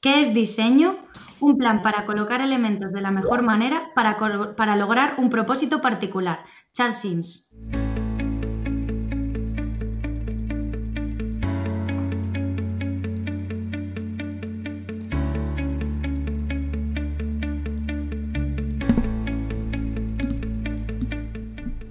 ¿Qué 0.00 0.20
es 0.20 0.32
diseño? 0.32 0.96
Un 1.40 1.58
plan 1.58 1.82
para 1.82 2.04
colocar 2.04 2.40
elementos 2.40 2.92
de 2.92 3.00
la 3.00 3.10
mejor 3.10 3.42
manera 3.42 3.90
para, 3.96 4.16
para 4.54 4.76
lograr 4.76 5.16
un 5.18 5.28
propósito 5.28 5.80
particular. 5.80 6.44
Charles 6.72 7.00
Sims. 7.00 7.56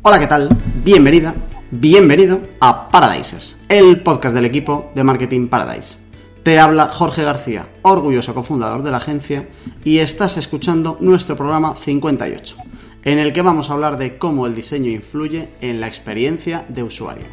Hola, 0.01 0.19
¿qué 0.21 0.27
tal? 0.27 0.47
Bienvenida, 0.85 1.35
bienvenido 1.71 2.39
a 2.61 2.87
Paradisers, 2.87 3.57
el 3.67 4.01
podcast 4.01 4.33
del 4.33 4.45
equipo 4.45 4.91
de 4.95 5.03
Marketing 5.03 5.49
Paradise. 5.49 6.06
Te 6.47 6.59
habla 6.59 6.87
Jorge 6.87 7.25
García, 7.25 7.67
orgulloso 7.81 8.33
cofundador 8.33 8.81
de 8.81 8.89
la 8.89 8.99
agencia, 8.99 9.49
y 9.83 9.97
estás 9.97 10.37
escuchando 10.37 10.97
nuestro 11.01 11.35
programa 11.35 11.75
58, 11.75 12.55
en 13.03 13.19
el 13.19 13.33
que 13.33 13.41
vamos 13.41 13.69
a 13.69 13.73
hablar 13.73 13.97
de 13.97 14.17
cómo 14.17 14.47
el 14.47 14.55
diseño 14.55 14.89
influye 14.89 15.49
en 15.59 15.81
la 15.81 15.87
experiencia 15.89 16.65
de 16.69 16.83
usuario. 16.83 17.25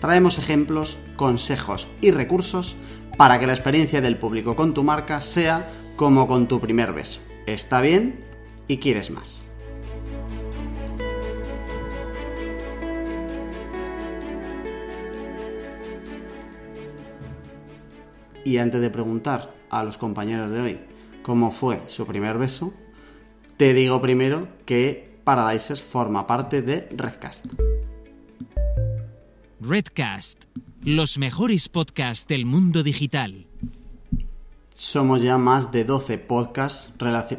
Traemos 0.00 0.36
ejemplos, 0.38 0.98
consejos 1.14 1.86
y 2.00 2.10
recursos 2.10 2.74
para 3.16 3.38
que 3.38 3.46
la 3.46 3.54
experiencia 3.54 4.00
del 4.00 4.18
público 4.18 4.56
con 4.56 4.74
tu 4.74 4.82
marca 4.82 5.20
sea 5.20 5.70
como 5.94 6.26
con 6.26 6.48
tu 6.48 6.58
primer 6.58 6.92
beso. 6.92 7.20
Está 7.46 7.80
bien 7.80 8.18
y 8.66 8.78
quieres 8.78 9.12
más. 9.12 9.47
Y 18.48 18.56
antes 18.56 18.80
de 18.80 18.88
preguntar 18.88 19.52
a 19.68 19.84
los 19.84 19.98
compañeros 19.98 20.50
de 20.50 20.60
hoy 20.62 20.80
cómo 21.20 21.50
fue 21.50 21.82
su 21.86 22.06
primer 22.06 22.38
beso, 22.38 22.72
te 23.58 23.74
digo 23.74 24.00
primero 24.00 24.48
que 24.64 25.18
Paradises 25.22 25.82
forma 25.82 26.26
parte 26.26 26.62
de 26.62 26.88
Redcast. 26.96 27.44
Redcast 29.60 30.46
los 30.82 31.18
mejores 31.18 31.68
podcasts 31.68 32.26
del 32.26 32.46
mundo 32.46 32.82
digital. 32.82 33.44
Somos 34.74 35.20
ya 35.20 35.36
más 35.36 35.70
de 35.70 35.84
12 35.84 36.16
podcasts, 36.16 36.90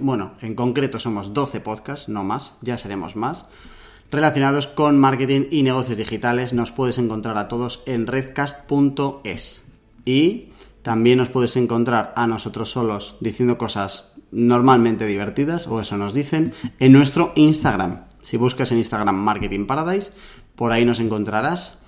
bueno, 0.02 0.34
en 0.42 0.54
concreto 0.54 1.00
somos 1.00 1.34
12 1.34 1.60
podcasts, 1.62 2.08
no 2.08 2.24
más, 2.24 2.54
ya 2.62 2.78
seremos 2.78 3.16
más, 3.16 3.48
relacionados 4.12 4.68
con 4.68 5.00
marketing 5.00 5.48
y 5.50 5.64
negocios 5.64 5.98
digitales. 5.98 6.54
Nos 6.54 6.72
puedes 6.72 7.00
encontrar 7.00 7.36
a 7.40 7.48
todos 7.48 7.82
en 7.88 8.06
redcast.es. 8.06 9.64
Y 10.06 10.50
también 10.82 11.18
nos 11.18 11.30
puedes 11.30 11.56
encontrar 11.58 12.14
a 12.16 12.28
nosotros 12.28 12.70
solos 12.70 13.16
diciendo 13.20 13.58
cosas 13.58 14.12
normalmente 14.32 15.06
divertidas, 15.06 15.68
o 15.68 15.80
eso 15.82 15.98
nos 15.98 16.14
dicen, 16.14 16.54
en 16.80 16.92
nuestro 16.92 17.34
Instagram. 17.36 18.06
Si 18.22 18.38
buscas 18.38 18.72
en 18.72 18.78
Instagram 18.78 19.16
Marketing 19.16 19.66
Paradise, 19.66 20.12
por 20.56 20.72
ahí 20.72 20.86
nos 20.86 21.00
encontrarás 21.00 21.80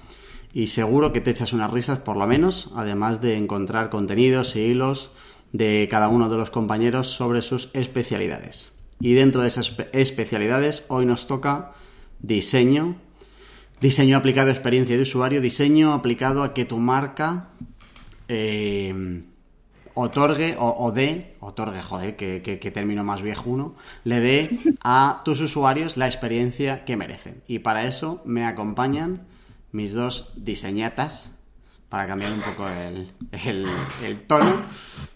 y 0.54 0.68
seguro 0.68 1.14
que 1.14 1.22
te 1.22 1.32
echas 1.32 1.54
unas 1.54 1.72
risas 1.72 2.00
por 2.00 2.18
lo 2.18 2.28
menos, 2.28 2.72
además 2.76 3.22
de 3.22 3.38
encontrar 3.38 3.90
contenidos 3.90 4.56
y 4.56 4.62
hilos 4.62 5.12
de 5.52 5.88
cada 5.90 6.08
uno 6.08 6.30
de 6.30 6.38
los 6.38 6.50
compañeros 6.50 7.08
sobre 7.08 7.42
sus 7.42 7.70
especialidades. 7.74 8.74
Y 9.00 9.14
dentro 9.14 9.42
de 9.42 9.48
esas 9.48 9.76
especialidades 9.94 10.86
hoy 10.88 11.06
nos 11.06 11.28
toca 11.28 11.74
diseño, 12.20 12.96
diseño 13.80 14.18
aplicado 14.18 14.50
a 14.50 14.54
experiencia 14.54 14.96
de 14.96 15.04
usuario, 15.04 15.42
diseño 15.42 15.94
aplicado 15.94 16.44
a 16.44 16.54
que 16.54 16.66
tu 16.66 16.78
marca 16.78 17.50
eh, 18.34 19.24
otorgue 19.94 20.56
o, 20.58 20.92
dé, 20.94 21.36
otorgue, 21.42 21.82
joder, 21.82 22.16
que, 22.16 22.42
que, 22.42 22.72
término 22.72 23.04
más 23.04 23.22
viejuno, 23.22 23.76
le 24.06 24.22
dé 24.22 24.60
a 24.84 25.22
tus 25.26 25.42
usuarios 25.42 25.98
la 25.98 26.08
experiencia 26.08 26.86
que 26.86 26.96
merecen. 26.96 27.44
Y 27.46 27.60
para 27.60 27.84
eso 27.84 28.22
me 28.24 28.46
acompañan 28.46 29.28
mis 29.74 29.94
dos 29.94 30.32
diseñatas 30.38 31.34
para 31.90 32.08
cambiar 32.08 32.32
un 32.32 32.40
poco 32.40 32.70
el, 32.70 33.12
tono. 34.28 34.64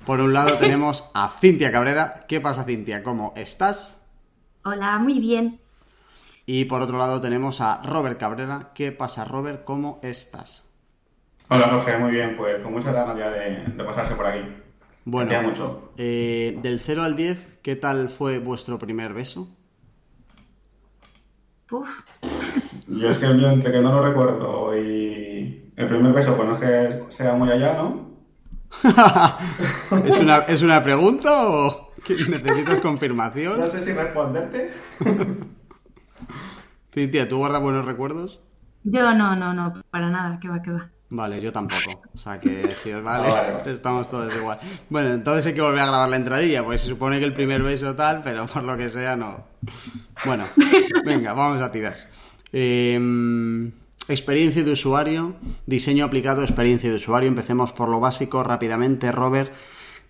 Por 0.06 0.20
un 0.20 0.34
lado 0.34 0.58
tenemos 0.58 1.06
a 1.14 1.30
Cintia 1.30 1.72
Cabrera. 1.72 2.26
¿Qué 2.28 2.42
pasa, 2.42 2.66
Cintia? 2.66 3.02
¿Cómo 3.02 3.32
estás? 3.38 3.98
Hola, 4.66 5.00
muy 5.00 5.22
bien. 5.22 5.62
Y 6.46 6.66
por 6.66 6.82
otro 6.82 6.98
lado 6.98 7.22
tenemos 7.22 7.62
a 7.62 7.82
Robert 7.82 8.20
Cabrera. 8.20 8.72
¿Qué 8.76 8.92
pasa, 8.92 9.24
Robert? 9.24 9.64
¿Cómo 9.64 10.02
estás? 10.04 10.66
Hola, 11.48 11.70
Jorge, 11.70 11.98
muy 11.98 12.12
bien. 12.12 12.36
Pues 12.36 12.62
con 12.62 12.74
mucha 12.74 12.92
ganas 12.92 13.18
ya 13.18 13.30
de, 13.30 13.84
pasarse 13.84 14.16
por 14.16 14.26
aquí. 14.26 14.42
Bueno, 15.06 15.42
mucho. 15.44 15.92
Eh, 15.98 16.58
del 16.62 16.80
0 16.80 17.04
al 17.04 17.16
10, 17.16 17.60
¿qué 17.62 17.76
tal 17.76 18.10
fue 18.10 18.40
vuestro 18.40 18.80
primer 18.80 19.14
beso? 19.14 19.48
Uf, 21.72 22.02
yo 22.88 23.10
es 23.10 23.18
que 23.18 23.26
yo 23.26 23.50
entre 23.50 23.72
que 23.72 23.82
no 23.82 23.92
lo 23.92 24.08
recuerdo 24.08 24.78
y 24.78 25.72
el 25.76 25.88
primer 25.88 26.14
beso, 26.14 26.36
pues 26.36 26.48
no 26.48 26.56
es 26.56 26.62
que 26.62 27.16
sea 27.16 27.34
muy 27.34 27.50
allá, 27.50 27.74
¿no? 27.74 28.16
¿Es, 30.06 30.20
una, 30.20 30.38
¿Es 30.40 30.62
una 30.64 30.84
pregunta 30.84 31.48
o 31.48 31.92
necesitas 32.28 32.80
confirmación? 32.80 33.60
No 33.60 33.68
sé 33.68 33.82
si 33.82 33.94
responderte. 33.94 34.72
Cintia, 36.92 37.28
¿tú 37.28 37.38
guardas 37.38 37.62
buenos 37.62 37.86
recuerdos? 37.86 38.42
Yo 38.84 39.14
no, 39.14 39.36
no, 39.36 39.54
no, 39.54 39.82
para 39.90 40.10
nada, 40.10 40.40
que 40.40 40.48
va, 40.48 40.62
que 40.62 40.72
va. 40.72 40.92
Vale, 41.10 41.40
yo 41.40 41.52
tampoco. 41.52 42.02
O 42.14 42.18
sea 42.18 42.40
que 42.40 42.76
si 42.82 42.92
os 42.92 43.04
vale, 43.04 43.30
ah, 43.30 43.64
estamos 43.66 44.10
todos 44.10 44.36
igual. 44.36 44.60
Bueno, 44.90 45.14
entonces 45.14 45.46
hay 45.46 45.54
que 45.54 45.62
volver 45.62 45.82
a 45.82 45.88
grabar 45.88 46.10
la 46.10 46.16
entradilla, 46.16 46.64
porque 46.64 46.78
se 46.78 46.90
supone 46.90 47.20
que 47.20 47.26
el 47.26 47.34
primer 47.34 47.62
beso 47.62 47.96
tal, 47.96 48.22
pero 48.24 48.46
por 48.48 48.64
lo 48.64 48.76
que 48.76 48.90
sea 48.90 49.16
no. 49.16 49.46
Bueno, 50.26 50.46
venga, 51.06 51.34
vamos 51.34 51.62
a 51.62 51.72
tirar. 51.72 51.96
Em, 52.52 53.72
experiencia 54.08 54.64
de 54.64 54.72
usuario, 54.72 55.36
diseño 55.66 56.06
aplicado, 56.06 56.42
experiencia 56.42 56.90
de 56.90 56.96
usuario. 56.96 57.28
Empecemos 57.28 57.72
por 57.72 57.90
lo 57.90 58.00
básico 58.00 58.44
rápidamente, 58.44 59.12
Robert. 59.12 59.52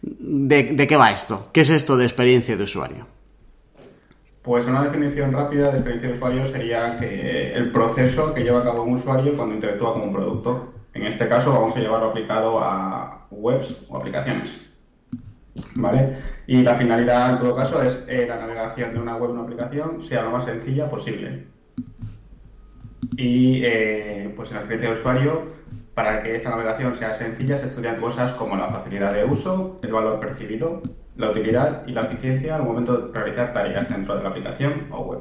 ¿De, 0.01 0.87
qué 0.87 0.97
va 0.97 1.11
esto? 1.11 1.49
¿Qué 1.51 1.61
es 1.61 1.69
esto 1.69 1.97
de 1.97 2.05
experiencia 2.05 2.55
de 2.55 2.63
usuario? 2.63 3.07
Pues 4.43 4.67
una 4.67 4.83
definición 4.83 5.31
rápida 5.31 5.71
de 5.71 5.77
experiencia 5.79 6.09
de 6.09 6.13
usuario 6.13 6.45
sería 6.45 6.99
que 6.99 7.53
el 7.53 7.71
proceso 7.71 8.31
que 8.33 8.43
lleva 8.43 8.59
a 8.59 8.63
cabo 8.63 8.83
un 8.83 8.93
usuario 8.93 9.35
cuando 9.35 9.55
interactúa 9.55 9.93
con 9.93 10.07
un 10.07 10.13
producto. 10.13 10.73
En 10.95 11.05
este 11.05 11.27
caso 11.27 11.51
vamos 11.51 11.75
a 11.75 11.79
llevarlo 11.81 12.09
aplicado 12.09 12.57
a 12.57 13.27
webs 13.29 13.85
o 13.89 13.97
aplicaciones. 13.97 14.61
¿Vale? 15.75 16.17
Y 16.47 16.63
la 16.63 16.75
finalidad 16.75 17.31
en 17.31 17.37
todo 17.37 17.55
caso 17.55 17.81
es 17.81 17.95
que 17.95 18.25
la 18.25 18.37
navegación 18.37 18.93
de 18.93 18.99
una 19.01 19.17
web 19.17 19.31
o 19.31 19.33
una 19.33 19.43
aplicación 19.43 20.01
sea 20.01 20.23
lo 20.23 20.31
más 20.31 20.45
sencilla 20.45 20.89
posible. 20.89 21.47
Y 23.17 23.61
eh, 23.65 24.33
pues 24.37 24.49
en 24.49 24.55
la 24.55 24.61
experiencia 24.61 24.93
de 24.93 24.99
usuario, 24.99 25.43
para 25.93 26.23
que 26.23 26.35
esta 26.35 26.49
navegación 26.49 26.95
sea 26.95 27.13
sencilla, 27.13 27.57
se 27.57 27.67
estudian 27.67 27.99
cosas 27.99 28.31
como 28.31 28.55
la 28.55 28.69
facilidad 28.69 29.13
de 29.13 29.25
uso, 29.25 29.79
el 29.83 29.91
valor 29.91 30.19
percibido, 30.21 30.81
la 31.17 31.29
utilidad 31.29 31.85
y 31.87 31.91
la 31.91 32.01
eficiencia 32.01 32.55
al 32.55 32.63
momento 32.63 32.97
de 32.97 33.13
realizar 33.13 33.53
tareas 33.53 33.87
dentro 33.89 34.15
de 34.15 34.23
la 34.23 34.29
aplicación 34.29 34.87
o 34.91 35.01
web. 35.01 35.19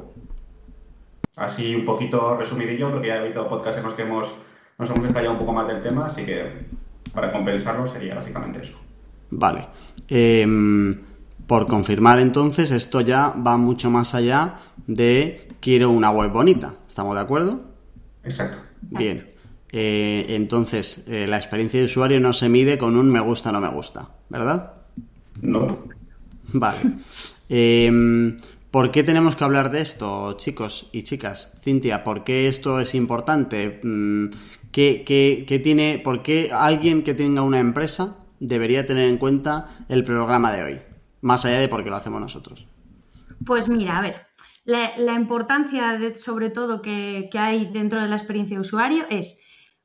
Así 1.35 1.75
un 1.75 1.83
poquito 1.83 2.37
resumidillo, 2.37 2.91
porque 2.91 3.09
ya 3.09 3.17
he 3.17 3.19
habido 3.19 3.49
podcasts 3.49 3.77
en 3.77 3.83
los 3.83 3.93
que 3.93 4.03
hemos, 4.03 4.33
nos 4.77 4.89
hemos 4.89 5.05
explayado 5.05 5.33
un 5.33 5.39
poco 5.39 5.53
más 5.53 5.67
del 5.67 5.81
tema, 5.81 6.05
así 6.07 6.25
que 6.25 6.65
para 7.13 7.31
compensarlo 7.31 7.87
sería 7.87 8.15
básicamente 8.15 8.61
eso. 8.61 8.77
Vale. 9.31 9.67
Em, 10.09 10.97
por 11.47 11.65
confirmar 11.65 12.19
entonces, 12.19 12.71
esto 12.71 13.01
ya 13.01 13.29
va 13.29 13.57
mucho 13.57 13.89
más 13.89 14.15
allá 14.15 14.55
de 14.87 15.47
quiero 15.59 15.89
una 15.89 16.09
web 16.09 16.31
bonita. 16.31 16.73
¿Estamos 16.87 17.15
de 17.15 17.21
acuerdo? 17.21 17.61
Exacto. 18.23 18.57
Bien. 18.81 19.31
Eh, 19.71 20.25
entonces, 20.29 21.05
eh, 21.07 21.27
la 21.27 21.37
experiencia 21.37 21.79
de 21.79 21.85
usuario 21.85 22.19
no 22.19 22.33
se 22.33 22.49
mide 22.49 22.77
con 22.77 22.97
un 22.97 23.11
me 23.11 23.19
gusta 23.19 23.49
o 23.49 23.51
no 23.53 23.61
me 23.61 23.69
gusta, 23.69 24.09
¿verdad? 24.29 24.73
No. 25.41 25.79
Vale. 26.53 26.79
Em, 27.49 28.37
¿Por 28.75 28.91
qué 28.91 29.03
tenemos 29.03 29.37
que 29.37 29.43
hablar 29.45 29.71
de 29.71 29.79
esto, 29.79 30.33
chicos 30.33 30.89
y 30.91 31.03
chicas? 31.03 31.53
Cintia, 31.61 32.03
¿por 32.03 32.25
qué 32.25 32.49
esto 32.49 32.81
es 32.81 32.93
importante? 32.93 33.79
Mm, 34.75 35.03
¿Qué, 35.05 35.45
qué 35.47 35.59
tiene, 35.59 36.01
¿Por 36.03 36.21
qué 36.21 36.49
alguien 36.51 37.03
que 37.03 37.13
tenga 37.13 37.41
una 37.41 37.59
empresa 37.59 38.17
debería 38.39 38.85
tener 38.85 39.07
en 39.09 39.17
cuenta 39.17 39.69
el 39.89 40.03
programa 40.03 40.51
de 40.51 40.63
hoy? 40.63 40.81
Más 41.21 41.45
allá 41.45 41.59
de 41.59 41.67
por 41.67 41.83
qué 41.83 41.89
lo 41.89 41.95
hacemos 41.95 42.19
nosotros. 42.19 42.67
Pues 43.45 43.67
mira, 43.67 43.97
a 43.97 44.01
ver, 44.01 44.25
la, 44.65 45.13
importancia, 45.13 45.99
sobre 46.15 46.49
todo, 46.49 46.81
que, 46.81 47.29
hay 47.33 47.67
dentro 47.71 48.01
de 48.01 48.07
la 48.07 48.15
experiencia 48.15 48.57
de 48.57 48.61
usuario 48.61 49.05
es 49.09 49.37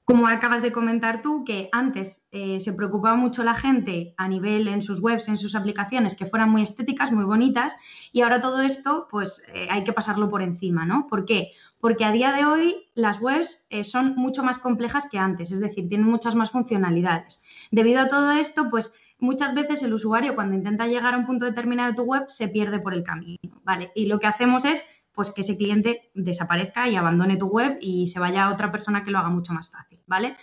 como 0.05 0.27
acabas 0.27 0.61
de 0.61 0.73
comentar 0.73 1.23
tú, 1.23 1.45
que 1.45 1.69
antes 1.71 2.25
eh, 2.33 2.59
se 2.59 2.73
preocupaba 2.73 3.15
mucho 3.15 3.45
la 3.45 3.55
gente 3.55 4.13
a 4.17 4.27
nivel 4.27 4.67
en 4.67 4.83
sus 4.83 5.01
webs, 5.01 5.29
en 5.29 5.37
sus 5.37 5.55
aplicaciones, 5.55 6.17
que 6.17 6.27
fueran 6.27 6.51
muy 6.51 6.63
estéticas, 6.63 7.13
muy 7.13 7.25
bonitas, 7.25 7.77
y 8.11 8.23
ahora 8.23 8.41
todo 8.41 8.61
esto, 8.61 9.07
pues 9.09 9.45
eh, 9.55 9.69
hay 9.71 9.85
que 9.85 9.93
pasarlo 9.93 10.29
por 10.29 10.43
encima, 10.43 10.85
¿no? 10.85 11.07
¿Por 11.07 11.27
qué? 11.27 11.53
Porque 11.81 12.05
a 12.05 12.13
día 12.13 12.33
de 12.33 12.45
hoy 12.45 12.91
las 12.95 13.21
webs 13.21 13.67
eh, 13.71 13.85
son 13.85 14.15
mucho 14.17 14.43
más 14.43 14.59
complejas 14.59 15.09
que 15.11 15.19
antes, 15.19 15.51
es 15.51 15.61
decir, 15.61 15.89
tienen 15.89 16.07
muchas 16.07 16.35
más 16.35 16.51
funcionalidades. 16.51 17.43
Debido 17.71 18.01
a 18.01 18.09
todo 18.09 18.33
esto, 18.33 18.69
pues 18.71 18.93
muchas 19.19 19.55
veces 19.55 19.83
el 19.83 19.95
usuario 19.95 20.35
cuando 20.35 20.55
intenta 20.55 20.87
llegar 20.87 21.15
a 21.15 21.19
un 21.19 21.27
punto 21.27 21.47
determinado 21.47 21.91
de 21.91 21.97
tu 21.97 22.03
web 22.03 22.25
se 22.29 22.49
pierde 22.49 22.81
por 22.81 22.95
el 22.95 23.03
camino, 23.03 23.61
¿vale? 23.65 23.91
Y 23.95 24.07
lo 24.07 24.19
que 24.19 24.27
hacemos 24.27 24.65
es 24.65 24.85
pues 25.13 25.31
que 25.31 25.41
ese 25.41 25.57
cliente 25.57 26.11
desaparezca 26.15 26.89
y 26.89 26.97
abandone 26.97 27.37
tu 27.37 27.47
web 27.47 27.79
y 27.81 28.07
se 28.07 28.21
vaya 28.21 28.45
a 28.45 28.53
otra 28.53 28.71
persona 28.71 29.05
que 29.05 29.11
lo 29.11 29.19
haga 29.19 29.29
mucho 29.29 29.53
más 29.53 29.69
fácil, 29.69 30.01
¿vale? 30.07 30.37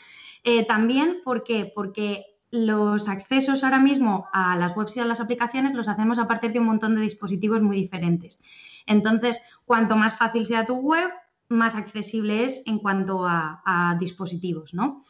Eh, 0.44 0.66
también, 0.66 1.22
¿por 1.24 1.44
qué? 1.44 1.72
Porque 1.74 2.26
los 2.52 3.10
accesos 3.10 3.64
ahora 3.64 3.80
mismo 3.80 4.28
a 4.32 4.56
las 4.56 4.76
webs 4.76 4.96
y 4.98 5.00
a 5.00 5.06
las 5.06 5.20
aplicaciones 5.20 5.74
los 5.74 5.88
hacemos 5.88 6.20
a 6.20 6.28
partir 6.28 6.54
de 6.54 6.60
un 6.60 6.66
montón 6.66 6.96
de 6.96 7.02
dispositivos 7.02 7.62
muy 7.62 7.76
diferentes. 7.78 8.42
Entonces, 8.86 9.42
cuanto 9.66 9.98
más 9.98 10.18
fácil 10.18 10.46
sea 10.46 10.66
tu 10.66 10.76
web, 10.76 11.10
más 11.50 11.76
accesible 11.76 12.44
es 12.44 12.64
en 12.66 12.80
cuanto 12.80 13.26
a, 13.26 13.98
dispositivos, 14.00 14.74
¿no? 14.74 15.02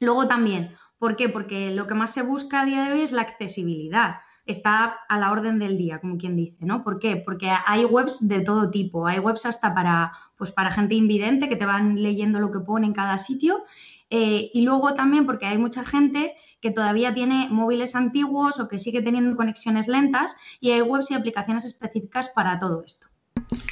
Luego 0.00 0.28
también, 0.28 0.74
¿por 0.98 1.16
qué? 1.16 1.28
Porque 1.28 1.70
lo 1.70 1.86
que 1.86 1.94
más 1.94 2.12
se 2.12 2.22
busca 2.22 2.60
a 2.60 2.64
día 2.64 2.84
de 2.84 2.92
hoy 2.92 3.00
es 3.02 3.12
la 3.12 3.22
accesibilidad 3.22 4.16
está 4.48 4.96
a 5.10 5.18
la 5.18 5.30
orden 5.30 5.58
del 5.58 5.76
día, 5.76 6.00
como 6.00 6.16
quien 6.16 6.34
dice, 6.34 6.64
¿no? 6.64 6.82
¿Por 6.82 6.98
qué? 6.98 7.16
Porque 7.16 7.50
hay 7.66 7.84
webs 7.84 8.26
de 8.26 8.40
todo 8.40 8.70
tipo, 8.70 9.06
hay 9.06 9.18
webs 9.18 9.44
hasta 9.44 9.74
para, 9.74 10.12
pues 10.38 10.50
para 10.50 10.70
gente 10.70 10.94
invidente 10.94 11.50
que 11.50 11.56
te 11.56 11.66
van 11.66 12.02
leyendo 12.02 12.40
lo 12.40 12.50
que 12.50 12.60
pone 12.60 12.86
en 12.86 12.94
cada 12.94 13.18
sitio 13.18 13.64
eh, 14.08 14.50
y 14.54 14.62
luego 14.62 14.94
también 14.94 15.26
porque 15.26 15.44
hay 15.44 15.58
mucha 15.58 15.84
gente 15.84 16.34
que 16.62 16.70
todavía 16.70 17.12
tiene 17.12 17.48
móviles 17.50 17.94
antiguos 17.94 18.58
o 18.58 18.68
que 18.68 18.78
sigue 18.78 19.02
teniendo 19.02 19.36
conexiones 19.36 19.86
lentas 19.86 20.34
y 20.60 20.70
hay 20.70 20.80
webs 20.80 21.10
y 21.10 21.14
aplicaciones 21.14 21.66
específicas 21.66 22.30
para 22.30 22.58
todo 22.58 22.82
esto. 22.82 23.06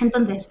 Entonces, 0.00 0.50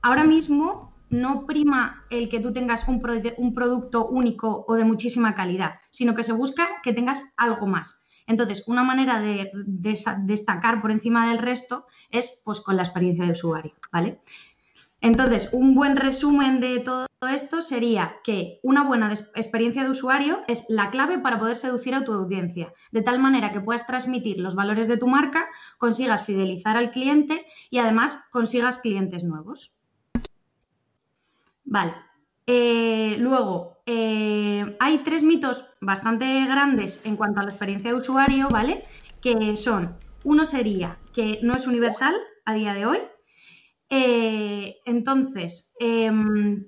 ahora 0.00 0.24
mismo 0.24 0.89
no 1.10 1.44
prima 1.46 2.06
el 2.08 2.28
que 2.28 2.40
tú 2.40 2.52
tengas 2.52 2.86
un, 2.88 3.00
producto 3.00 4.08
único 4.08 4.64
o 4.66 4.74
de 4.74 4.84
muchísima 4.84 5.34
calidad, 5.34 5.80
sino 5.90 6.14
que 6.14 6.24
se 6.24 6.32
busca 6.32 6.68
que 6.82 6.92
tengas 6.92 7.22
algo 7.36 7.66
más. 7.66 8.06
Entonces, 8.26 8.62
una 8.68 8.84
manera 8.84 9.20
de, 9.20 9.50
destacar 9.54 10.80
por 10.80 10.92
encima 10.92 11.28
del 11.28 11.38
resto 11.38 11.86
es 12.10 12.40
pues, 12.44 12.60
con 12.60 12.76
la 12.76 12.82
experiencia 12.82 13.24
de 13.24 13.32
usuario, 13.32 13.74
¿vale? 13.92 14.20
Entonces, 15.00 15.48
un 15.52 15.74
buen 15.74 15.96
resumen 15.96 16.60
de 16.60 16.78
todo 16.80 17.06
esto 17.32 17.60
sería 17.60 18.16
que 18.22 18.60
una 18.62 18.84
buena 18.84 19.12
experiencia 19.12 19.82
de 19.82 19.90
usuario 19.90 20.40
es 20.46 20.66
la 20.68 20.90
clave 20.90 21.18
para 21.18 21.38
poder 21.38 21.56
seducir 21.56 21.94
a 21.94 22.04
tu 22.04 22.12
audiencia, 22.12 22.72
de 22.92 23.02
tal 23.02 23.18
manera 23.18 23.52
que 23.52 23.60
puedas 23.60 23.86
transmitir 23.86 24.38
los 24.38 24.54
valores 24.54 24.88
de 24.88 24.96
tu 24.96 25.06
marca, 25.06 25.48
consigas 25.78 26.24
fidelizar 26.24 26.76
al 26.76 26.92
cliente 26.92 27.46
y 27.68 27.78
además 27.78 28.22
consigas 28.30 28.78
clientes 28.78 29.24
nuevos. 29.24 29.72
Vale. 31.70 31.94
Eh, 32.46 33.16
luego, 33.20 33.82
eh, 33.86 34.76
hay 34.80 34.98
tres 35.04 35.22
mitos 35.22 35.64
bastante 35.80 36.44
grandes 36.46 37.00
en 37.04 37.14
cuanto 37.16 37.38
a 37.40 37.44
la 37.44 37.50
experiencia 37.50 37.92
de 37.92 37.96
usuario, 37.96 38.48
¿vale? 38.50 38.84
Que 39.20 39.54
son, 39.54 40.00
uno 40.24 40.44
sería 40.44 41.00
que 41.12 41.38
no 41.42 41.54
es 41.54 41.68
universal 41.68 42.16
a 42.44 42.54
día 42.54 42.74
de 42.74 42.86
hoy. 42.86 42.98
Eh, 43.90 44.78
entonces, 44.84 45.74
em, 45.80 46.66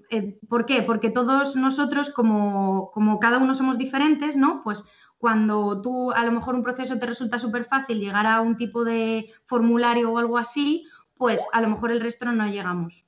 ¿por 0.49 0.67
qué? 0.67 0.83
Porque 0.83 1.11
todos 1.11 1.57
nosotros, 1.57 2.11
como, 2.11 2.93
como 2.93 3.19
cada 3.19 3.39
uno 3.39 3.55
somos 3.55 3.79
diferentes, 3.79 4.37
¿no? 4.37 4.63
Pues 4.63 4.85
cuando 5.19 5.83
tú 5.83 6.13
a 6.13 6.25
lo 6.25 6.33
mejor 6.33 6.55
un 6.55 6.63
proceso 6.63 6.99
te 7.01 7.07
resulta 7.07 7.41
súper 7.41 7.65
fácil 7.65 7.99
llegar 8.01 8.27
a 8.27 8.41
un 8.41 8.57
tipo 8.57 8.85
de 8.85 9.33
formulario 9.47 10.13
o 10.13 10.19
algo 10.19 10.39
así, 10.39 10.87
pues 11.15 11.45
a 11.53 11.61
lo 11.61 11.69
mejor 11.71 11.91
el 11.93 12.01
resto 12.01 12.25
no 12.33 12.47
llegamos. 12.47 13.07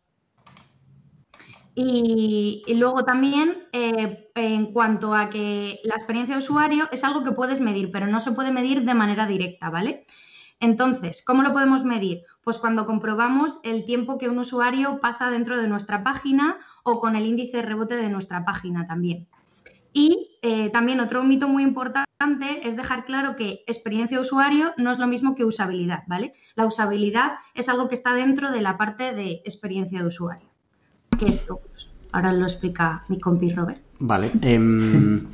Y, 1.77 2.63
luego 2.77 3.05
también, 3.05 3.67
eh, 3.73 4.31
en 4.37 4.73
cuanto 4.73 5.15
a 5.15 5.29
que 5.29 5.81
la 5.83 5.95
experiencia 5.95 6.37
de 6.37 6.39
usuario 6.39 6.89
es 6.93 7.03
algo 7.03 7.25
que 7.25 7.33
puedes 7.33 7.61
medir, 7.61 7.91
pero 7.91 8.07
no 8.07 8.21
se 8.21 8.33
puede 8.33 8.53
medir 8.53 8.85
de 8.85 8.95
manera 8.95 9.27
directa, 9.27 9.71
¿vale? 9.71 10.07
Entonces, 10.61 11.23
¿cómo 11.27 11.43
lo 11.43 11.53
podemos 11.53 11.85
medir? 11.85 12.23
Pues 12.45 12.59
cuando 12.59 12.87
comprobamos 12.87 13.59
el 13.65 13.85
tiempo 13.85 14.19
que 14.19 14.29
un 14.29 14.39
usuario 14.39 15.01
pasa 15.01 15.31
dentro 15.31 15.61
de 15.61 15.67
nuestra 15.67 16.05
página 16.05 16.59
o 16.85 17.01
con 17.01 17.17
el 17.17 17.27
índice 17.27 17.57
de 17.57 17.65
rebote 17.65 17.97
de 17.97 18.09
nuestra 18.09 18.45
página 18.45 18.87
también. 18.87 19.27
Y 19.93 20.39
eh, 20.43 20.71
también 20.71 21.01
otro 21.01 21.25
mito 21.25 21.49
muy 21.49 21.65
importante 21.65 22.07
es 22.63 22.77
dejar 22.77 23.05
claro 23.05 23.35
que 23.35 23.65
experiencia 23.67 24.17
de 24.17 24.23
usuario 24.23 24.73
no 24.77 24.93
es 24.93 24.99
lo 24.99 25.09
mismo 25.09 25.35
que 25.35 25.45
usabilidad, 25.45 26.05
¿vale? 26.07 26.35
La 26.55 26.67
usabilidad 26.67 27.33
es 27.55 27.69
algo 27.69 27.89
que 27.89 27.95
está 27.95 28.15
dentro 28.15 28.53
de 28.53 28.61
la 28.61 28.77
parte 28.77 29.13
de 29.13 29.43
experiencia 29.45 30.01
de 30.01 30.07
usuario 30.07 30.54
que 31.17 31.27
esto 31.27 31.61
pues, 31.71 31.89
ahora 32.13 32.33
lo 32.33 32.45
explica 32.45 33.03
mi 33.09 33.21
compi 33.21 33.53
Robert. 33.53 33.81
Vale. 33.99 34.31
Em, 34.43 35.27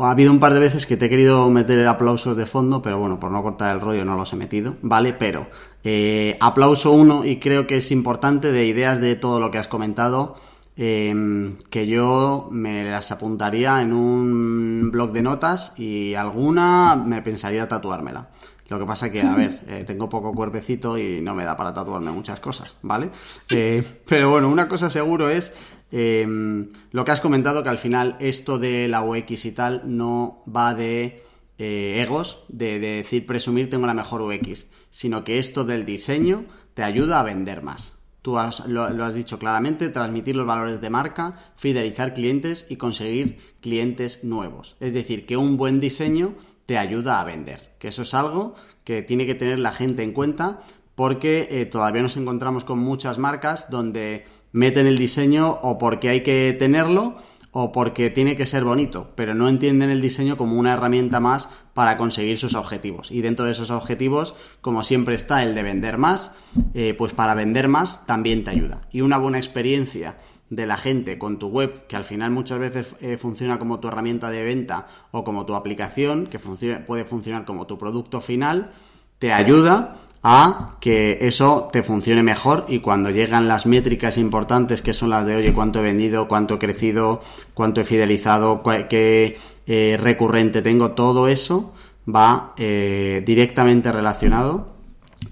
ha 0.00 0.10
habido 0.10 0.30
un 0.30 0.40
par 0.40 0.54
de 0.54 0.60
veces 0.60 0.86
que 0.86 0.96
te 0.96 1.06
he 1.06 1.08
querido 1.08 1.48
meter 1.50 1.86
aplausos 1.86 2.36
de 2.36 2.46
fondo, 2.46 2.82
pero 2.82 2.98
bueno, 2.98 3.18
por 3.18 3.30
no 3.30 3.42
cortar 3.42 3.74
el 3.74 3.80
rollo 3.80 4.04
no 4.04 4.16
los 4.16 4.32
he 4.32 4.36
metido, 4.36 4.76
¿vale? 4.82 5.12
Pero 5.12 5.48
eh, 5.84 6.36
aplauso 6.40 6.92
uno 6.92 7.24
y 7.24 7.36
creo 7.36 7.66
que 7.66 7.78
es 7.78 7.90
importante 7.90 8.52
de 8.52 8.66
ideas 8.66 9.00
de 9.00 9.16
todo 9.16 9.40
lo 9.40 9.50
que 9.50 9.58
has 9.58 9.68
comentado. 9.68 10.36
Em, 10.74 11.58
que 11.68 11.86
yo 11.86 12.48
me 12.50 12.84
las 12.84 13.12
apuntaría 13.12 13.82
en 13.82 13.92
un 13.92 14.90
blog 14.90 15.12
de 15.12 15.20
notas 15.20 15.78
y 15.78 16.14
alguna 16.14 16.96
me 16.96 17.20
pensaría 17.20 17.68
tatuármela. 17.68 18.30
Lo 18.72 18.78
que 18.78 18.86
pasa 18.86 19.12
que, 19.12 19.20
a 19.20 19.34
ver, 19.34 19.60
eh, 19.68 19.84
tengo 19.86 20.08
poco 20.08 20.32
cuerpecito 20.32 20.96
y 20.96 21.20
no 21.20 21.34
me 21.34 21.44
da 21.44 21.54
para 21.54 21.74
tatuarme 21.74 22.10
muchas 22.10 22.40
cosas, 22.40 22.78
¿vale? 22.80 23.10
Eh, 23.50 23.84
pero 24.08 24.30
bueno, 24.30 24.48
una 24.48 24.66
cosa 24.66 24.88
seguro 24.88 25.28
es 25.28 25.52
em, 25.90 26.70
lo 26.90 27.04
que 27.04 27.10
has 27.10 27.20
comentado, 27.20 27.62
que 27.62 27.68
al 27.68 27.76
final 27.76 28.16
esto 28.18 28.58
de 28.58 28.88
la 28.88 29.02
UX 29.02 29.44
y 29.44 29.52
tal 29.52 29.82
no 29.84 30.42
va 30.48 30.72
de 30.72 31.22
eh, 31.58 32.00
egos, 32.02 32.46
de, 32.48 32.78
decir 32.78 33.26
presumir 33.26 33.68
tengo 33.68 33.86
la 33.86 33.92
mejor 33.92 34.22
UX, 34.22 34.68
sino 34.88 35.22
que 35.22 35.38
esto 35.38 35.64
del 35.64 35.84
diseño 35.84 36.46
te 36.72 36.82
ayuda 36.82 37.20
a 37.20 37.24
vender 37.24 37.62
más. 37.62 37.98
Tú 38.22 38.38
lo, 38.68 39.04
has 39.04 39.14
dicho 39.14 39.38
claramente, 39.38 39.90
transmitir 39.90 40.34
los 40.34 40.46
valores 40.46 40.80
de 40.80 40.88
marca, 40.88 41.52
fidelizar 41.56 42.14
clientes 42.14 42.66
y 42.70 42.76
conseguir 42.76 43.38
clientes 43.60 44.24
nuevos. 44.24 44.76
Es 44.80 44.94
decir, 44.94 45.26
que 45.26 45.36
un 45.36 45.58
buen 45.58 45.78
diseño 45.78 46.36
te 46.72 46.78
ayuda 46.78 47.20
a 47.20 47.24
vender. 47.24 47.74
Que 47.78 47.88
eso 47.88 48.00
es 48.00 48.14
algo 48.14 48.54
que 48.82 49.02
tiene 49.02 49.26
que 49.26 49.34
tener 49.34 49.58
la 49.58 49.72
gente 49.72 50.02
en 50.02 50.12
cuenta 50.12 50.60
porque 50.94 51.48
eh, 51.50 51.66
todavía 51.66 52.00
nos 52.00 52.16
encontramos 52.16 52.64
con 52.64 52.78
muchas 52.78 53.18
marcas 53.18 53.68
donde 53.68 54.24
meten 54.52 54.86
el 54.86 54.96
diseño 54.96 55.50
o 55.50 55.76
porque 55.76 56.08
hay 56.08 56.22
que 56.22 56.56
tenerlo 56.58 57.16
o 57.50 57.72
porque 57.72 58.08
tiene 58.08 58.38
que 58.38 58.46
ser 58.46 58.64
bonito, 58.64 59.12
pero 59.16 59.34
no 59.34 59.50
entienden 59.50 59.90
el 59.90 60.00
diseño 60.00 60.38
como 60.38 60.58
una 60.58 60.72
herramienta 60.72 61.20
más 61.20 61.50
para 61.74 61.98
conseguir 61.98 62.38
sus 62.38 62.54
objetivos. 62.54 63.10
Y 63.10 63.20
dentro 63.20 63.44
de 63.44 63.52
esos 63.52 63.70
objetivos, 63.70 64.34
como 64.62 64.82
siempre 64.82 65.14
está 65.14 65.42
el 65.42 65.54
de 65.54 65.62
vender 65.62 65.98
más, 65.98 66.32
eh, 66.72 66.94
pues 66.96 67.12
para 67.12 67.34
vender 67.34 67.68
más 67.68 68.06
también 68.06 68.44
te 68.44 68.50
ayuda. 68.50 68.80
Y 68.90 69.02
una 69.02 69.18
buena 69.18 69.36
experiencia 69.36 70.16
de 70.52 70.66
la 70.66 70.76
gente 70.76 71.16
con 71.16 71.38
tu 71.38 71.48
web, 71.48 71.86
que 71.88 71.96
al 71.96 72.04
final 72.04 72.30
muchas 72.30 72.58
veces 72.58 72.94
eh, 73.00 73.16
funciona 73.16 73.58
como 73.58 73.80
tu 73.80 73.88
herramienta 73.88 74.28
de 74.28 74.44
venta 74.44 74.86
o 75.10 75.24
como 75.24 75.46
tu 75.46 75.54
aplicación, 75.54 76.26
que 76.26 76.38
puede 76.38 77.06
funcionar 77.06 77.46
como 77.46 77.66
tu 77.66 77.78
producto 77.78 78.20
final, 78.20 78.70
te 79.18 79.32
ayuda 79.32 79.96
a 80.22 80.76
que 80.78 81.16
eso 81.22 81.70
te 81.72 81.82
funcione 81.82 82.22
mejor 82.22 82.66
y 82.68 82.80
cuando 82.80 83.08
llegan 83.08 83.48
las 83.48 83.64
métricas 83.64 84.18
importantes 84.18 84.82
que 84.82 84.92
son 84.92 85.08
las 85.08 85.24
de 85.26 85.36
oye 85.36 85.54
cuánto 85.54 85.78
he 85.78 85.82
vendido, 85.82 86.28
cuánto 86.28 86.56
he 86.56 86.58
crecido, 86.58 87.22
cuánto 87.54 87.80
he 87.80 87.84
fidelizado, 87.84 88.62
qué 88.90 89.38
eh, 89.66 89.98
recurrente 89.98 90.60
tengo, 90.60 90.90
todo 90.90 91.28
eso 91.28 91.72
va 92.06 92.52
eh, 92.58 93.22
directamente 93.24 93.90
relacionado 93.90 94.74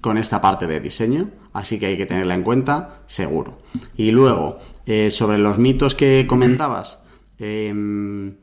con 0.01 0.17
esta 0.17 0.41
parte 0.41 0.65
de 0.65 0.79
diseño 0.79 1.29
así 1.53 1.79
que 1.79 1.87
hay 1.87 1.97
que 1.97 2.05
tenerla 2.05 2.35
en 2.35 2.43
cuenta, 2.43 3.01
seguro. 3.05 3.59
Y 3.95 4.11
luego, 4.11 4.57
eh, 4.85 5.11
sobre 5.11 5.37
los 5.37 5.57
mitos 5.57 5.95
que 5.95 6.25
comentabas, 6.27 6.99
em, 7.39 8.35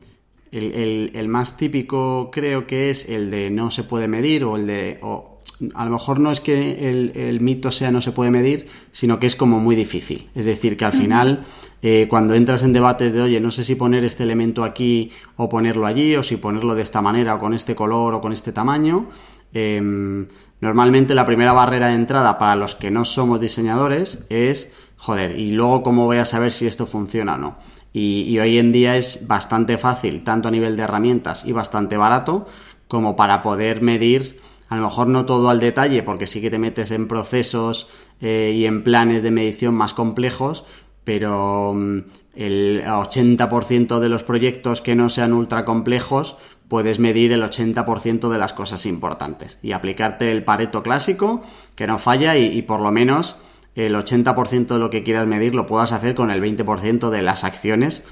el, 0.51 1.27
más 1.27 1.57
típico 1.57 2.29
creo 2.31 2.65
que 2.65 2.89
es 2.89 3.07
el 3.07 3.29
de 3.29 3.49
no 3.49 3.71
se 3.71 3.83
puede 3.83 4.07
medir 4.07 4.43
o 4.43 4.55
el 4.55 4.67
de... 4.67 4.99
O, 5.01 5.39
a 5.73 5.83
lo 5.83 5.91
mejor 5.91 6.19
no 6.19 6.31
es 6.31 6.39
que 6.39 6.89
el, 6.89 7.41
mito 7.41 7.71
sea 7.71 7.91
no 7.91 8.01
se 8.01 8.11
puede 8.11 8.31
medir, 8.31 8.67
sino 8.91 9.19
que 9.19 9.27
es 9.27 9.35
como 9.35 9.59
muy 9.59 9.75
difícil. 9.75 10.29
Es 10.35 10.45
decir, 10.45 10.77
que 10.77 10.85
al 10.85 10.93
final, 10.93 11.43
eh, 11.81 12.07
cuando 12.09 12.33
entras 12.33 12.63
en 12.63 12.71
debates 12.71 13.13
de, 13.13 13.21
oye, 13.21 13.39
no 13.41 13.51
sé 13.51 13.63
si 13.63 13.75
poner 13.75 14.05
este 14.05 14.23
elemento 14.23 14.63
aquí 14.63 15.11
o 15.35 15.49
ponerlo 15.49 15.85
allí, 15.85 16.15
o 16.15 16.23
si 16.23 16.37
ponerlo 16.37 16.75
de 16.75 16.83
esta 16.83 17.01
manera 17.01 17.35
o 17.35 17.39
con 17.39 17.53
este 17.53 17.75
color 17.75 18.13
o 18.13 18.21
con 18.21 18.31
este 18.31 18.53
tamaño, 18.53 19.09
em, 19.53 20.27
Normalmente 20.61 21.15
la 21.15 21.25
primera 21.25 21.53
barrera 21.53 21.87
de 21.87 21.95
entrada 21.95 22.37
para 22.37 22.57
los 22.57 22.75
que 22.75 22.91
no 22.91 23.05
somos 23.05 23.39
diseñadores 23.39 24.25
es 24.27 24.73
joder, 24.99 25.39
y 25.39 25.51
luego 25.51 25.81
cómo 25.81 26.05
voy 26.05 26.17
a 26.17 26.25
saber 26.25 26.51
si 26.51 26.67
esto 26.67 26.85
funciona 26.85 27.35
o 27.35 27.37
no. 27.37 27.57
Y, 27.91 28.37
hoy 28.37 28.59
en 28.59 28.71
día 28.71 28.97
es 28.97 29.27
bastante 29.27 29.79
fácil, 29.79 30.23
tanto 30.23 30.47
a 30.47 30.51
nivel 30.51 30.75
de 30.75 30.83
herramientas 30.83 31.45
y 31.45 31.53
bastante 31.53 31.97
barato, 31.97 32.45
como 32.87 33.15
para 33.15 33.41
poder 33.41 33.81
medir, 33.81 34.39
a 34.67 34.75
lo 34.75 34.83
mejor 34.83 35.07
no 35.07 35.25
todo 35.25 35.49
al 35.49 35.59
detalle, 35.59 36.03
porque 36.03 36.27
sí 36.27 36.39
que 36.39 36.51
te 36.51 36.59
metes 36.59 36.91
en 36.91 37.07
procesos 37.07 37.87
eh, 38.21 38.53
y 38.55 38.65
en 38.65 38.83
planes 38.83 39.23
de 39.23 39.31
medición 39.31 39.73
más 39.73 39.95
complejos, 39.95 40.65
pero 41.09 41.73
mm, 41.73 42.01
el 42.35 42.83
80% 42.85 43.97
de 43.97 44.09
los 44.09 44.21
proyectos 44.21 44.79
que 44.79 44.93
no 44.93 45.09
sean 45.09 45.33
ultra 45.33 45.65
complejos 45.65 46.37
puedes 46.67 46.99
medir 46.99 47.31
el 47.31 47.41
80% 47.41 48.29
de 48.29 48.37
las 48.37 48.53
cosas 48.53 48.85
importantes 48.85 49.57
y 49.63 49.71
aplicarte 49.71 50.31
el 50.31 50.43
pareto 50.43 50.83
clásico 50.83 51.41
que 51.73 51.87
no 51.87 51.97
falla 51.97 52.37
y, 52.37 52.61
por 52.61 52.79
lo 52.79 52.91
menos 52.91 53.37
el 53.73 53.95
80% 53.95 54.67
de 54.67 54.77
lo 54.77 54.91
que 54.91 55.01
quieras 55.01 55.25
medir 55.25 55.55
lo 55.55 55.65
puedas 55.65 55.93
hacer 55.93 56.13
con 56.13 56.29
el 56.29 56.43
20% 56.43 57.09
de 57.09 57.21
las 57.23 57.43
acciones. 57.43 58.03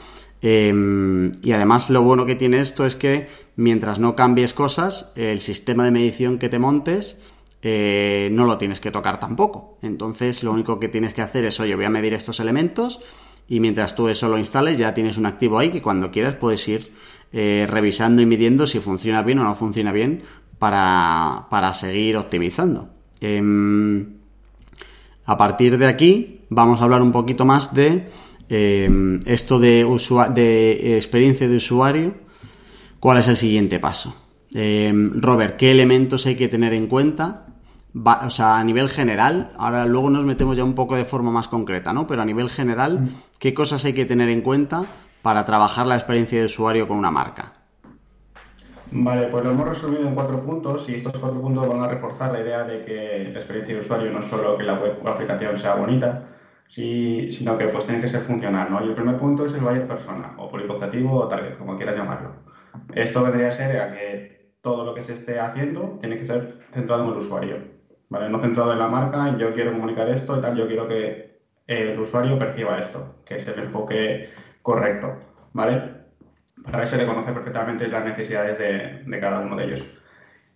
Em, 0.42 1.34
y 1.44 1.52
además 1.52 1.92
lo 1.92 2.02
bueno 2.02 2.26
que 2.26 2.34
tiene 2.34 2.62
esto 2.62 2.84
es 2.88 2.96
que 2.96 3.28
mientras 3.58 4.00
no 4.00 4.16
cambies 4.16 4.56
cosas, 4.56 5.14
el 5.16 5.40
sistema 5.40 5.86
de 5.86 5.92
medición 5.92 6.40
que 6.40 6.50
te 6.50 6.58
montes 6.58 7.22
eh, 7.62 8.30
no 8.32 8.46
lo 8.46 8.58
tienes 8.58 8.80
que 8.80 8.92
tocar 8.92 9.20
tampoco. 9.20 9.78
Entonces 9.82 10.44
lo 10.44 10.52
único 10.52 10.80
que 10.80 10.88
tienes 10.88 11.14
que 11.14 11.22
hacer 11.22 11.46
es, 11.46 11.60
oye, 11.60 11.76
voy 11.76 11.86
a 11.86 11.90
medir 11.90 12.14
estos 12.14 12.40
elementos 12.40 13.00
y 13.48 13.60
mientras 13.60 13.96
tú 13.96 14.10
eso 14.10 14.28
lo 14.28 14.38
instales 14.38 14.78
ya 14.78 14.94
tienes 14.94 15.18
un 15.18 15.26
activo 15.26 15.58
ahí 15.58 15.70
que 15.70 15.82
cuando 15.82 16.12
quieras 16.12 16.36
puedes 16.36 16.68
ir 16.68 16.92
eh, 17.34 17.66
revisando 17.70 18.22
y 18.22 18.26
midiendo 18.26 18.68
si 18.68 18.80
funciona 18.80 19.22
bien 19.22 19.40
o 19.40 19.44
no 19.44 19.56
funciona 19.56 19.92
bien 19.92 20.24
para, 20.60 21.74
seguir 21.74 22.18
optimizando. 22.18 22.90
Em, 23.22 24.18
a 25.26 25.38
partir 25.38 25.78
de 25.78 25.88
aquí 25.88 26.42
vamos 26.50 26.80
a 26.80 26.84
hablar 26.84 27.02
un 27.02 27.12
poquito 27.12 27.46
más 27.46 27.74
de 27.74 28.10
em, 28.50 29.20
esto 29.26 29.60
de, 29.60 29.86
de 30.34 30.96
experiencia 30.96 31.48
de 31.48 31.56
usuario. 31.56 32.16
¿Cuál 33.00 33.20
es 33.20 33.28
el 33.28 33.38
siguiente 33.38 33.80
paso? 33.80 34.27
Em, 34.60 35.12
Robert, 35.22 35.56
¿qué 35.56 35.70
elementos 35.70 36.26
hay 36.26 36.36
que 36.36 36.48
tener 36.48 36.74
en 36.74 36.88
cuenta? 36.88 37.46
o 37.94 38.30
sea, 38.30 38.58
a 38.58 38.64
nivel 38.64 38.90
general, 38.90 39.52
ahora 39.58 39.86
luego 39.86 40.10
nos 40.10 40.26
metemos 40.26 40.58
ya 40.58 40.64
un 40.64 40.74
poco 40.74 40.96
de 40.96 41.06
forma 41.06 41.32
más 41.32 41.48
concreta, 41.48 41.94
¿no? 41.94 42.08
Pero 42.08 42.24
a 42.24 42.26
nivel 42.26 42.50
general, 42.50 43.02
mm. 43.02 43.10
¿qué 43.40 43.54
cosas 43.54 43.86
hay 43.86 43.94
que 43.94 44.06
tener 44.06 44.30
en 44.30 44.42
cuenta 44.42 44.84
para 45.22 45.46
trabajar 45.46 45.86
la 45.86 45.96
experiencia 45.96 46.40
de 46.40 46.46
usuario 46.46 46.88
con 46.88 46.98
una 46.98 47.12
marca? 47.12 47.54
Vale, 48.92 49.28
pues 49.28 49.44
lo 49.44 49.52
hemos 49.52 49.68
resumido 49.68 50.08
en 50.08 50.16
cuatro 50.16 50.42
puntos 50.42 50.90
y 50.90 50.96
estos 50.96 51.18
cuatro 51.20 51.40
puntos 51.40 51.68
van 51.68 51.82
a 51.84 51.88
reforzar 51.88 52.32
la 52.32 52.42
idea 52.42 52.64
de 52.64 52.84
que 52.84 53.30
la 53.32 53.40
experiencia 53.40 53.76
de 53.76 53.82
usuario 53.82 54.12
no 54.12 54.20
es 54.20 54.26
solo 54.26 54.58
que 54.58 54.64
la 54.64 54.74
web 54.74 54.98
o 55.02 55.04
la 55.04 55.12
aplicación 55.12 55.58
sea 55.58 55.76
bonita, 55.76 56.24
sino 56.68 57.58
que 57.58 57.68
pues 57.68 57.86
tiene 57.86 58.02
que 58.02 58.08
ser 58.08 58.22
funcional, 58.22 58.72
¿no? 58.72 58.84
Y 58.84 58.90
el 58.90 58.96
primer 58.96 59.18
punto 59.18 59.46
es 59.46 59.54
el 59.54 59.62
buyer 59.62 59.88
persona, 59.88 60.34
o 60.38 60.50
público 60.50 60.74
objetivo, 60.74 61.16
o 61.16 61.28
target, 61.28 61.58
como 61.58 61.78
quieras 61.78 61.96
llamarlo. 61.96 62.32
Esto 62.94 63.24
vendría 63.24 63.50
a 63.50 63.52
ser 63.52 63.82
a 63.82 63.94
que 63.94 64.37
todo 64.68 64.84
lo 64.84 64.94
que 64.94 65.02
se 65.02 65.14
esté 65.14 65.40
haciendo 65.40 65.98
tiene 66.02 66.18
que 66.18 66.26
ser 66.26 66.60
centrado 66.74 67.06
en 67.06 67.12
el 67.12 67.18
usuario, 67.20 67.58
¿vale? 68.10 68.28
No 68.28 68.42
centrado 68.42 68.74
en 68.74 68.80
la 68.80 68.90
marca, 68.90 69.38
yo 69.38 69.54
quiero 69.54 69.72
comunicar 69.72 70.10
esto 70.10 70.38
y 70.38 70.42
tal, 70.42 70.58
yo 70.58 70.68
quiero 70.68 70.90
que 70.90 71.40
el 71.68 71.98
usuario 71.98 72.38
perciba 72.38 72.78
esto, 72.78 73.16
que 73.26 73.36
es 73.36 73.48
el 73.48 73.60
enfoque 73.60 74.28
correcto, 74.62 75.20
¿vale? 75.54 75.94
Para 76.70 76.84
eso 76.84 76.98
se 76.98 77.02
le 77.02 77.08
conoce 77.08 77.32
perfectamente 77.32 77.88
las 77.88 78.04
necesidades 78.04 78.58
de, 78.58 79.20
cada 79.22 79.40
uno 79.40 79.56
de 79.56 79.64
ellos. 79.64 79.88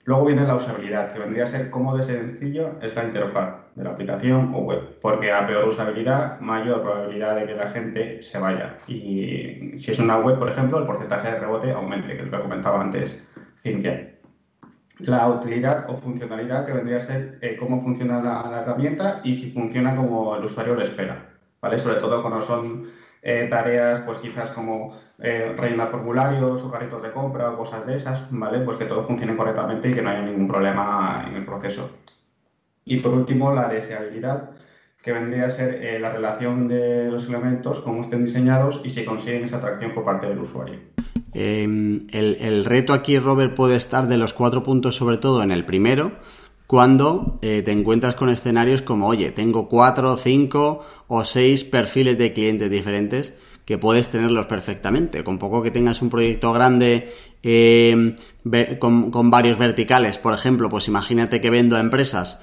Luego 0.04 0.26
viene 0.26 0.46
la 0.46 0.56
usabilidad, 0.56 1.14
que 1.14 1.20
vendría 1.20 1.46
a 1.46 1.48
ser 1.48 1.70
cómo 1.70 1.96
de 1.96 2.02
sencillo 2.02 2.74
es 2.82 2.94
la 2.94 3.06
interfaz 3.06 3.74
de 3.76 3.86
la 3.86 3.92
aplicación 3.92 4.52
o 4.54 4.60
web, 4.60 5.00
porque 5.00 5.32
a 5.32 5.48
peor 5.48 5.70
usabilidad, 5.70 6.38
mayor 6.42 6.82
probabilidad 6.82 7.38
de 7.38 7.46
que 7.46 7.54
la 7.54 7.68
gente 7.68 8.22
se 8.22 8.40
vaya. 8.40 8.76
Y 8.88 9.78
si 9.78 9.92
es 9.92 10.00
una 10.00 10.18
web, 10.18 10.38
por 10.38 10.50
ejemplo, 10.50 10.80
el 10.80 10.86
porcentaje 10.86 11.32
de 11.32 11.40
rebote 11.40 11.72
aumente, 11.72 12.10
que 12.10 12.24
es 12.24 12.30
lo 12.30 12.38
que 12.38 12.44
comentaba 12.44 12.82
antes 12.82 13.26
Cintia. 13.62 14.18
La 14.98 15.30
utilidad 15.30 15.88
o 15.88 15.98
funcionalidad, 15.98 16.66
que 16.66 16.74
vendría 16.74 16.98
a 16.98 17.02
ser 17.02 17.38
eh, 17.42 17.56
cómo 17.60 17.82
funciona 17.84 18.22
la, 18.22 18.62
herramienta 18.62 19.22
y 19.24 19.36
si 19.36 19.52
funciona 19.52 19.96
como 19.96 20.36
el 20.36 20.44
usuario 20.46 20.74
lo 20.74 20.82
espera, 20.82 21.30
¿vale? 21.62 21.78
Sobre 21.78 22.00
todo 22.00 22.22
cuando 22.22 22.42
son 22.42 22.88
eh, 23.22 23.48
tareas, 23.50 24.00
pues 24.02 24.18
quizás 24.18 24.50
como 24.50 24.98
eh, 25.20 25.54
rellenar 25.56 25.92
formularios 25.92 26.64
o 26.64 26.72
carritos 26.72 27.04
de 27.04 27.12
compra 27.12 27.52
o 27.52 27.58
cosas 27.58 27.86
de 27.86 27.96
esas, 27.96 28.26
¿vale? 28.32 28.62
Pues 28.62 28.78
que 28.78 28.86
todo 28.86 29.04
funcione 29.04 29.38
correctamente 29.38 29.90
y 29.90 29.94
que 29.94 30.02
no 30.02 30.10
haya 30.10 30.24
ningún 30.24 30.48
problema 30.48 31.24
en 31.28 31.36
el 31.36 31.46
proceso. 31.46 31.92
Y 32.84 32.98
por 32.98 33.14
último, 33.14 33.54
la 33.54 33.68
deseabilidad, 33.68 34.52
que 35.04 35.14
vendría 35.14 35.46
a 35.46 35.50
ser 35.52 35.84
eh, 35.84 36.00
la 36.00 36.12
relación 36.12 36.68
de 36.68 37.12
los 37.12 37.30
elementos, 37.30 37.82
cómo 37.82 38.02
estén 38.02 38.26
diseñados 38.26 38.82
y 38.84 38.90
si 38.90 39.06
consiguen 39.06 39.44
esa 39.44 39.58
atracción 39.58 39.94
por 39.94 40.04
parte 40.04 40.28
del 40.28 40.40
usuario. 40.40 40.80
Em, 41.34 42.08
el, 42.12 42.66
reto 42.66 42.94
aquí, 42.94 43.18
Robert, 43.18 43.56
puede 43.56 43.76
estar 43.76 44.08
de 44.08 44.18
los 44.18 44.34
cuatro 44.34 44.64
puntos, 44.64 44.96
sobre 44.96 45.18
todo 45.18 45.44
en 45.44 45.52
el 45.52 45.66
primero, 45.66 46.14
cuando 46.68 47.40
eh, 47.42 47.62
te 47.64 47.72
encuentras 47.72 48.16
con 48.16 48.30
escenarios 48.30 48.82
como, 48.82 49.08
oye, 49.08 49.32
tengo 49.32 49.68
cuatro, 49.70 50.18
cinco 50.18 50.86
o 51.08 51.24
seis 51.24 51.64
perfiles 51.64 52.18
de 52.18 52.34
clientes 52.34 52.70
diferentes 52.70 53.34
que 53.66 53.78
puedes 53.78 54.10
tenerlos 54.10 54.48
perfectamente. 54.48 55.24
Con 55.24 55.38
poco 55.38 55.62
que 55.62 55.72
tengas 55.72 56.02
un 56.02 56.10
proyecto 56.10 56.52
grande 56.52 57.14
eh, 57.44 58.16
con, 58.80 59.32
varios 59.32 59.58
verticales, 59.58 60.18
por 60.18 60.34
ejemplo, 60.34 60.70
pues 60.70 60.88
imagínate 60.88 61.42
que 61.42 61.50
vendo 61.50 61.78
a 61.78 61.80
empresas 61.80 62.42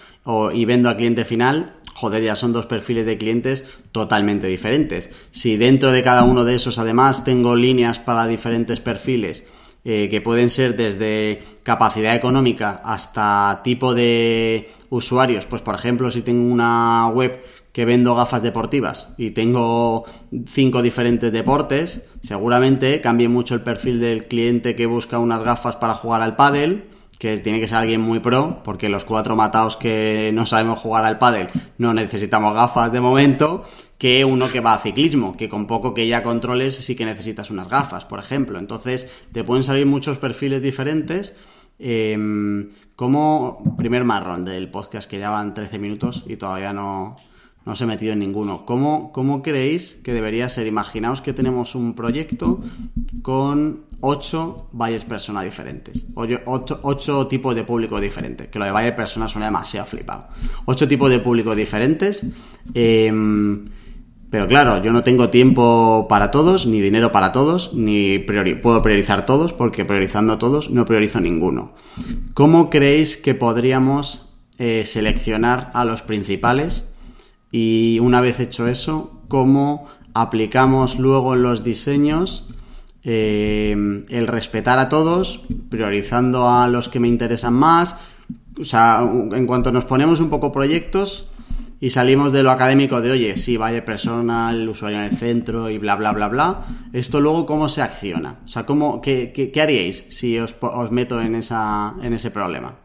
y 0.53 0.65
vendo 0.65 0.91
a 0.91 0.97
cliente 0.97 1.25
final, 1.25 1.75
joder, 1.95 2.23
ya 2.23 2.37
son 2.37 2.53
dos 2.53 2.67
perfiles 2.67 3.07
de 3.07 3.19
clientes 3.19 3.65
totalmente 3.93 4.47
diferentes. 4.47 5.11
Si 5.31 5.57
dentro 5.57 5.91
de 5.91 6.03
cada 6.03 6.25
uno 6.25 6.45
de 6.45 6.55
esos 6.55 6.79
además 6.79 7.25
tengo 7.25 7.57
líneas 7.57 7.99
para 7.99 8.27
diferentes 8.27 8.81
perfiles, 8.81 9.45
eh, 9.85 10.09
que 10.11 10.21
pueden 10.21 10.51
ser 10.51 10.77
desde 10.77 11.41
capacidad 11.63 12.15
económica 12.15 12.83
hasta 12.85 13.61
tipo 13.65 13.95
de 13.95 14.69
usuarios. 14.91 15.47
Pues 15.47 15.63
por 15.63 15.75
ejemplo, 15.75 16.11
si 16.11 16.21
tengo 16.21 16.53
una 16.53 17.09
web 17.09 17.43
que 17.73 17.85
vendo 17.85 18.15
gafas 18.15 18.43
deportivas 18.43 19.09
y 19.17 19.31
tengo 19.31 20.05
cinco 20.47 20.83
diferentes 20.83 21.33
deportes, 21.33 22.03
seguramente 22.21 23.01
cambie 23.01 23.29
mucho 23.29 23.55
el 23.55 23.63
perfil 23.63 24.01
del 24.01 24.27
cliente 24.27 24.75
que 24.75 24.87
busca 24.87 25.19
unas 25.21 25.43
gafas 25.43 25.77
para 25.77 25.95
jugar 25.95 26.23
al 26.23 26.37
pádel 26.37 26.89
que 27.19 27.37
tiene 27.39 27.61
que 27.61 27.67
ser 27.67 27.79
alguien 27.79 28.01
muy 28.01 28.21
pro, 28.21 28.63
porque 28.63 28.89
los 28.89 29.05
cuatro 29.05 29.35
matados 29.37 29.77
que 29.77 30.31
no 30.33 30.47
sabemos 30.47 30.79
jugar 30.79 31.05
al 31.05 31.19
pádel 31.19 31.49
no 31.77 31.93
necesitamos 31.93 32.55
gafas 32.55 32.93
de 32.93 33.01
momento, 33.01 33.65
que 33.99 34.25
uno 34.25 34.49
que 34.49 34.61
va 34.61 34.75
a 34.75 34.79
ciclismo, 34.79 35.37
que 35.37 35.49
con 35.49 35.67
poco 35.67 35.93
que 35.93 36.07
ya 36.07 36.23
controles 36.23 36.77
sí 36.77 36.95
que 36.95 37.05
necesitas 37.05 37.51
unas 37.51 37.69
gafas, 37.69 38.05
por 38.05 38.21
ejemplo. 38.21 38.59
Entonces, 38.59 39.11
te 39.33 39.43
pueden 39.43 39.65
salir 39.65 39.87
muchos 39.87 40.19
perfiles 40.19 40.63
diferentes. 40.63 41.35
Em, 41.81 42.71
como 42.97 43.77
primer 43.77 44.05
marrón 44.05 44.45
del 44.45 44.69
podcast 44.69 45.09
que 45.09 45.21
ya 45.21 45.31
van 45.31 45.55
13 45.55 45.79
minutos 45.79 46.25
y 46.27 46.37
todavía 46.37 46.73
no, 46.73 47.17
no 47.65 47.75
se 47.75 47.85
he 47.85 47.87
metido 47.87 48.13
en 48.15 48.21
ninguno. 48.21 48.65
¿Cómo, 48.65 49.13
¿Cómo 49.13 49.43
creéis 49.43 49.99
que 50.03 50.15
debería 50.15 50.49
ser? 50.49 50.67
Imaginaos 50.67 51.21
que 51.21 51.33
tenemos 51.33 51.75
un 51.75 51.95
proyecto 51.95 52.61
con 53.23 53.85
ocho 54.01 54.69
buyers 54.73 55.05
persona 55.05 55.43
diferentes. 55.43 56.07
Ocho, 56.15 57.27
tipos 57.27 57.55
de 57.55 57.65
público 57.65 58.01
diferentes. 58.01 58.49
Que 58.49 58.59
lo 58.59 58.65
de 58.65 58.73
buyer 58.73 58.97
persona 58.97 59.29
suena 59.29 59.47
demasiado 59.47 59.87
flipado. 59.87 60.29
Ocho 60.65 60.89
tipos 60.89 61.11
de 61.11 61.19
público 61.19 61.55
diferentes. 61.55 62.25
Em, 62.75 63.67
pero 64.31 64.47
claro, 64.47 64.83
yo 64.83 64.93
no 64.93 65.03
tengo 65.03 65.31
tiempo 65.31 66.07
para 66.09 66.31
todos, 66.31 66.67
ni 66.67 66.81
dinero 66.81 67.13
para 67.13 67.33
todos, 67.33 67.73
ni 67.73 68.19
puedo 68.19 68.83
priorizar 68.83 69.25
todos, 69.25 69.53
porque 69.53 69.85
priorizando 69.85 70.37
todos 70.39 70.71
no 70.71 70.85
priorizo 70.85 71.21
ninguno. 71.21 71.73
¿Cómo 72.35 72.69
creéis 72.69 73.17
que 73.17 73.35
podríamos 73.35 74.29
eh, 74.59 74.85
seleccionar 74.85 75.71
a 75.73 75.85
los 75.85 76.03
principales? 76.03 76.89
Y 77.51 77.99
una 78.01 78.21
vez 78.21 78.41
hecho 78.41 78.67
eso, 78.69 79.23
cómo 79.29 79.87
aplicamos 80.15 80.99
luego 80.99 81.35
en 81.35 81.43
los 81.43 81.65
diseños 81.65 82.49
eh, 83.05 84.05
el 84.09 84.27
respetar 84.27 84.79
a 84.79 84.89
todos, 84.89 85.43
priorizando 85.71 86.49
a 86.49 86.69
los 86.69 86.89
que 86.89 87.01
me 87.01 87.09
interesan 87.09 87.55
más. 87.55 87.97
O 88.61 88.65
sea, 88.65 89.01
en 89.03 89.47
cuanto 89.47 89.71
nos 89.71 89.85
ponemos 89.85 90.21
un 90.21 90.29
poco 90.29 90.51
proyectos 90.53 91.31
y 91.81 91.91
salimos 91.91 92.33
de 92.33 92.43
lo 92.43 92.51
académico 92.51 93.01
de, 93.01 93.13
oye, 93.13 93.37
sí, 93.37 93.57
vaya 93.57 93.85
persona, 93.85 94.51
el 94.51 94.69
usuario 94.69 94.99
en 94.99 95.05
el 95.05 95.17
centro 95.17 95.71
y 95.71 95.79
bla, 95.79 95.95
bla, 95.95 96.13
bla, 96.13 96.29
bla, 96.29 96.67
esto 96.93 97.21
luego 97.21 97.47
cómo 97.47 97.69
se 97.69 97.83
acciona. 97.83 98.41
O 98.45 98.49
sea, 98.49 98.67
¿cómo, 98.67 99.01
qué, 99.01 99.53
haríais 99.63 100.05
si 100.09 100.39
os, 100.39 100.57
os, 100.61 100.91
meto 100.91 101.21
en, 101.21 101.37
esa, 101.37 101.95
en 102.03 102.13
ese 102.13 102.33
problema? 102.33 102.77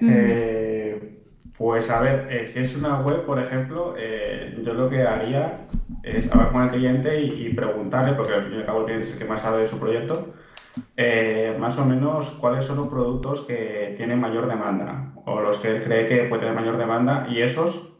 Eh 0.00 1.11
pues 1.56 1.90
a 1.90 2.00
ver, 2.00 2.28
eh, 2.30 2.46
si 2.46 2.60
es 2.60 2.74
una 2.74 3.00
web, 3.00 3.24
por 3.24 3.38
ejemplo, 3.38 3.94
eh, 3.98 4.58
yo 4.64 4.74
lo 4.74 4.88
que 4.88 5.02
haría 5.02 5.66
es 6.02 6.30
hablar 6.32 6.52
con 6.52 6.62
el 6.62 6.70
cliente 6.70 7.20
y, 7.20 7.52
preguntarle, 7.52 8.14
porque 8.14 8.34
al 8.34 8.44
fin 8.44 8.54
y 8.54 8.56
al 8.56 8.66
cabo 8.66 8.80
el 8.80 8.84
cliente 8.86 9.06
es 9.06 9.12
el 9.12 9.18
que 9.18 9.24
más 9.26 9.42
sabe 9.42 9.60
de 9.60 9.66
su 9.66 9.78
proyecto, 9.78 10.34
eh, 10.96 11.54
más 11.58 11.76
o 11.78 11.84
menos 11.84 12.30
cuáles 12.32 12.64
son 12.64 12.78
los 12.78 12.88
productos 12.88 13.42
que 13.42 13.94
tienen 13.96 14.20
mayor 14.20 14.48
demanda 14.48 15.12
o 15.26 15.40
los 15.40 15.58
que 15.58 15.82
cree 15.82 16.08
que 16.08 16.24
puede 16.24 16.40
tener 16.40 16.54
mayor 16.54 16.78
demanda 16.78 17.26
y 17.28 17.42
esos 17.42 17.92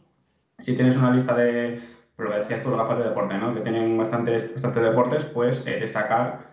si 0.59 0.75
tienes 0.75 0.97
una 0.97 1.11
lista 1.11 1.35
de, 1.35 1.79
lo 2.17 2.31
decías 2.31 2.61
tú, 2.61 2.69
los 2.69 2.79
gafas 2.79 2.99
de 2.99 3.05
deporte, 3.05 3.37
¿no? 3.37 3.53
que 3.53 3.61
tienen 3.61 3.97
bastantes, 3.97 4.51
bastantes 4.53 4.83
deportes, 4.83 5.25
pues 5.25 5.63
destacar 5.65 6.47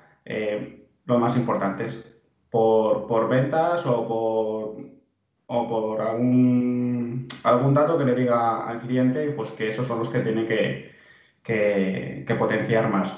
los 1.07 1.19
más 1.19 1.37
importantes 1.37 2.05
por, 2.51 3.07
por 3.07 3.29
ventas 3.29 3.87
o 3.87 4.07
por, 4.09 5.00
o 5.53 5.69
por 5.69 6.01
algún, 6.01 7.27
algún 7.43 7.75
dato 7.75 7.99
que 7.99 8.05
le 8.05 8.15
diga 8.15 8.69
al 8.69 8.81
cliente 8.81 9.31
pues 9.31 9.51
que 9.51 9.69
esos 9.69 9.85
son 9.85 9.99
los 9.99 10.09
que 10.09 10.21
tiene 10.21 10.47
que, 10.47 10.93
que, 11.43 12.35
potenciar 12.39 12.89
más. 12.89 13.11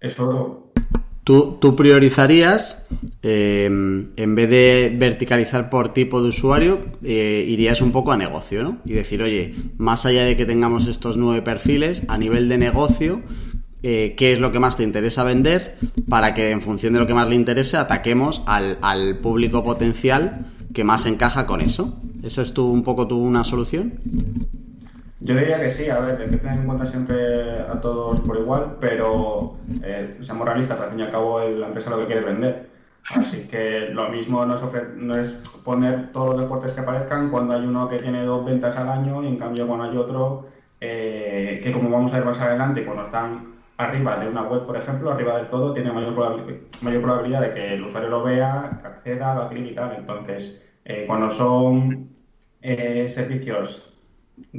Eso 0.00 0.70
Tú, 1.24 1.56
tú 1.58 1.74
priorizarías, 1.74 2.86
eh, 3.22 3.64
en 3.64 4.34
vez 4.34 4.50
de 4.50 4.94
verticalizar 4.94 5.70
por 5.70 5.94
tipo 5.94 6.22
de 6.22 6.28
usuario, 6.28 6.80
eh, 7.02 7.44
irías 7.48 7.80
un 7.80 7.90
poco 7.90 8.12
a 8.12 8.16
negocio, 8.18 8.62
¿no? 8.62 8.78
Y 8.84 8.92
decir, 8.92 9.22
oye, 9.22 9.54
más 9.78 10.04
allá 10.04 10.24
de 10.24 10.36
que 10.36 10.44
tengamos 10.44 10.86
estos 10.86 11.16
nueve 11.16 11.40
perfiles, 11.40 12.02
a 12.08 12.18
nivel 12.18 12.50
de 12.50 12.58
negocio, 12.58 13.22
eh, 13.86 14.14
qué 14.16 14.32
es 14.32 14.40
lo 14.40 14.50
que 14.50 14.58
más 14.58 14.78
te 14.78 14.82
interesa 14.82 15.24
vender 15.24 15.76
para 16.08 16.32
que 16.32 16.50
en 16.50 16.62
función 16.62 16.94
de 16.94 17.00
lo 17.00 17.06
que 17.06 17.12
más 17.12 17.28
le 17.28 17.34
interese 17.34 17.76
ataquemos 17.76 18.42
al, 18.46 19.18
público 19.18 19.62
potencial 19.62 20.46
que 20.72 20.84
más 20.84 21.04
encaja 21.04 21.44
con 21.44 21.60
eso. 21.60 22.00
¿Esa 22.22 22.40
es 22.40 22.54
tu, 22.54 22.64
un 22.72 22.82
poco 22.82 23.06
tu 23.06 23.18
una 23.20 23.44
solución? 23.44 23.92
Yo 25.20 25.36
diría 25.36 25.60
que 25.60 25.70
sí, 25.70 25.90
a 25.90 25.98
ver, 25.98 26.18
hay 26.18 26.30
que 26.30 26.38
tener 26.38 26.60
en 26.60 26.64
cuenta 26.64 26.86
siempre 26.86 27.60
a 27.60 27.78
todos 27.82 28.20
por 28.20 28.38
igual, 28.38 28.76
pero 28.80 29.58
eh, 29.82 30.16
seamos 30.22 30.48
realistas, 30.48 30.80
al 30.80 30.88
fin 30.88 31.00
y 31.00 31.02
al 31.02 31.10
cabo 31.10 31.40
la 31.40 31.66
empresa 31.66 31.90
lo 31.90 31.98
que 31.98 32.06
quiere 32.06 32.22
vender. 32.22 32.70
Así 33.14 33.46
que 33.50 33.90
lo 33.92 34.08
mismo 34.08 34.46
no 34.46 34.54
es, 34.54 34.62
no 34.96 35.14
es, 35.14 35.28
poner 35.62 36.10
todos 36.10 36.30
los 36.30 36.40
deportes 36.40 36.72
que 36.72 36.80
aparezcan 36.80 37.28
cuando 37.28 37.52
hay 37.52 37.66
uno 37.66 37.86
que 37.86 37.98
tiene 37.98 38.24
dos 38.24 38.46
ventas 38.46 38.74
al 38.78 38.88
año 38.88 39.22
y 39.22 39.26
en 39.26 39.36
cambio 39.36 39.66
cuando 39.66 39.84
hay 39.84 39.96
otro 39.98 40.46
eh, 40.80 41.60
que 41.62 41.70
como 41.70 41.90
vamos 41.90 42.14
a 42.14 42.16
ver 42.16 42.24
más 42.24 42.40
adelante, 42.40 42.82
cuando 42.82 43.02
están 43.02 43.53
arriba 43.76 44.18
de 44.18 44.28
una 44.28 44.42
web, 44.42 44.66
por 44.66 44.76
ejemplo, 44.76 45.10
arriba 45.10 45.36
del 45.38 45.48
todo, 45.48 45.72
tiene 45.74 45.92
mayor, 45.92 46.14
probabilidad, 46.14 46.60
mayor 46.80 47.02
probabilidad 47.02 47.40
de 47.40 47.54
que 47.54 47.74
el 47.74 47.84
usuario 47.84 48.10
lo 48.10 48.22
vea, 48.22 48.80
acceda, 48.84 49.34
lo 49.34 49.48
clic 49.48 49.72
y 49.72 49.74
tal. 49.74 49.94
Entonces, 49.98 50.62
eh, 50.84 51.04
cuando 51.06 51.30
son 51.30 52.10
eh, 52.62 53.06
servicios 53.08 53.92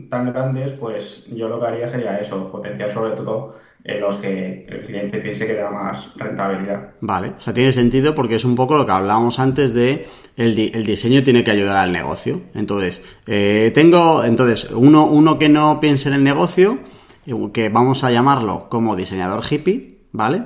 tan 0.10 0.32
grandes, 0.32 0.72
pues 0.72 1.26
yo 1.28 1.48
lo 1.48 1.60
que 1.60 1.68
haría 1.68 1.88
sería 1.88 2.18
eso, 2.20 2.52
potenciar 2.52 2.92
sobre 2.92 3.16
todo 3.16 3.56
eh, 3.88 4.00
los 4.00 4.16
que 4.16 4.66
el 4.68 4.86
cliente 4.88 5.20
piense 5.20 5.46
que 5.46 5.54
da 5.54 5.70
más 5.70 6.12
rentabilidad. 6.16 6.96
Vale, 7.02 7.34
o 7.38 7.40
sea, 7.40 7.54
tiene 7.54 7.72
sentido 7.72 8.16
porque 8.16 8.36
es 8.36 8.44
un 8.44 8.56
poco 8.56 8.76
lo 8.76 8.86
que 8.86 8.92
hablábamos 8.92 9.40
antes 9.40 9.76
de 9.76 10.08
el, 10.38 10.58
el 10.58 10.86
diseño 10.86 11.24
tiene 11.24 11.44
que 11.44 11.52
ayudar 11.52 11.76
al 11.78 11.92
negocio. 11.92 12.42
Entonces, 12.56 13.06
eh, 13.28 13.72
tengo, 13.76 14.24
entonces, 14.24 14.72
uno, 14.72 15.06
uno 15.06 15.38
que 15.38 15.50
no 15.50 15.80
piense 15.80 16.10
en 16.10 16.16
el 16.16 16.24
negocio, 16.24 16.80
que 17.52 17.70
vamos 17.70 18.04
a 18.04 18.12
llamarlo 18.12 18.68
como 18.70 18.96
diseñador 18.96 19.44
hippie, 19.50 20.08
¿vale? 20.12 20.44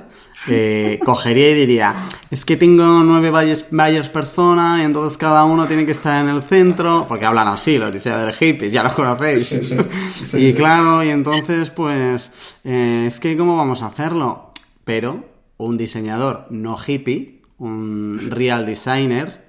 Eh, 0.48 0.98
cogería 1.04 1.50
y 1.50 1.54
diría, 1.54 2.06
es 2.30 2.44
que 2.44 2.56
tengo 2.56 3.02
nueve 3.02 3.30
buyers, 3.30 4.08
persona 4.08 4.78
y 4.80 4.84
entonces 4.84 5.18
cada 5.18 5.44
uno 5.44 5.66
tiene 5.66 5.84
que 5.84 5.92
estar 5.92 6.22
en 6.22 6.30
el 6.30 6.42
centro, 6.42 7.06
porque 7.06 7.26
hablan 7.26 7.48
así 7.48 7.78
los 7.78 7.92
diseñadores 7.92 8.36
hippies, 8.36 8.72
ya 8.72 8.82
los 8.82 8.92
conocéis. 8.92 9.54
y 10.32 10.52
claro, 10.54 11.02
y 11.04 11.10
entonces 11.10 11.70
pues, 11.70 12.56
eh, 12.64 13.04
es 13.06 13.20
que 13.20 13.36
¿cómo 13.36 13.56
vamos 13.56 13.82
a 13.82 13.86
hacerlo? 13.86 14.52
Pero 14.84 15.24
un 15.58 15.76
diseñador 15.76 16.46
no 16.50 16.76
hippie, 16.78 17.42
un 17.58 18.28
real 18.30 18.64
designer, 18.64 19.46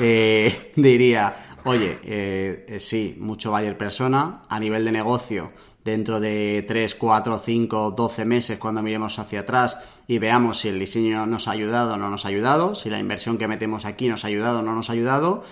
eh, 0.00 0.72
diría, 0.76 1.36
oye, 1.68 2.78
sí, 2.78 3.16
mucho 3.18 3.50
buyer 3.50 3.76
persona, 3.76 4.42
a 4.48 4.58
nivel 4.58 4.84
de 4.84 4.92
negocio 4.92 5.52
dentro 5.88 6.20
de 6.20 6.64
3, 6.68 6.94
4, 6.94 7.38
5, 7.38 7.90
12 7.92 8.24
meses 8.24 8.58
cuando 8.58 8.82
miremos 8.82 9.18
hacia 9.18 9.40
atrás 9.40 9.78
y 10.06 10.18
veamos 10.18 10.58
si 10.58 10.68
el 10.68 10.78
diseño 10.78 11.26
nos 11.26 11.48
ha 11.48 11.52
ayudado 11.52 11.94
o 11.94 11.96
no 11.96 12.10
nos 12.10 12.26
ha 12.26 12.28
ayudado, 12.28 12.74
si 12.74 12.90
la 12.90 12.98
inversión 12.98 13.38
que 13.38 13.48
metemos 13.48 13.86
aquí 13.86 14.08
nos 14.08 14.24
ha 14.24 14.28
ayudado 14.28 14.58
o 14.58 14.62
no 14.62 14.74
nos 14.74 14.90
ha 14.90 14.92
ayudado, 14.92 15.44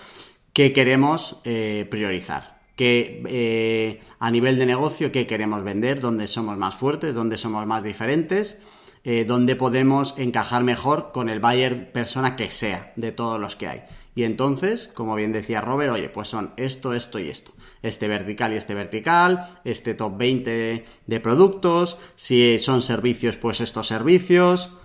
qué 0.53 0.73
queremos 0.73 1.37
eh, 1.43 1.87
priorizar. 1.89 2.57
Eh, 2.79 4.01
a 4.19 4.29
nivel 4.29 4.59
de 4.59 4.67
negocio, 4.67 5.11
qué 5.11 5.25
queremos 5.25 5.63
vender, 5.63 5.99
dónde 5.99 6.27
somos 6.27 6.57
más 6.57 6.75
fuertes, 6.75 7.15
dónde 7.15 7.39
somos 7.39 7.65
más 7.65 7.83
diferentes, 7.83 8.59
eh, 9.03 9.25
dónde 9.25 9.55
podemos 9.55 10.13
encajar 10.19 10.63
mejor 10.63 11.11
con 11.11 11.29
el 11.29 11.39
buyer 11.39 11.91
persona 11.91 12.35
que 12.35 12.51
sea 12.51 12.93
de 12.95 13.11
todos 13.11 13.39
los 13.39 13.55
que 13.55 13.67
hay. 13.67 13.83
Y 14.17 14.23
entonces, 14.23 14.89
como 14.93 15.15
bien 15.15 15.31
decía 15.31 15.61
Robert, 15.61 15.93
oye, 15.93 16.09
pues 16.09 16.27
son 16.27 16.51
esto, 16.57 16.93
esto 16.93 17.19
y 17.19 17.29
esto 17.29 17.53
este 17.83 18.07
vertical 18.07 18.53
y 18.53 18.57
este 18.57 18.73
vertical, 18.73 19.47
este 19.63 19.93
top 19.93 20.17
20 20.17 20.85
de 21.05 21.19
productos, 21.19 21.97
si 22.15 22.59
son 22.59 22.81
servicios, 22.81 23.37
pues 23.37 23.61
estos 23.61 23.87
servicios. 23.87 24.75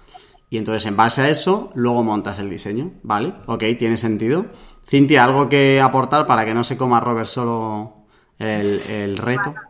Y 0.51 0.59
entonces 0.59 0.85
en 0.85 0.97
base 0.97 1.23
a 1.23 1.31
eso, 1.31 1.73
luego 1.75 2.05
montas 2.05 2.39
el 2.39 2.51
diseño, 2.51 2.93
¿vale? 3.03 3.33
Ok, 3.47 3.65
tiene 3.79 3.97
sentido. 3.97 4.47
Cintia, 4.87 5.25
¿algo 5.25 5.49
que 5.49 5.81
aportar 5.81 6.27
para 6.27 6.45
que 6.45 6.53
no 6.53 6.63
se 6.63 6.77
coma 6.77 7.01
Robert 7.01 7.27
solo 7.27 8.05
el, 8.39 9.17
reto? 9.17 9.55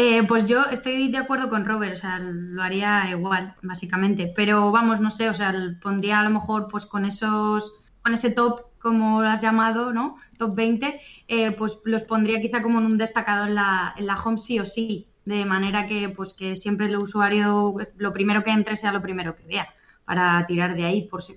Eh, 0.00 0.22
pues 0.28 0.46
yo 0.46 0.62
estoy 0.70 1.10
de 1.10 1.18
acuerdo 1.18 1.48
con 1.48 1.64
Robert, 1.64 1.94
o 1.94 1.96
sea, 1.96 2.20
lo 2.20 2.62
haría 2.62 3.10
igual, 3.10 3.56
básicamente. 3.62 4.32
Pero 4.32 4.70
vamos, 4.70 5.00
no 5.00 5.10
sé, 5.10 5.28
o 5.28 5.34
sea, 5.34 5.52
pondría 5.82 6.20
a 6.20 6.22
lo 6.22 6.30
mejor 6.30 6.68
pues 6.68 6.86
con 6.86 7.04
esos, 7.04 7.74
con 8.08 8.14
ese 8.14 8.30
top 8.30 8.62
como 8.78 9.20
lo 9.20 9.28
has 9.28 9.42
llamado, 9.42 9.92
¿no? 9.92 10.16
Top 10.38 10.54
20, 10.54 10.98
eh, 11.28 11.50
pues 11.50 11.78
los 11.84 12.02
pondría 12.04 12.40
quizá 12.40 12.62
como 12.62 12.78
en 12.78 12.86
un 12.86 12.96
destacado 12.96 13.46
en 13.46 13.54
la, 13.54 13.92
en 13.98 14.06
la 14.06 14.14
home 14.14 14.38
sí 14.38 14.58
o 14.58 14.64
sí, 14.64 15.08
de 15.26 15.44
manera 15.44 15.84
que 15.86 16.08
pues 16.08 16.32
que 16.32 16.56
siempre 16.56 16.86
el 16.86 16.96
usuario, 16.96 17.74
lo 17.98 18.12
primero 18.14 18.42
que 18.44 18.50
entre 18.50 18.76
sea 18.76 18.92
lo 18.92 19.02
primero 19.02 19.36
que 19.36 19.44
vea, 19.44 19.68
para 20.06 20.46
tirar 20.46 20.74
de 20.74 20.84
ahí, 20.84 21.02
por 21.02 21.22
si, 21.22 21.34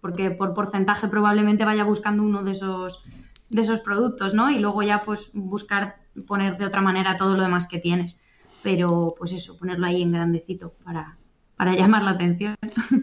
porque 0.00 0.32
por 0.32 0.54
porcentaje 0.54 1.06
probablemente 1.06 1.64
vaya 1.64 1.84
buscando 1.84 2.24
uno 2.24 2.42
de 2.42 2.50
esos, 2.50 3.00
de 3.48 3.60
esos 3.60 3.78
productos, 3.78 4.34
¿no? 4.34 4.50
Y 4.50 4.58
luego 4.58 4.82
ya 4.82 5.04
pues 5.04 5.30
buscar 5.32 5.98
poner 6.26 6.58
de 6.58 6.66
otra 6.66 6.80
manera 6.80 7.16
todo 7.16 7.36
lo 7.36 7.44
demás 7.44 7.68
que 7.68 7.78
tienes. 7.78 8.20
Pero 8.64 9.14
pues 9.16 9.30
eso, 9.30 9.56
ponerlo 9.56 9.86
ahí 9.86 10.02
en 10.02 10.10
grandecito 10.10 10.74
para, 10.82 11.16
para 11.56 11.76
llamar 11.76 12.02
la 12.02 12.10
atención. 12.10 12.56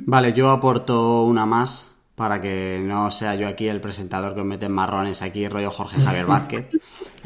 Vale, 0.06 0.34
yo 0.34 0.49
aporto 0.49 1.23
una 1.23 1.45
más 1.45 1.94
para 2.15 2.39
que 2.41 2.82
no 2.84 3.12
sea 3.12 3.36
yo 3.36 3.47
aquí 3.47 3.67
el 3.67 3.82
presentador 3.82 4.34
que 4.34 4.41
os 4.41 4.45
mete 4.45 4.69
marrones 4.69 5.21
aquí, 5.21 5.47
rollo 5.47 5.69
Jorge 5.69 6.01
Javier 6.01 6.25
Vázquez. 6.25 6.67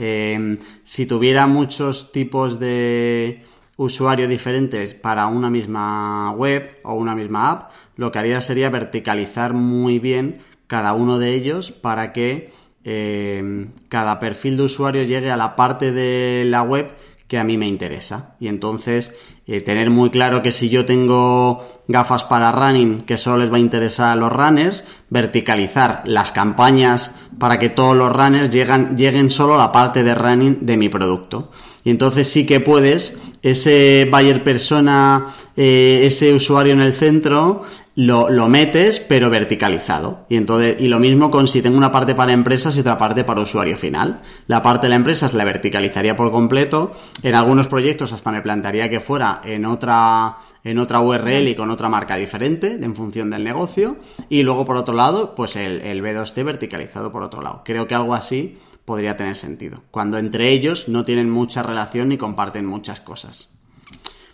Eh, 0.02 0.58
si 0.86 1.06
tuviera 1.06 1.46
muchos 1.46 2.14
tipos 2.14 2.58
de 2.58 3.44
usuarios 3.76 4.30
diferentes 4.30 4.94
para 4.94 5.28
una 5.28 5.50
misma 5.50 6.32
web 6.32 6.78
o 6.84 6.94
una 6.94 7.16
misma 7.16 7.52
app, 7.52 7.72
lo 7.98 8.10
que 8.10 8.20
haría 8.20 8.40
sería 8.40 8.70
verticalizar 8.70 9.52
muy 9.52 10.00
bien 10.00 10.40
cada 10.68 10.94
uno 10.94 11.20
de 11.20 11.34
ellos 11.34 11.72
para 11.72 12.14
que 12.14 12.50
eh, 12.86 13.68
cada 13.90 14.20
perfil 14.22 14.56
de 14.56 14.64
usuario 14.64 15.04
llegue 15.04 15.32
a 15.32 15.38
la 15.38 15.58
parte 15.58 15.92
de 15.92 16.46
la 16.46 16.62
web 16.62 16.96
que 17.30 17.38
a 17.38 17.44
mí 17.44 17.58
me 17.58 17.68
interesa. 17.68 18.36
Y 18.40 18.48
entonces 18.48 19.14
eh, 19.46 19.62
tener 19.62 19.92
muy 19.92 20.10
claro 20.10 20.42
que 20.42 20.52
si 20.52 20.68
yo 20.68 20.86
tengo 20.86 21.64
gafas 21.88 22.24
para 22.24 22.52
running 22.52 23.04
que 23.04 23.18
solo 23.18 23.38
les 23.38 23.54
va 23.54 23.58
a 23.58 23.60
interesar 23.60 24.12
a 24.12 24.16
los 24.16 24.34
runners, 24.34 24.84
verticalizar 25.12 26.02
las 26.06 26.32
campañas 26.32 27.14
para 27.38 27.60
que 27.60 27.70
todos 27.70 27.96
los 27.96 28.12
runners 28.12 28.50
lleguen 28.50 29.30
solo 29.30 29.54
a 29.54 29.60
la 29.60 29.72
parte 29.72 30.04
de 30.04 30.16
running 30.16 30.58
de 30.62 30.76
mi 30.76 30.90
producto. 30.90 31.52
Y 31.84 31.92
entonces 31.92 32.28
sí 32.28 32.48
que 32.48 32.60
puedes, 32.60 33.20
ese 33.42 34.08
buyer 34.12 34.44
persona, 34.44 35.28
eh, 35.56 36.02
ese 36.04 36.34
usuario 36.34 36.74
en 36.74 36.82
el 36.82 36.94
centro, 36.94 37.64
lo, 37.96 38.30
lo, 38.30 38.48
metes, 38.48 39.00
pero 39.00 39.30
verticalizado. 39.30 40.26
Y 40.30 40.38
entonces, 40.38 40.78
y 40.80 40.88
lo 40.88 41.00
mismo 41.00 41.30
con 41.30 41.48
si 41.48 41.62
tengo 41.62 41.78
una 41.78 41.92
parte 41.92 42.16
para 42.16 42.32
empresas 42.32 42.76
y 42.78 42.80
otra 42.80 42.98
parte 42.98 43.26
para 43.26 43.42
usuario 43.42 43.78
final. 43.78 44.22
La 44.48 44.62
parte 44.62 44.86
de 44.88 44.92
la 44.92 44.96
empresa 44.96 45.30
la 45.34 45.44
verticalizaría 45.44 46.16
por 46.16 46.32
completo. 46.32 46.94
En 47.24 47.36
algunos 47.36 47.68
proyectos 47.68 48.14
hasta 48.14 48.32
me 48.32 48.42
plantearía 48.42 48.90
que 48.90 49.02
fuera 49.02 49.42
en 49.44 49.66
otra, 49.66 50.38
en 50.64 50.78
otra 50.78 51.02
URL 51.02 51.50
y 51.50 51.56
con 51.56 51.72
otra 51.72 51.90
marca 51.90 52.16
diferente, 52.16 52.80
en 52.82 52.96
función 52.96 53.30
del 53.30 53.44
negocio. 53.44 53.98
Y 54.30 54.44
luego, 54.44 54.66
por 54.66 54.78
otro 54.78 54.96
lado, 54.96 55.36
pues 55.36 55.58
el, 55.58 55.82
el 55.82 56.02
B2T 56.02 56.44
verticalizado 56.46 57.12
por 57.12 57.24
otro 57.24 57.42
lado. 57.42 57.64
Creo 57.66 57.86
que 57.86 57.96
algo 57.96 58.14
así 58.14 58.58
podría 58.90 59.16
tener 59.16 59.36
sentido. 59.36 59.84
Cuando 59.92 60.18
entre 60.18 60.50
ellos 60.50 60.88
no 60.88 61.06
tienen 61.06 61.30
mucha 61.30 61.62
relación 61.62 62.10
ni 62.10 62.18
comparten 62.18 62.66
muchas 62.66 63.00
cosas. 63.00 63.50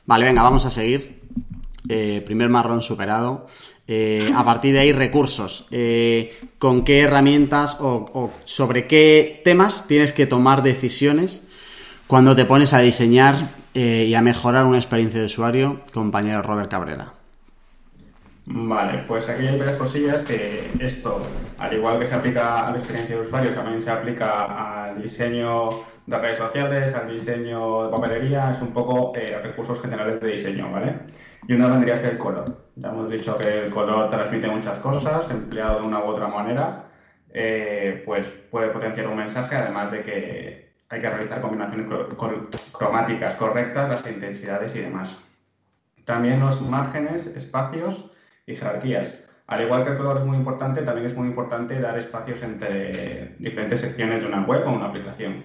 Vale, 0.06 0.24
venga, 0.24 0.44
vamos 0.44 0.64
a 0.64 0.72
seguir. 0.72 1.20
Eh, 1.90 2.24
primer 2.26 2.48
marrón 2.48 2.82
superado. 2.82 3.48
Eh, 3.86 4.32
a 4.34 4.46
partir 4.46 4.72
de 4.72 4.80
ahí, 4.80 4.94
recursos. 4.94 5.66
Eh, 5.72 6.40
¿Con 6.58 6.86
qué 6.86 7.02
herramientas 7.02 7.76
o, 7.82 8.32
sobre 8.46 8.88
qué 8.88 9.42
temas 9.44 9.90
tienes 9.90 10.14
que 10.14 10.26
tomar 10.26 10.64
decisiones 10.64 11.44
cuando 12.08 12.34
te 12.34 12.46
pones 12.46 12.72
a 12.72 12.80
diseñar 12.80 13.36
y 13.74 14.14
a 14.14 14.22
mejorar 14.22 14.64
una 14.64 14.78
experiencia 14.78 15.20
de 15.20 15.26
usuario, 15.26 15.82
compañero 15.92 16.42
Robert 16.42 16.72
Cabrera? 16.72 17.14
Vale, 18.48 19.04
pues 19.08 19.28
aquí 19.28 19.48
hay 19.48 19.58
varias 19.58 19.78
cosillas 19.78 20.24
que 20.24 20.72
esto, 20.80 21.22
al 21.58 21.74
igual 21.74 22.00
que 22.00 22.06
se 22.06 22.14
aplica 22.14 22.68
a 22.68 22.72
la 22.72 22.78
experiencia 22.78 23.16
de 23.16 23.22
usuario, 23.22 23.56
también 23.56 23.82
se 23.82 23.90
aplica 23.90 24.86
al 24.86 25.02
diseño 25.02 25.70
de 26.06 26.18
redes 26.20 26.38
sociales, 26.38 26.94
al 26.94 27.12
diseño 27.12 27.86
de 27.86 27.90
papelería, 27.90 28.52
es 28.52 28.62
un 28.62 28.72
poco 28.72 29.14
eh, 29.16 29.40
recursos 29.42 29.82
generales 29.82 30.22
de 30.22 30.28
diseño, 30.28 30.72
¿vale? 30.72 31.00
Y 31.48 31.54
una 31.54 31.70
vendría 31.70 31.96
a 31.96 31.98
ser 31.98 32.12
el 32.14 32.18
color. 32.20 32.46
Ya 32.76 32.90
hemos 32.90 33.10
dicho 33.10 33.36
que 33.38 33.66
el 33.66 33.72
color 33.72 34.12
transmite 34.12 34.48
muchas 34.48 34.78
cosas, 34.78 35.28
empleado 35.32 35.80
de 35.82 35.88
una 35.88 36.00
u 36.00 36.04
otra 36.04 36.28
manera, 36.28 36.84
eh, 37.34 38.04
pues 38.06 38.28
puede 38.52 38.68
potenciar 38.70 39.08
un 39.08 39.18
mensaje, 39.18 39.56
además 39.56 39.92
de 39.92 40.04
que 40.04 40.76
hay 40.90 41.02
que 41.02 41.10
realizar 41.10 41.42
combinaciones 41.42 41.88
cromáticas 42.72 43.34
correctas, 43.36 43.90
las 43.90 44.06
intensidades 44.06 44.76
y 44.76 44.82
demás. 44.82 45.18
También 46.06 46.40
los 46.40 46.62
márgenes, 46.62 47.26
espacios 47.26 48.12
y 48.46 48.56
jerarquías. 48.56 49.26
Al 49.48 49.62
igual 49.62 49.84
que 49.84 49.92
el 49.92 49.98
color 49.98 50.18
es 50.18 50.26
muy 50.26 50.38
importante, 50.38 50.82
también 50.82 51.08
es 51.08 51.16
muy 51.16 51.28
importante 51.28 51.80
dar 51.80 51.98
espacios 51.98 52.42
entre 52.42 53.36
diferentes 53.38 53.80
secciones 53.80 54.22
de 54.22 54.28
una 54.28 54.42
web 54.44 54.66
o 54.66 54.72
una 54.72 54.88
aplicación. 54.88 55.44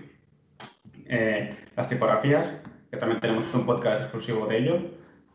Eh, 1.06 1.50
las 1.76 1.88
tipografías, 1.88 2.46
que 2.90 2.96
también 2.96 3.20
tenemos 3.20 3.52
un 3.52 3.66
podcast 3.66 4.02
exclusivo 4.02 4.46
de 4.46 4.58
ello, 4.58 4.80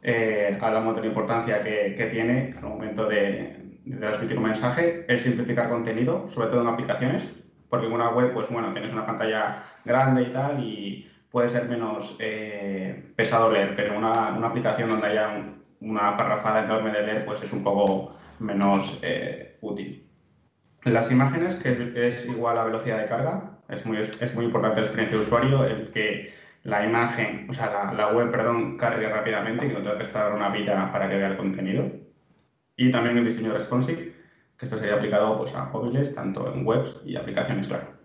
eh, 0.02 0.58
hablamos 0.62 0.96
de 0.96 1.02
la 1.02 1.08
importancia 1.08 1.62
que, 1.62 2.10
tiene 2.12 2.54
al 2.58 2.70
momento 2.70 3.08
de, 3.08 3.82
transmitir 4.00 4.38
un 4.38 4.44
mensaje, 4.46 5.06
el 5.08 5.20
simplificar 5.20 5.70
contenido, 5.70 6.28
sobre 6.30 6.48
todo 6.48 6.62
en 6.62 6.68
aplicaciones, 6.68 7.30
porque 7.70 7.86
en 7.86 7.94
una 7.94 8.10
web, 8.10 8.34
pues 8.34 8.50
bueno, 8.50 8.72
tienes 8.72 8.92
una 8.92 9.06
pantalla 9.06 9.64
grande 9.84 10.24
y 10.24 10.32
tal, 10.32 10.64
y 10.64 11.12
puede 11.30 11.50
ser 11.50 11.66
menos 11.66 12.16
eh, 12.20 13.12
pesado 13.16 13.52
leer, 13.52 13.76
pero 13.76 13.98
una, 13.98 14.30
una 14.36 14.48
aplicación 14.48 14.90
donde 14.90 15.08
haya 15.08 15.56
una 15.86 16.18
parrafada 16.18 16.66
enorme 16.66 16.92
de 16.92 17.04
leer 17.04 17.26
pues 17.26 17.42
es 17.44 17.54
un 17.54 17.64
poco 17.64 18.16
menos 18.40 19.00
eh, 19.04 19.58
útil. 19.62 20.04
Las 20.84 21.12
imágenes, 21.12 21.56
que 21.56 21.94
es 22.08 22.26
igual 22.26 22.58
a 22.58 22.64
velocidad 22.64 23.00
de 23.00 23.06
carga, 23.06 23.58
es 23.70 23.86
muy, 23.86 23.98
es 23.98 24.36
muy 24.36 24.46
importante 24.46 24.82
la 24.82 24.88
experiencia 24.88 25.18
de 25.18 25.24
usuario, 25.24 25.66
el 25.66 25.92
que 25.92 26.34
la 26.64 26.86
imagen, 26.86 27.48
o 27.50 27.54
sea, 27.54 27.94
la, 27.96 28.12
web, 28.12 28.32
perdón, 28.32 28.78
cargue 28.78 29.08
rápidamente 29.08 29.66
y 29.66 29.70
no 29.70 29.80
tenga 29.80 29.98
que 29.98 30.04
esperar 30.04 30.34
una 30.34 30.50
vida 30.50 30.92
para 30.92 31.10
que 31.10 31.18
vea 31.18 31.30
el 31.30 31.38
contenido. 31.38 31.92
Y 32.76 32.92
también 32.92 33.18
el 33.18 33.26
diseño 33.26 33.54
responsive, 33.54 34.14
que 34.58 34.66
esto 34.66 34.78
sería 34.78 34.96
aplicado 34.96 35.38
pues, 35.38 35.54
a 35.54 35.66
móviles, 35.66 36.14
tanto 36.14 36.52
en 36.54 36.66
webs 36.66 36.98
y 37.06 37.16
aplicaciones, 37.16 37.68
claro. 37.68 37.96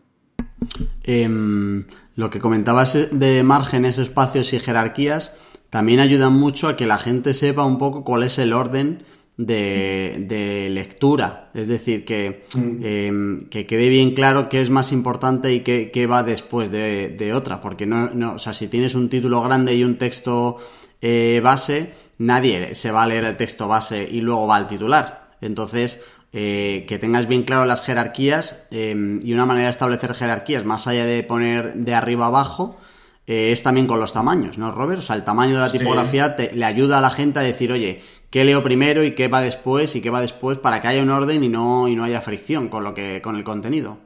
Em, 1.02 1.86
lo 2.16 2.30
que 2.30 2.40
comentabas 2.40 3.10
de 3.10 3.42
márgenes, 3.42 3.98
espacios 3.98 4.52
y 4.52 4.58
jerarquías, 4.58 5.36
también 5.70 6.00
ayudan 6.00 6.34
mucho 6.34 6.68
a 6.68 6.76
que 6.76 6.86
la 6.86 6.98
gente 6.98 7.32
sepa 7.32 7.64
un 7.64 7.78
poco 7.78 8.04
cuál 8.04 8.24
es 8.24 8.38
el 8.38 8.52
orden 8.52 9.04
de, 9.36 10.68
lectura. 10.70 11.50
Es 11.54 11.68
decir, 11.68 12.04
que, 12.04 12.42
mm. 12.54 12.76
em, 12.82 13.48
que, 13.48 13.66
quede 13.66 13.88
bien 13.88 14.12
claro 14.12 14.48
qué 14.48 14.60
es 14.60 14.70
más 14.70 14.92
importante 14.92 15.52
y 15.54 15.60
qué, 15.60 16.06
va 16.06 16.22
después 16.22 16.70
de, 16.70 17.32
otra. 17.34 17.60
Porque 17.60 17.86
no, 17.86 18.10
no, 18.10 18.34
o 18.34 18.38
sea, 18.38 18.52
si 18.52 18.68
tienes 18.68 18.94
un 18.94 19.08
título 19.08 19.40
grande 19.42 19.74
y 19.74 19.84
un 19.84 19.96
texto 19.96 20.58
eh, 21.00 21.40
base, 21.42 21.92
nadie 22.18 22.74
se 22.74 22.90
va 22.90 23.04
a 23.04 23.06
leer 23.06 23.24
el 23.24 23.36
texto 23.36 23.68
base 23.68 24.06
y 24.10 24.20
luego 24.20 24.46
va 24.46 24.56
al 24.56 24.66
titular. 24.66 25.30
Entonces, 25.40 26.02
eh, 26.32 26.84
que 26.86 26.98
tengas 26.98 27.26
bien 27.26 27.44
claro 27.44 27.64
las 27.64 27.82
jerarquías 27.82 28.66
em, 28.70 29.20
y 29.24 29.32
una 29.32 29.46
manera 29.46 29.66
de 29.66 29.72
establecer 29.72 30.14
jerarquías, 30.14 30.64
más 30.64 30.86
allá 30.86 31.04
de 31.04 31.22
poner 31.22 31.74
de 31.74 31.94
arriba 31.94 32.26
abajo, 32.26 32.78
eh, 33.26 33.52
es 33.52 33.62
también 33.62 33.86
con 33.86 34.00
los 34.00 34.12
tamaños, 34.12 34.58
¿no, 34.58 34.72
Robert? 34.72 34.98
O 34.98 35.02
sea, 35.02 35.16
el 35.16 35.24
tamaño 35.24 35.54
de 35.54 35.60
la 35.60 35.70
tipografía 35.70 36.36
le 36.52 36.64
ayuda 36.64 36.98
a 36.98 37.00
la 37.00 37.10
gente 37.10 37.38
a 37.38 37.42
decir, 37.42 37.70
oye, 37.70 38.02
¿qué 38.30 38.44
leo 38.44 38.62
primero 38.62 39.04
y 39.04 39.14
qué 39.14 39.28
va 39.28 39.40
después 39.40 39.94
y 39.96 40.02
qué 40.02 40.10
va 40.10 40.20
después 40.20 40.58
para 40.58 40.80
que 40.80 40.88
haya 40.88 41.02
un 41.02 41.10
orden 41.10 41.44
y 41.44 41.48
no, 41.48 41.88
y 41.88 41.96
no 41.96 42.04
haya 42.04 42.20
fricción 42.20 42.68
con, 42.68 42.84
lo 42.84 42.94
que, 42.94 43.20
con 43.22 43.36
el 43.36 43.44
contenido? 43.44 43.98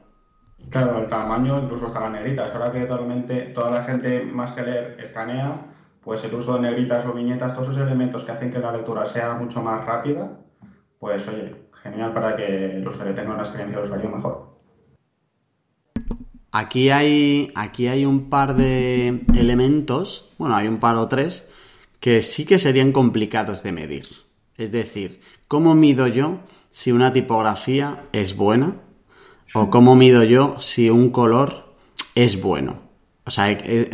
Claro, 0.69 0.99
el 0.99 1.07
tamaño, 1.07 1.59
incluso 1.61 1.87
hasta 1.87 2.01
las 2.01 2.11
negritas. 2.11 2.51
Ahora 2.53 2.71
que 2.71 2.85
totalmente, 2.85 3.41
toda 3.53 3.71
la 3.71 3.83
gente 3.83 4.23
más 4.23 4.51
que 4.51 4.61
leer 4.61 4.97
escanea, 4.99 5.61
pues 6.03 6.23
el 6.23 6.33
uso 6.33 6.55
de 6.55 6.61
negritas 6.61 7.05
o 7.05 7.13
viñetas, 7.13 7.53
todos 7.53 7.69
esos 7.69 7.81
elementos 7.81 8.23
que 8.23 8.31
hacen 8.31 8.51
que 8.51 8.59
la 8.59 8.71
lectura 8.71 9.05
sea 9.05 9.33
mucho 9.33 9.61
más 9.61 9.85
rápida, 9.85 10.29
pues 10.99 11.27
oye, 11.27 11.55
genial 11.83 12.13
para 12.13 12.35
que 12.35 12.77
el 12.77 12.87
usuario 12.87 13.13
tenga 13.13 13.33
una 13.33 13.43
experiencia 13.43 13.79
de 13.79 13.85
usuario 13.85 14.09
mejor. 14.09 14.54
Aquí 16.57 16.89
hay, 16.89 17.51
aquí 17.53 17.87
hay 17.87 18.05
un 18.05 18.29
par 18.29 18.55
de 18.55 19.25
elementos, 19.35 20.29
bueno, 20.37 20.55
hay 20.55 20.69
un 20.69 20.77
par 20.77 20.95
o 20.95 21.05
tres, 21.09 21.49
que 21.99 22.21
sí 22.21 22.45
que 22.45 22.59
serían 22.59 22.93
complicados 22.93 23.61
de 23.61 23.73
medir. 23.73 24.07
Es 24.55 24.71
decir, 24.71 25.19
¿cómo 25.49 25.75
mido 25.75 26.07
yo 26.07 26.39
si 26.71 26.93
una 26.93 27.11
tipografía 27.11 28.05
es 28.13 28.37
buena? 28.37 28.77
¿O 29.53 29.69
cómo 29.69 29.97
mido 29.97 30.23
yo 30.23 30.55
si 30.59 30.89
un 30.89 31.09
color 31.09 31.75
es 32.15 32.41
bueno? 32.41 32.83
O 33.25 33.31
sea, 33.31 33.51
eh, 33.51 33.59
eh, 33.65 33.89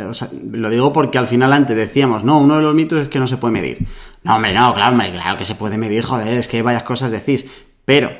lo 0.51 0.69
digo 0.69 0.93
porque 0.93 1.17
al 1.17 1.25
final 1.25 1.53
antes 1.53 1.75
decíamos, 1.75 2.23
no, 2.23 2.37
uno 2.37 2.57
de 2.57 2.61
los 2.61 2.75
mitos 2.75 2.99
es 3.01 3.07
que 3.07 3.17
no 3.17 3.25
se 3.25 3.37
puede 3.37 3.53
medir. 3.53 3.87
No, 4.21 4.35
hombre, 4.35 4.53
no, 4.53 4.71
claro, 4.75 4.91
hombre, 4.91 5.11
claro 5.11 5.35
que 5.35 5.45
se 5.45 5.55
puede 5.55 5.79
medir, 5.79 6.03
joder, 6.03 6.37
es 6.37 6.47
que 6.47 6.57
hay 6.57 6.63
varias 6.63 6.83
cosas 6.83 7.09
decís. 7.09 7.47
Pero 7.85 8.11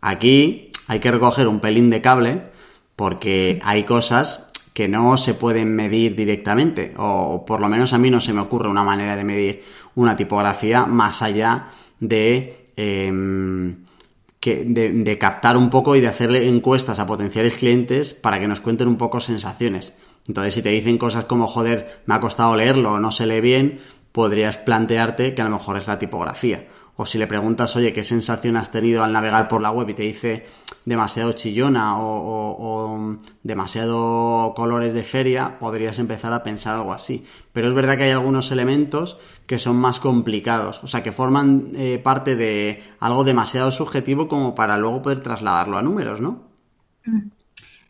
aquí 0.00 0.72
hay 0.88 0.98
que 0.98 1.12
recoger 1.12 1.46
un 1.46 1.60
pelín 1.60 1.90
de 1.90 2.00
cable 2.00 2.53
porque 2.96 3.60
hay 3.62 3.84
cosas 3.84 4.48
que 4.72 4.88
no 4.88 5.16
se 5.16 5.34
pueden 5.34 5.74
medir 5.74 6.16
directamente, 6.16 6.94
o 6.96 7.44
por 7.46 7.60
lo 7.60 7.68
menos 7.68 7.92
a 7.92 7.98
mí 7.98 8.10
no 8.10 8.20
se 8.20 8.32
me 8.32 8.40
ocurre 8.40 8.68
una 8.68 8.82
manera 8.82 9.14
de 9.14 9.24
medir 9.24 9.62
una 9.94 10.16
tipografía 10.16 10.84
más 10.84 11.22
allá 11.22 11.68
de, 12.00 12.64
em, 12.76 13.84
que, 14.40 14.64
de, 14.64 15.18
captar 15.18 15.56
un 15.56 15.70
poco 15.70 15.94
y 15.94 16.00
de 16.00 16.08
hacerle 16.08 16.48
encuestas 16.48 16.98
a 16.98 17.06
potenciales 17.06 17.54
clientes 17.54 18.14
para 18.14 18.40
que 18.40 18.48
nos 18.48 18.60
cuenten 18.60 18.88
un 18.88 18.96
poco 18.96 19.20
sensaciones. 19.20 19.96
Entonces, 20.26 20.54
si 20.54 20.62
te 20.62 20.70
dicen 20.70 20.98
cosas 20.98 21.26
como, 21.26 21.46
joder, 21.46 22.02
me 22.06 22.14
ha 22.16 22.20
costado 22.20 22.56
leerlo 22.56 22.94
o 22.94 22.98
no 22.98 23.12
se 23.12 23.26
lee 23.26 23.40
bien, 23.40 23.78
podrías 24.10 24.56
plantearte 24.56 25.34
que 25.34 25.42
a 25.42 25.44
lo 25.44 25.50
mejor 25.50 25.76
es 25.76 25.86
la 25.86 25.98
tipografía 25.98 26.66
o 26.96 27.06
si 27.06 27.18
le 27.18 27.26
preguntas, 27.26 27.74
oye, 27.76 27.92
¿qué 27.92 28.04
sensación 28.04 28.56
has 28.56 28.70
tenido 28.70 29.02
al 29.02 29.12
navegar 29.12 29.48
por 29.48 29.60
la 29.60 29.70
web? 29.70 29.88
y 29.88 29.94
te 29.94 30.02
dice 30.02 30.46
demasiado 30.84 31.32
chillona 31.32 31.98
o, 31.98 33.16
demasiado 33.42 34.52
colores 34.54 34.94
de 34.94 35.02
feria, 35.02 35.58
podrías 35.58 35.98
empezar 35.98 36.32
a 36.32 36.42
pensar 36.42 36.76
algo 36.76 36.92
así. 36.92 37.24
Pero 37.52 37.68
es 37.68 37.74
verdad 37.74 37.96
que 37.96 38.04
hay 38.04 38.10
algunos 38.10 38.52
elementos 38.52 39.18
que 39.46 39.58
son 39.58 39.76
más 39.76 39.98
complicados, 39.98 40.82
o 40.84 40.86
sea, 40.86 41.02
que 41.02 41.12
forman 41.12 41.72
eh, 41.74 41.98
parte 41.98 42.36
de 42.36 42.82
algo 43.00 43.24
demasiado 43.24 43.72
subjetivo 43.72 44.28
como 44.28 44.54
para 44.54 44.76
luego 44.78 45.02
poder 45.02 45.20
trasladarlo 45.20 45.78
a 45.78 45.82
números, 45.82 46.20
¿no? 46.20 46.42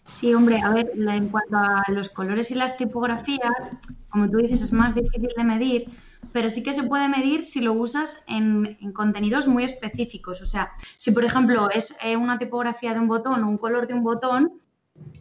Sí, 0.06 0.34
hombre, 0.34 0.60
a 0.60 0.70
ver, 0.70 0.90
en 0.96 1.28
cuanto 1.28 1.56
a 1.56 1.84
los 1.88 2.10
colores 2.10 2.50
y 2.50 2.54
las 2.54 2.76
tipografías, 2.76 3.78
como 4.08 4.30
tú 4.30 4.38
dices, 4.38 4.60
es 4.60 4.72
más 4.72 4.94
difícil 4.94 5.30
de 5.36 5.44
medir 5.44 5.88
pero 6.34 6.50
sí 6.50 6.64
que 6.64 6.74
se 6.74 6.82
puede 6.82 7.08
medir 7.08 7.44
si 7.44 7.60
lo 7.60 7.74
usas 7.74 8.24
en, 8.26 8.76
contenidos 8.92 9.46
muy 9.46 9.62
específicos. 9.62 10.42
O 10.42 10.46
sea, 10.46 10.72
si 10.98 11.12
por 11.12 11.24
ejemplo 11.24 11.70
es 11.70 11.94
eh, 12.02 12.16
una 12.16 12.40
tipografía 12.40 12.92
de 12.92 12.98
un 12.98 13.06
botón 13.06 13.44
o 13.44 13.48
un 13.48 13.56
color 13.56 13.86
de 13.86 13.94
un 13.94 14.02
botón, 14.02 14.60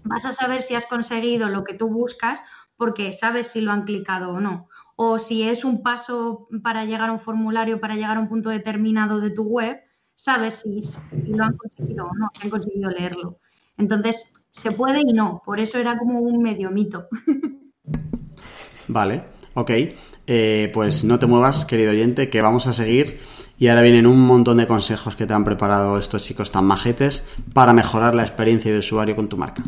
vas 0.06 0.26
a 0.26 0.32
saber 0.32 0.64
si 0.64 0.74
has 0.74 0.88
conseguido 0.88 1.50
lo 1.50 1.64
que 1.64 1.76
tú 1.76 1.88
buscas 1.88 2.42
porque 2.78 3.14
sabes 3.14 3.46
si 3.46 3.62
lo 3.62 3.72
han 3.72 3.84
clicado 3.84 4.32
o 4.32 4.40
no. 4.40 4.70
O 4.96 5.20
si 5.20 5.44
es 5.44 5.64
un 5.64 5.84
paso 5.84 6.48
para 6.64 6.84
llegar 6.86 7.10
a 7.10 7.14
un 7.14 7.20
formulario, 7.20 7.80
para 7.80 7.94
llegar 7.94 8.18
a 8.18 8.20
un 8.20 8.28
punto 8.28 8.50
determinado 8.50 9.20
de 9.20 9.30
tu 9.30 9.44
web, 9.44 9.82
sabes 10.16 10.64
si, 10.64 10.80
lo 11.28 11.44
han 11.44 11.56
conseguido 11.58 12.08
o 12.08 12.16
no, 12.16 12.32
si 12.34 12.46
han 12.46 12.50
conseguido 12.50 12.90
leerlo. 12.90 13.38
Entonces, 13.78 14.34
se 14.50 14.72
puede 14.72 15.02
y 15.02 15.14
no. 15.14 15.44
Por 15.46 15.60
eso 15.60 15.78
era 15.78 15.96
como 15.96 16.22
un 16.22 16.42
medio 16.42 16.72
mito. 16.72 17.08
Vale, 18.88 19.24
ok. 19.54 19.72
Eh, 20.28 20.72
pues 20.74 21.04
no 21.04 21.20
te 21.20 21.26
muevas, 21.26 21.66
querido 21.66 21.92
oyente, 21.92 22.30
que 22.30 22.42
vamos 22.42 22.68
a 22.68 22.74
seguir. 22.74 23.20
Y 23.58 23.68
ahora 23.68 23.82
vienen 23.82 24.08
un 24.08 24.22
montón 24.26 24.58
de 24.58 24.68
consejos 24.68 25.16
que 25.16 25.26
te 25.26 25.34
han 25.34 25.44
preparado 25.44 25.98
estos 25.98 26.24
chicos 26.24 26.52
tan 26.52 26.66
majetes 26.66 27.28
para 27.54 27.74
mejorar 27.74 28.16
la 28.16 28.24
experiencia 28.24 28.72
de 28.72 28.80
usuario 28.80 29.16
con 29.16 29.30
tu 29.30 29.38
marca. 29.38 29.64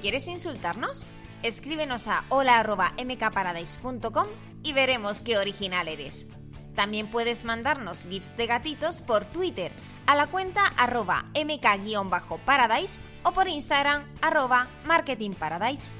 ¿Quieres 0.00 0.26
insultarnos? 0.28 1.06
Escríbenos 1.42 2.08
a 2.08 2.24
hola.mkparadise.com 2.30 4.26
y 4.62 4.72
veremos 4.72 5.20
qué 5.20 5.38
original 5.38 5.88
eres. 5.88 6.26
También 6.74 7.08
puedes 7.08 7.44
mandarnos 7.44 8.04
gifs 8.04 8.36
de 8.36 8.46
gatitos 8.46 9.00
por 9.00 9.24
Twitter 9.24 9.72
a 10.06 10.14
la 10.14 10.28
cuenta 10.28 10.66
arroba 10.78 11.26
mk-paradise 11.34 13.00
o 13.24 13.32
por 13.32 13.48
Instagram 13.48 14.04
arroba 14.22 14.68
marketingparadise. 14.84 15.92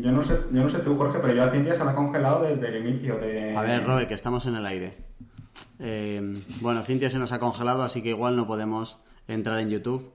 Yo 0.00 0.12
no, 0.12 0.22
sé, 0.22 0.38
yo 0.52 0.62
no 0.62 0.68
sé 0.68 0.78
tú, 0.78 0.96
Jorge, 0.96 1.18
pero 1.20 1.34
yo 1.34 1.44
a 1.44 1.50
Cintia 1.50 1.74
se 1.74 1.84
la 1.84 1.92
ha 1.92 1.94
congelado 1.94 2.42
desde 2.42 2.68
el 2.68 2.86
inicio 2.86 3.18
de... 3.18 3.56
A 3.56 3.62
ver, 3.62 3.84
Robert, 3.84 4.08
que 4.08 4.14
estamos 4.14 4.46
en 4.46 4.56
el 4.56 4.66
aire. 4.66 4.94
Eh, 5.78 6.42
bueno, 6.60 6.82
Cintia 6.82 7.10
se 7.10 7.18
nos 7.18 7.32
ha 7.32 7.38
congelado, 7.38 7.82
así 7.82 8.02
que 8.02 8.10
igual 8.10 8.36
no 8.36 8.46
podemos 8.46 8.98
entrar 9.28 9.58
en 9.60 9.70
YouTube. 9.70 10.12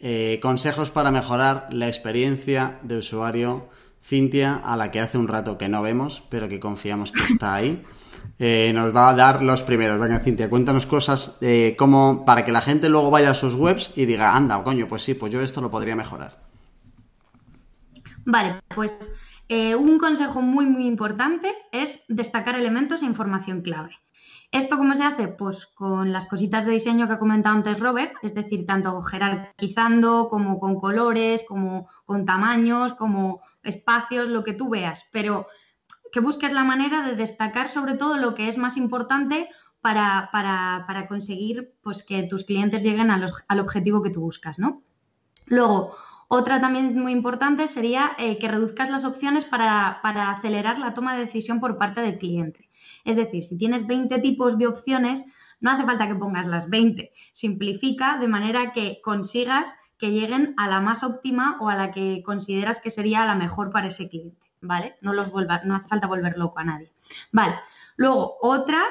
Eh, 0.00 0.40
consejos 0.42 0.90
para 0.90 1.10
mejorar 1.10 1.68
la 1.70 1.88
experiencia 1.88 2.78
de 2.82 2.98
usuario 2.98 3.68
Cintia, 4.04 4.56
a 4.56 4.76
la 4.76 4.90
que 4.90 5.00
hace 5.00 5.16
un 5.16 5.28
rato 5.28 5.56
que 5.58 5.68
no 5.68 5.80
vemos, 5.80 6.24
pero 6.28 6.48
que 6.48 6.58
confiamos 6.58 7.12
que 7.12 7.22
está 7.32 7.54
ahí. 7.54 7.84
Eh, 8.38 8.72
nos 8.74 8.94
va 8.94 9.10
a 9.10 9.14
dar 9.14 9.42
los 9.42 9.62
primeros. 9.62 10.00
Venga, 10.00 10.18
Cintia, 10.18 10.50
cuéntanos 10.50 10.86
cosas 10.86 11.38
como 11.76 12.24
para 12.24 12.44
que 12.44 12.52
la 12.52 12.60
gente 12.60 12.88
luego 12.88 13.10
vaya 13.10 13.30
a 13.30 13.34
sus 13.34 13.54
webs 13.54 13.92
y 13.94 14.06
diga, 14.06 14.34
anda, 14.36 14.62
coño, 14.64 14.88
pues 14.88 15.02
sí, 15.02 15.14
pues 15.14 15.32
yo 15.32 15.40
esto 15.40 15.60
lo 15.60 15.70
podría 15.70 15.94
mejorar. 15.94 16.41
Vale, 18.24 18.60
pues 18.74 19.12
eh, 19.48 19.74
un 19.74 19.98
consejo 19.98 20.40
muy, 20.42 20.66
muy 20.66 20.86
importante 20.86 21.54
es 21.72 22.02
destacar 22.08 22.56
elementos 22.56 23.02
e 23.02 23.06
información 23.06 23.62
clave. 23.62 23.98
¿Esto 24.52 24.76
cómo 24.76 24.94
se 24.94 25.02
hace? 25.02 25.28
Pues 25.28 25.66
con 25.66 26.12
las 26.12 26.26
cositas 26.26 26.66
de 26.66 26.72
diseño 26.72 27.06
que 27.06 27.14
ha 27.14 27.18
comentado 27.18 27.56
antes 27.56 27.80
Robert, 27.80 28.12
es 28.22 28.34
decir, 28.34 28.66
tanto 28.66 29.00
jerarquizando 29.02 30.28
como 30.28 30.60
con 30.60 30.78
colores, 30.78 31.42
como 31.48 31.88
con 32.04 32.26
tamaños, 32.26 32.92
como 32.92 33.40
espacios, 33.62 34.28
lo 34.28 34.44
que 34.44 34.52
tú 34.52 34.68
veas, 34.68 35.08
pero 35.10 35.46
que 36.12 36.20
busques 36.20 36.52
la 36.52 36.64
manera 36.64 37.06
de 37.06 37.16
destacar 37.16 37.70
sobre 37.70 37.94
todo 37.94 38.18
lo 38.18 38.34
que 38.34 38.48
es 38.48 38.58
más 38.58 38.76
importante 38.76 39.48
para, 39.80 41.06
conseguir 41.08 41.74
pues, 41.82 42.02
que 42.02 42.22
tus 42.24 42.44
clientes 42.44 42.82
lleguen 42.82 43.10
al 43.10 43.60
objetivo 43.60 44.02
que 44.02 44.10
tú 44.10 44.20
buscas, 44.20 44.58
¿no? 44.58 44.82
Luego, 45.46 45.96
otra 46.34 46.62
también 46.62 46.98
muy 46.98 47.12
importante 47.12 47.68
sería 47.68 48.12
eh, 48.16 48.38
que 48.38 48.48
reduzcas 48.48 48.88
las 48.88 49.04
opciones 49.04 49.44
para, 49.44 50.00
acelerar 50.30 50.78
la 50.78 50.94
toma 50.94 51.14
de 51.14 51.26
decisión 51.26 51.60
por 51.60 51.76
parte 51.76 52.00
del 52.00 52.16
cliente. 52.16 52.70
Es 53.04 53.16
decir, 53.16 53.44
si 53.44 53.58
tienes 53.58 53.86
20 53.86 54.18
tipos 54.20 54.56
de 54.56 54.66
opciones, 54.66 55.26
no 55.60 55.70
hace 55.70 55.84
falta 55.84 56.08
que 56.08 56.14
pongas 56.14 56.46
las 56.46 56.70
20. 56.70 57.12
Simplifica 57.32 58.16
de 58.16 58.28
manera 58.28 58.72
que 58.72 59.02
consigas 59.04 59.76
que 59.98 60.10
lleguen 60.10 60.54
a 60.56 60.70
la 60.70 60.80
más 60.80 61.04
óptima 61.04 61.58
o 61.60 61.68
a 61.68 61.74
la 61.74 61.90
que 61.90 62.22
consideras 62.24 62.80
que 62.80 62.88
sería 62.88 63.26
la 63.26 63.34
mejor 63.34 63.70
para 63.70 63.88
ese 63.88 64.08
cliente, 64.08 64.50
¿vale? 64.62 64.96
No, 65.02 65.12
los 65.12 65.30
no 65.64 65.76
hace 65.76 65.88
falta 65.88 66.06
volver 66.06 66.38
loco 66.38 66.60
a 66.60 66.64
nadie. 66.64 66.90
Vale. 67.30 67.56
Luego, 67.96 68.38
otra, 68.40 68.82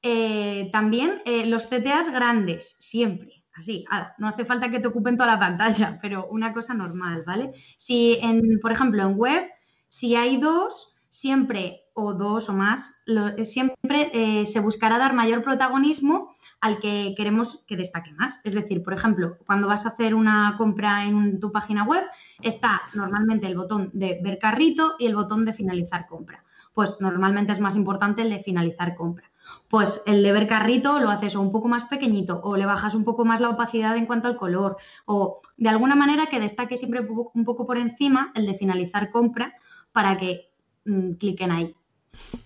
eh, 0.00 0.70
también 0.72 1.22
eh, 1.24 1.44
los 1.46 1.66
CTAs 1.66 2.12
grandes, 2.12 2.76
siempre. 2.78 3.43
Así, 3.54 3.84
no 4.18 4.26
hace 4.26 4.44
falta 4.44 4.68
que 4.68 4.80
te 4.80 4.88
ocupen 4.88 5.16
toda 5.16 5.32
la 5.32 5.38
pantalla, 5.38 5.98
pero 6.02 6.26
una 6.28 6.52
cosa 6.52 6.74
normal, 6.74 7.22
¿vale? 7.26 7.52
Si, 7.78 8.18
en, 8.20 8.58
por 8.60 8.72
ejemplo, 8.72 9.02
en 9.02 9.16
web, 9.16 9.48
si 9.88 10.16
hay 10.16 10.38
dos, 10.38 10.96
siempre 11.08 11.84
o 11.94 12.12
dos 12.14 12.48
o 12.48 12.52
más, 12.52 13.00
eh, 13.06 13.44
siempre 13.44 14.10
eh, 14.12 14.46
se 14.46 14.58
buscará 14.58 14.98
dar 14.98 15.14
mayor 15.14 15.44
protagonismo 15.44 16.30
al 16.60 16.80
que 16.80 17.14
queremos 17.16 17.62
que 17.68 17.76
destaque 17.76 18.12
más. 18.12 18.40
Es 18.42 18.54
decir, 18.54 18.82
por 18.82 18.94
ejemplo, 18.94 19.36
cuando 19.46 19.68
vas 19.68 19.86
a 19.86 19.90
hacer 19.90 20.14
una 20.14 20.56
compra 20.58 21.04
en 21.04 21.38
tu 21.38 21.52
página 21.52 21.84
web, 21.84 22.02
está 22.42 22.82
normalmente 22.94 23.46
el 23.46 23.54
botón 23.54 23.90
de 23.92 24.18
ver 24.22 24.38
carrito 24.38 24.96
y 24.98 25.06
el 25.06 25.14
botón 25.14 25.44
de 25.44 25.52
finalizar 25.52 26.06
compra. 26.08 26.42
Pues 26.72 26.96
normalmente 26.98 27.52
es 27.52 27.60
más 27.60 27.76
importante 27.76 28.22
el 28.22 28.30
de 28.30 28.40
finalizar 28.40 28.96
compra. 28.96 29.30
Pues 29.68 30.02
el 30.06 30.22
de 30.22 30.32
ver 30.32 30.46
carrito 30.46 31.00
lo 31.00 31.10
haces 31.10 31.34
o 31.36 31.40
un 31.40 31.50
poco 31.50 31.68
más 31.68 31.84
pequeñito 31.84 32.40
o 32.44 32.56
le 32.56 32.66
bajas 32.66 32.94
un 32.94 33.04
poco 33.04 33.24
más 33.24 33.40
la 33.40 33.50
opacidad 33.50 33.96
en 33.96 34.06
cuanto 34.06 34.28
al 34.28 34.36
color 34.36 34.76
o 35.06 35.40
de 35.56 35.68
alguna 35.68 35.96
manera 35.96 36.26
que 36.26 36.38
destaque 36.38 36.76
siempre 36.76 37.00
un 37.00 37.44
poco 37.44 37.66
por 37.66 37.78
encima 37.78 38.30
el 38.34 38.46
de 38.46 38.54
finalizar 38.54 39.10
compra 39.10 39.54
para 39.92 40.16
que 40.16 40.50
mm, 40.84 41.12
cliquen 41.14 41.50
ahí. 41.50 41.74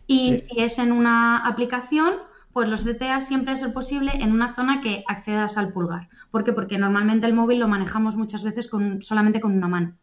Y 0.06 0.38
si 0.38 0.60
es 0.60 0.78
en 0.78 0.92
una 0.92 1.46
aplicación, 1.46 2.14
pues 2.52 2.68
los 2.68 2.84
DTA 2.84 3.20
siempre 3.20 3.52
es 3.52 3.62
posible 3.68 4.12
en 4.14 4.32
una 4.32 4.54
zona 4.54 4.80
que 4.80 5.04
accedas 5.06 5.58
al 5.58 5.72
pulgar. 5.72 6.08
¿Por 6.30 6.44
qué? 6.44 6.52
Porque 6.52 6.78
normalmente 6.78 7.26
el 7.26 7.34
móvil 7.34 7.58
lo 7.58 7.68
manejamos 7.68 8.16
muchas 8.16 8.42
veces 8.42 8.68
con, 8.68 9.02
solamente 9.02 9.40
con 9.40 9.52
una 9.56 9.68
mano. 9.68 9.96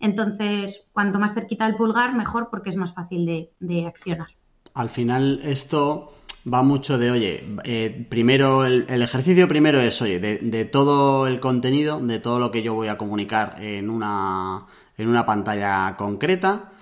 Entonces, 0.00 0.90
cuanto 0.92 1.18
más 1.18 1.34
cerquita 1.34 1.66
del 1.66 1.76
pulgar, 1.76 2.14
mejor 2.16 2.48
porque 2.50 2.70
es 2.70 2.76
más 2.76 2.94
fácil 2.94 3.52
de, 3.60 3.86
accionar. 3.86 4.28
Al 4.72 4.88
final, 4.88 5.40
esto 5.44 6.12
va 6.50 6.62
mucho 6.62 6.98
de, 6.98 7.10
oye, 7.10 7.44
eh, 7.64 8.06
primero, 8.08 8.64
el, 8.64 9.02
ejercicio 9.02 9.48
primero 9.48 9.80
es, 9.80 10.00
oye, 10.02 10.20
de, 10.20 10.38
de, 10.38 10.64
todo 10.64 11.26
el 11.26 11.40
contenido, 11.40 12.00
de 12.00 12.18
todo 12.18 12.38
lo 12.38 12.50
que 12.50 12.62
yo 12.62 12.74
voy 12.74 12.88
a 12.88 12.98
comunicar 12.98 13.56
en 13.60 13.90
una, 13.90 14.66
en 14.96 15.08
una 15.08 15.26
pantalla 15.26 15.96
concreta, 15.96 16.72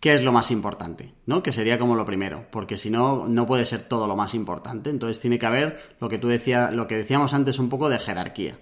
¿qué 0.00 0.14
es 0.14 0.22
lo 0.22 0.32
más 0.32 0.50
importante? 0.50 1.14
¿No? 1.26 1.42
Que 1.42 1.52
sería 1.52 1.78
como 1.78 1.96
lo 1.96 2.04
primero, 2.04 2.46
porque 2.50 2.78
si 2.78 2.90
no, 2.90 3.26
no 3.28 3.46
puede 3.46 3.66
ser 3.66 3.82
todo 3.82 4.06
lo 4.06 4.16
más 4.16 4.34
importante. 4.34 4.90
Entonces 4.90 5.20
tiene 5.20 5.38
que 5.38 5.46
haber 5.46 5.96
lo 6.00 6.08
que 6.08 6.18
tú 6.18 6.28
decías, 6.28 6.72
lo 6.72 6.86
que 6.86 6.96
decíamos 6.96 7.34
antes, 7.34 7.58
un 7.58 7.68
poco 7.68 7.88
de 7.88 7.98
jerarquía. 7.98 8.58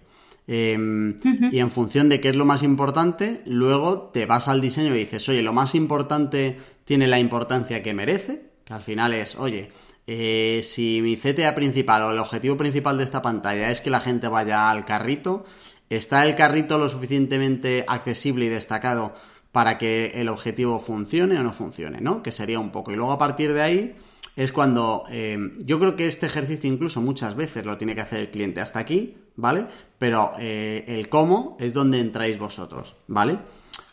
Em, 0.47 1.17
y 1.53 1.59
en 1.59 1.71
función 1.71 2.11
de 2.11 2.21
qué 2.21 2.29
es 2.29 2.37
lo 2.37 2.45
más 2.45 2.63
importante, 2.63 3.43
luego 3.47 4.11
te 4.13 4.27
vas 4.27 4.49
al 4.49 4.61
diseño 4.61 4.95
y 4.95 4.99
dices, 4.99 5.27
oye, 5.29 5.43
lo 5.43 5.55
más 5.55 5.75
importante 5.75 6.59
tiene 6.85 7.07
la 7.07 7.19
importancia 7.19 7.83
que 7.83 7.95
merece, 7.95 8.51
que 8.65 8.75
al 8.75 8.83
final 8.83 9.15
es, 9.15 9.37
oye, 9.37 9.71
eh, 10.07 10.61
si 10.63 11.01
mi 11.03 11.17
CTA 11.17 11.55
principal 11.55 12.03
o 12.03 12.11
el 12.11 12.19
objetivo 12.19 12.57
principal 12.57 12.99
de 12.99 13.05
esta 13.05 13.23
pantalla 13.23 13.71
es 13.71 13.81
que 13.81 13.91
la 13.91 14.01
gente 14.01 14.29
vaya 14.29 14.71
al 14.71 14.85
carrito, 14.85 15.45
¿está 15.89 16.25
el 16.27 16.35
carrito 16.35 16.79
lo 16.79 16.89
suficientemente 16.89 17.85
accesible 17.89 18.47
y 18.47 18.49
destacado 18.49 19.15
para 19.53 19.79
que 19.79 20.13
el 20.17 20.29
objetivo 20.29 20.79
funcione 20.81 21.39
o 21.39 21.43
no 21.43 21.53
funcione, 21.53 22.01
¿no? 22.01 22.23
Que 22.23 22.33
sería 22.33 22.59
un 22.59 22.71
poco. 22.71 22.91
Y 22.91 22.97
luego 22.97 23.13
a 23.13 23.19
partir 23.19 23.53
de 23.53 23.63
ahí 23.63 23.95
es 24.37 24.51
cuando 24.51 25.05
eh, 25.11 25.39
yo 25.59 25.79
creo 25.79 25.95
que 25.95 26.07
este 26.07 26.27
ejercicio 26.27 26.69
incluso 26.69 27.01
muchas 27.01 27.37
veces 27.37 27.65
lo 27.65 27.79
tiene 27.79 27.95
que 27.95 28.01
hacer 28.01 28.21
el 28.21 28.31
cliente 28.31 28.61
hasta 28.61 28.81
aquí, 28.81 29.17
¿vale? 29.37 29.67
Pero 29.99 30.33
eh, 30.41 30.85
el 30.89 31.09
cómo 31.09 31.57
es 31.61 31.73
donde 31.73 32.01
entráis 32.01 32.37
vosotros, 32.37 32.97
¿vale? 33.07 33.39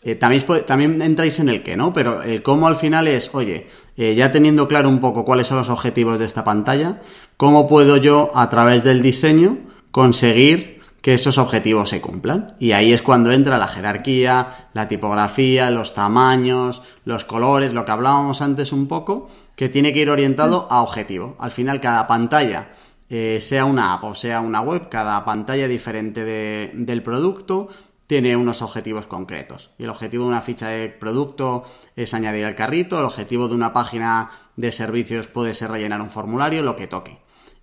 Eh, 0.01 0.15
también, 0.15 0.43
también 0.65 1.01
entráis 1.01 1.39
en 1.39 1.49
el 1.49 1.61
qué, 1.63 1.77
¿no? 1.77 1.93
Pero 1.93 2.23
el 2.23 2.41
cómo 2.41 2.67
al 2.67 2.75
final 2.75 3.07
es, 3.07 3.29
oye, 3.33 3.67
ya 3.95 4.31
teniendo 4.31 4.67
claro 4.67 4.89
un 4.89 4.99
poco 4.99 5.23
cuáles 5.25 5.47
son 5.47 5.57
los 5.57 5.69
objetivos 5.69 6.17
de 6.17 6.25
esta 6.25 6.43
pantalla, 6.43 7.01
¿cómo 7.37 7.67
puedo 7.67 7.97
yo 7.97 8.31
a 8.33 8.49
través 8.49 8.83
del 8.83 9.03
diseño 9.03 9.59
conseguir 9.91 10.81
que 11.01 11.13
esos 11.15 11.37
objetivos 11.37 11.89
se 11.89 11.99
cumplan. 11.99 12.55
Y 12.59 12.71
ahí 12.73 12.93
es 12.93 13.01
cuando 13.01 13.31
entra 13.31 13.57
la 13.57 13.67
jerarquía, 13.67 14.69
la 14.73 14.87
tipografía, 14.87 15.71
los 15.71 15.93
tamaños, 15.93 16.81
los 17.05 17.25
colores, 17.25 17.73
lo 17.73 17.85
que 17.85 17.91
hablábamos 17.91 18.41
antes 18.41 18.71
un 18.71 18.87
poco, 18.87 19.29
que 19.55 19.67
tiene 19.67 19.93
que 19.93 19.99
ir 19.99 20.09
orientado 20.09 20.67
a 20.69 20.81
objetivo. 20.81 21.35
Al 21.39 21.51
final, 21.51 21.81
cada 21.81 22.07
pantalla, 22.07 22.69
eh, 23.09 23.39
sea 23.41 23.65
una 23.65 23.93
app 23.93 24.05
o 24.05 24.15
sea 24.15 24.39
una 24.39 24.61
web, 24.61 24.87
cada 24.89 25.25
pantalla 25.25 25.67
diferente 25.67 26.23
del 26.23 27.03
producto 27.03 27.67
tiene 28.11 28.35
unos 28.35 28.61
objetivos 28.61 29.07
concretos. 29.07 29.69
Y 29.77 29.85
el 29.85 29.89
objetivo 29.89 30.25
de 30.25 30.31
una 30.31 30.41
ficha 30.41 30.67
de 30.67 30.89
producto 30.89 31.63
es 31.95 32.13
añadir 32.13 32.43
al 32.43 32.55
carrito, 32.55 32.99
el 32.99 33.05
objetivo 33.05 33.47
de 33.47 33.55
una 33.55 33.71
página 33.71 34.31
de 34.57 34.73
servicios 34.73 35.27
puede 35.27 35.53
ser 35.53 35.71
rellenar 35.71 36.01
un 36.01 36.09
formulario, 36.09 36.61
lo 36.61 36.75
que 36.75 36.87
toque. 36.87 37.19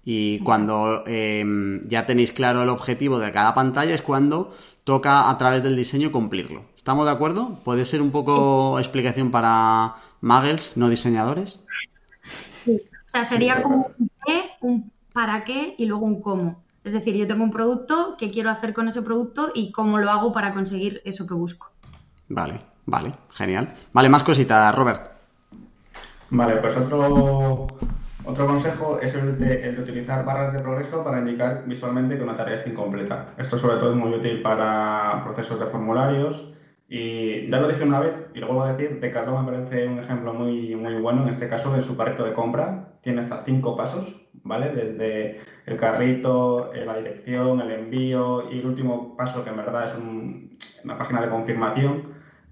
Y 0.06 0.38
cuando 0.38 1.04
em, 1.06 1.86
ya 1.86 2.06
tenéis 2.06 2.32
claro 2.32 2.62
el 2.62 2.70
objetivo 2.70 3.18
de 3.18 3.30
cada 3.30 3.52
pantalla 3.52 3.94
es 3.94 4.00
cuando 4.00 4.54
toca 4.84 5.28
a 5.28 5.36
través 5.36 5.62
del 5.62 5.76
diseño 5.76 6.10
cumplirlo. 6.10 6.64
¿Estamos 6.74 7.04
de 7.04 7.12
acuerdo? 7.12 7.60
¿Puede 7.62 7.84
ser 7.84 8.00
un 8.00 8.10
poco 8.10 8.78
explicación 8.78 9.30
para 9.30 9.96
muggles, 10.22 10.78
no 10.78 10.88
diseñadores? 10.88 11.62
Sí, 12.64 12.80
o 13.06 13.10
sea, 13.10 13.22
sería 13.26 13.62
como 13.62 13.90
un 13.98 14.10
qué, 14.24 14.44
un 14.62 14.90
para 15.12 15.44
qué 15.44 15.74
y 15.76 15.84
luego 15.84 16.06
un 16.06 16.22
cómo. 16.22 16.62
Es 16.84 16.92
decir, 16.92 17.16
yo 17.16 17.26
tengo 17.26 17.44
un 17.44 17.50
producto, 17.50 18.16
¿qué 18.18 18.30
quiero 18.30 18.50
hacer 18.50 18.72
con 18.72 18.88
ese 18.88 19.02
producto 19.02 19.50
y 19.54 19.72
cómo 19.72 19.98
lo 19.98 20.10
hago 20.10 20.32
para 20.32 20.52
conseguir 20.52 21.02
eso 21.04 21.26
que 21.26 21.34
busco? 21.34 21.70
Vale, 22.28 22.60
vale, 22.86 23.12
genial. 23.32 23.74
Vale, 23.92 24.08
más 24.08 24.22
cositas, 24.22 24.74
Robert. 24.74 25.12
Vale, 26.30 26.56
pues 26.56 26.76
otro 26.76 27.66
otro 28.28 28.46
consejo 28.46 28.98
es 29.00 29.14
el 29.14 29.38
de, 29.38 29.74
utilizar 29.80 30.22
barras 30.22 30.52
de 30.52 30.58
progreso 30.58 31.02
para 31.02 31.18
indicar 31.18 31.64
visualmente 31.64 32.18
que 32.18 32.22
una 32.22 32.36
tarea 32.36 32.56
está 32.56 32.68
incompleta. 32.68 33.32
Esto 33.38 33.56
sobre 33.56 33.78
todo 33.78 33.92
es 33.92 33.96
muy 33.96 34.12
útil 34.12 34.42
para 34.42 35.22
procesos 35.24 35.58
de 35.58 35.64
formularios 35.64 36.52
y 36.90 37.48
ya 37.48 37.58
lo 37.58 37.68
dije 37.68 37.84
una 37.84 38.00
vez 38.00 38.14
y 38.34 38.40
lo 38.40 38.48
vuelvo 38.48 38.64
a 38.64 38.72
decir, 38.72 39.00
Decathlon 39.00 39.46
me 39.46 39.52
parece 39.52 39.88
un 39.88 40.00
ejemplo 40.00 40.34
muy, 40.34 40.76
muy 40.76 41.00
bueno, 41.00 41.22
en 41.22 41.30
este 41.30 41.48
caso 41.48 41.74
en 41.74 41.80
su 41.80 41.96
carrito 41.96 42.22
de 42.22 42.34
compra, 42.34 42.90
tiene 43.00 43.20
hasta 43.20 43.38
cinco 43.38 43.74
pasos, 43.74 44.20
¿vale? 44.42 44.74
Desde 44.74 45.40
el 45.68 45.76
carrito, 45.76 46.72
eh, 46.72 46.84
la 46.84 46.94
dirección, 46.96 47.60
el 47.60 47.70
envío 47.70 48.48
y 48.50 48.58
el 48.58 48.66
último 48.66 49.14
paso 49.16 49.42
que 49.42 49.50
en 49.50 49.56
verdad 49.56 49.84
es 49.84 49.94
una 49.94 50.96
página 50.96 51.20
de 51.20 51.28
confirmación 51.28 52.08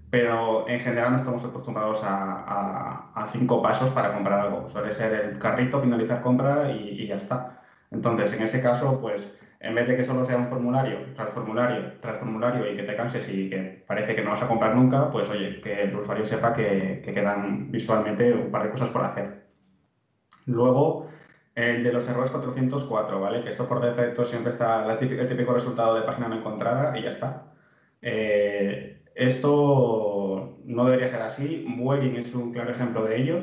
pero 0.09 0.67
en 0.67 0.79
general 0.79 1.11
no 1.11 1.17
estamos 1.17 1.43
acostumbrados 1.43 1.99
a, 2.03 3.25
cinco 3.25 3.61
pasos 3.61 3.91
para 3.91 4.13
comprar 4.13 4.39
algo. 4.39 4.69
Suele 4.69 4.91
ser 4.91 5.13
el 5.13 5.37
carrito, 5.37 5.79
finalizar 5.79 6.21
compra 6.21 6.69
y, 6.69 7.05
ya 7.05 7.15
está. 7.15 7.61
Entonces, 7.91 8.31
en 8.33 8.41
ese 8.41 8.61
caso, 8.61 8.99
pues 8.99 9.31
en 9.59 9.75
vez 9.75 9.87
de 9.87 9.95
que 9.95 10.03
solo 10.03 10.23
sea 10.23 10.37
un 10.37 10.47
formulario 10.47 10.99
tras 11.15 11.31
formulario 11.31 11.93
tras 11.99 12.17
formulario 12.17 12.67
y 12.67 12.75
que 12.75 12.83
te 12.83 12.95
canses 12.95 13.27
y 13.29 13.49
que 13.49 13.83
parece 13.87 14.13
que 14.15 14.21
no 14.21 14.29
vas 14.29 14.41
a 14.41 14.47
comprar 14.47 14.73
nunca, 14.75 15.09
pues 15.09 15.29
oye, 15.29 15.59
que 15.61 15.83
el 15.83 15.95
usuario 15.95 16.25
sepa 16.25 16.53
que 16.53 17.01
quedan 17.01 17.65
visualmente 17.71 18.33
un 18.33 18.51
par 18.51 18.63
de 18.63 18.69
cosas 18.69 18.89
por 18.89 19.03
hacer. 19.03 19.47
Luego, 20.45 21.06
el 21.57 21.83
de 21.83 21.91
los 21.91 22.07
errores 22.07 22.31
404, 22.31 23.19
¿vale? 23.19 23.43
Que 23.43 23.49
esto 23.49 23.67
por 23.67 23.81
defecto 23.81 24.25
siempre 24.25 24.51
está 24.51 24.85
el 24.93 25.27
típico 25.27 25.53
resultado 25.53 25.95
de 25.95 26.03
página 26.03 26.27
no 26.29 26.35
encontrada 26.37 26.97
y 26.97 27.03
ya 27.03 27.09
está. 27.09 27.51
Eh, 28.01 29.03
Esto 29.15 30.57
no 30.65 30.85
debería 30.85 31.07
ser 31.07 31.21
así. 31.23 31.65
Vueling 31.67 32.15
es 32.17 32.33
un 32.35 32.51
claro 32.53 32.71
ejemplo 32.71 33.03
de 33.05 33.17
ello, 33.17 33.41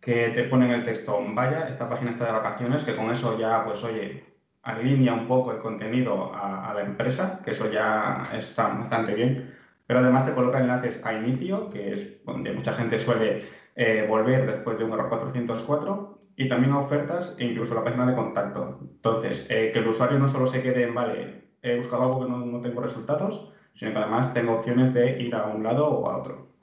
que 0.00 0.28
te 0.30 0.44
pone 0.44 0.66
en 0.66 0.72
el 0.72 0.82
texto, 0.84 1.18
vaya, 1.34 1.68
esta 1.68 1.88
página 1.88 2.10
está 2.10 2.26
de 2.26 2.32
vacaciones, 2.32 2.84
que 2.84 2.96
con 2.96 3.10
eso 3.10 3.38
ya, 3.38 3.64
pues 3.64 3.82
oye, 3.84 4.24
alinea 4.62 5.14
un 5.14 5.26
poco 5.26 5.52
el 5.52 5.58
contenido 5.58 6.34
a, 6.34 6.72
la 6.74 6.82
empresa, 6.82 7.40
que 7.42 7.52
eso 7.52 7.70
ya 7.70 8.24
está 8.34 8.68
bastante 8.68 9.14
bien, 9.14 9.54
pero 9.86 10.00
además 10.00 10.26
te 10.26 10.34
coloca 10.34 10.60
enlaces 10.60 11.00
a 11.04 11.14
inicio, 11.14 11.70
que 11.70 11.92
es 11.92 12.24
donde 12.24 12.52
mucha 12.52 12.72
gente 12.74 12.98
suele 12.98 13.44
eh, 13.74 14.06
volver 14.08 14.46
después 14.46 14.78
de 14.78 14.84
un 14.84 14.92
error 14.92 15.08
404, 15.08 16.13
y 16.36 16.48
también 16.48 16.72
a 16.72 16.78
ofertas 16.78 17.36
e 17.38 17.44
incluso 17.44 17.74
la 17.74 17.84
página 17.84 18.06
de 18.06 18.14
contacto. 18.14 18.80
Entonces, 18.82 19.46
eh, 19.48 19.70
que 19.72 19.78
el 19.78 19.88
usuario 19.88 20.18
no 20.18 20.28
solo 20.28 20.46
se 20.46 20.62
quede 20.62 20.84
en, 20.84 20.94
vale, 20.94 21.44
he 21.62 21.76
buscado 21.76 22.02
algo 22.02 22.24
que 22.24 22.30
no, 22.30 22.38
no 22.38 22.60
tengo 22.60 22.80
resultados, 22.80 23.52
sino 23.74 23.92
que 23.92 23.98
además 23.98 24.32
tengo 24.34 24.54
opciones 24.54 24.92
de 24.94 25.20
ir 25.22 25.34
a 25.34 25.46
un 25.46 25.62
lado 25.62 25.88
o 25.88 26.10
a 26.10 26.18
otro. 26.18 26.54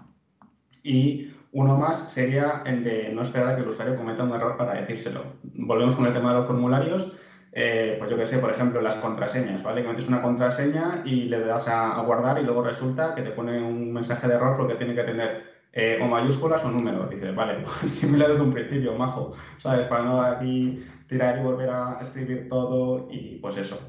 Y 0.83 1.31
uno 1.51 1.77
más 1.77 2.11
sería 2.11 2.63
el 2.65 2.83
de 2.83 3.09
no 3.13 3.21
esperar 3.21 3.49
a 3.49 3.55
que 3.55 3.61
el 3.61 3.67
usuario 3.67 3.95
cometa 3.95 4.23
un 4.23 4.33
error 4.33 4.57
para 4.57 4.73
decírselo. 4.73 5.23
Volvemos 5.43 5.95
con 5.95 6.05
el 6.05 6.13
tema 6.13 6.29
de 6.29 6.39
los 6.39 6.47
formularios. 6.47 7.13
Eh, 7.53 7.97
pues 7.99 8.09
yo 8.09 8.15
que 8.15 8.25
sé, 8.25 8.37
por 8.37 8.51
ejemplo, 8.51 8.79
las 8.79 8.95
contraseñas, 8.95 9.61
¿vale? 9.61 9.81
Que 9.81 9.89
metes 9.89 10.07
una 10.07 10.21
contraseña 10.21 11.01
y 11.03 11.23
le 11.25 11.41
das 11.41 11.67
a, 11.67 12.01
guardar 12.03 12.39
y 12.39 12.45
luego 12.45 12.63
resulta 12.63 13.13
que 13.13 13.23
te 13.23 13.31
pone 13.31 13.61
un 13.61 13.91
mensaje 13.91 14.27
de 14.29 14.35
error 14.35 14.55
porque 14.55 14.75
tiene 14.75 14.95
que 14.95 15.03
tener 15.03 15.50
eh, 15.73 15.99
o 16.01 16.05
mayúsculas 16.05 16.63
o 16.65 16.71
números. 16.71 17.09
Dices, 17.09 17.33
vale, 17.35 17.63
pues 17.81 18.03
me 18.03 18.17
lo 18.17 18.29
desde 18.29 18.41
un 18.41 18.53
principio, 18.53 18.95
majo, 18.95 19.33
¿sabes? 19.57 19.87
Para 19.87 20.03
no 20.03 20.21
aquí 20.21 20.83
tirar 21.07 21.39
y 21.39 21.43
volver 21.43 21.69
a 21.69 21.99
escribir 22.01 22.47
todo 22.49 23.07
y 23.11 23.37
pues 23.41 23.57
eso. 23.57 23.79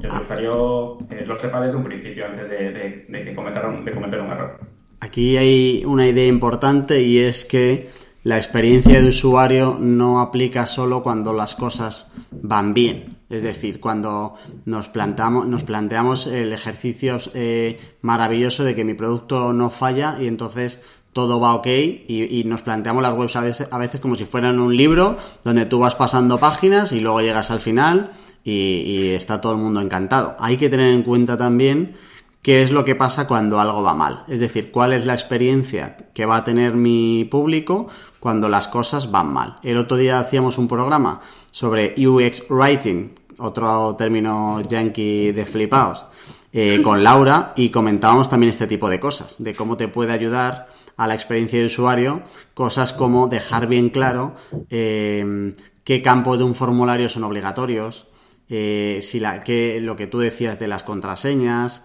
Que 0.00 0.08
el 0.08 0.12
usuario 0.12 0.98
eh, 1.10 1.24
lo 1.26 1.34
sepa 1.36 1.60
desde 1.60 1.76
un 1.76 1.84
principio 1.84 2.26
antes 2.26 2.50
de, 2.50 3.06
que 3.24 3.34
cometer 3.34 3.64
un, 3.64 3.84
de 3.84 3.92
cometer 3.92 4.20
un 4.20 4.30
error. 4.30 4.60
Aquí 5.00 5.36
hay 5.36 5.84
una 5.86 6.06
idea 6.06 6.26
importante 6.26 7.02
y 7.02 7.18
es 7.18 7.44
que 7.44 7.88
la 8.24 8.36
experiencia 8.36 9.00
de 9.00 9.08
usuario 9.08 9.78
no 9.78 10.20
aplica 10.20 10.66
solo 10.66 11.02
cuando 11.02 11.32
las 11.32 11.54
cosas 11.54 12.12
van 12.32 12.74
bien. 12.74 13.16
Es 13.30 13.42
decir, 13.42 13.80
cuando 13.80 14.34
nos 14.64 14.88
planteamos, 14.88 15.46
nos 15.46 15.62
planteamos 15.62 16.26
el 16.26 16.52
ejercicio 16.52 17.18
eh, 17.34 17.78
maravilloso 18.02 18.64
de 18.64 18.74
que 18.74 18.84
mi 18.84 18.94
producto 18.94 19.52
no 19.52 19.70
falla 19.70 20.16
y 20.20 20.26
entonces 20.26 20.82
todo 21.16 21.40
va 21.40 21.54
ok 21.54 21.66
y, 21.66 22.42
nos 22.44 22.60
planteamos 22.60 23.02
las 23.02 23.14
webs 23.14 23.36
a 23.36 23.40
veces, 23.78 24.00
como 24.02 24.16
si 24.16 24.26
fueran 24.26 24.60
un 24.60 24.76
libro 24.76 25.16
donde 25.42 25.64
tú 25.64 25.78
vas 25.78 25.94
pasando 25.94 26.38
páginas 26.38 26.92
y 26.92 27.00
luego 27.00 27.22
llegas 27.22 27.50
al 27.50 27.60
final 27.60 28.10
y, 28.44 28.52
y 28.52 29.08
está 29.14 29.40
todo 29.40 29.52
el 29.52 29.58
mundo 29.58 29.80
encantado. 29.80 30.36
Hay 30.38 30.58
que 30.58 30.68
tener 30.68 30.92
en 30.92 31.02
cuenta 31.02 31.38
también 31.38 31.96
qué 32.42 32.60
es 32.60 32.70
lo 32.70 32.84
que 32.84 32.94
pasa 32.94 33.26
cuando 33.26 33.58
algo 33.58 33.82
va 33.82 33.94
mal. 33.94 34.24
Es 34.28 34.40
decir, 34.40 34.70
cuál 34.70 34.92
es 34.92 35.06
la 35.06 35.14
experiencia 35.14 35.96
que 36.12 36.26
va 36.26 36.36
a 36.36 36.44
tener 36.44 36.74
mi 36.74 37.24
público 37.24 37.86
cuando 38.20 38.50
las 38.50 38.68
cosas 38.68 39.10
van 39.10 39.32
mal. 39.32 39.56
El 39.62 39.78
otro 39.78 39.96
día 39.96 40.20
hacíamos 40.20 40.58
un 40.58 40.68
programa 40.68 41.22
sobre 41.50 41.94
UX 41.96 42.44
Writing, 42.50 43.14
otro 43.38 43.96
término 43.96 44.60
yankee 44.68 45.32
de 45.32 45.46
flipaos, 45.46 46.04
eh, 46.52 46.82
con 46.82 47.02
Laura 47.02 47.54
y 47.56 47.70
comentábamos 47.70 48.28
también 48.28 48.50
este 48.50 48.66
tipo 48.66 48.90
de 48.90 49.00
cosas, 49.00 49.36
de 49.38 49.54
cómo 49.54 49.78
te 49.78 49.88
puede 49.88 50.12
ayudar 50.12 50.68
a 50.96 51.06
la 51.06 51.14
experiencia 51.14 51.58
de 51.58 51.66
usuario, 51.66 52.22
cosas 52.54 52.92
como 52.92 53.28
dejar 53.28 53.66
bien 53.66 53.90
claro 53.90 54.34
eh, 54.70 55.52
qué 55.84 56.02
campos 56.02 56.38
de 56.38 56.44
un 56.44 56.54
formulario 56.54 57.08
son 57.08 57.24
obligatorios, 57.24 58.08
eh, 58.48 59.00
si 59.02 59.20
la, 59.20 59.40
que, 59.40 59.80
lo 59.80 59.96
que 59.96 60.06
tú 60.06 60.18
decías 60.18 60.58
de 60.58 60.68
las 60.68 60.82
contraseñas, 60.82 61.84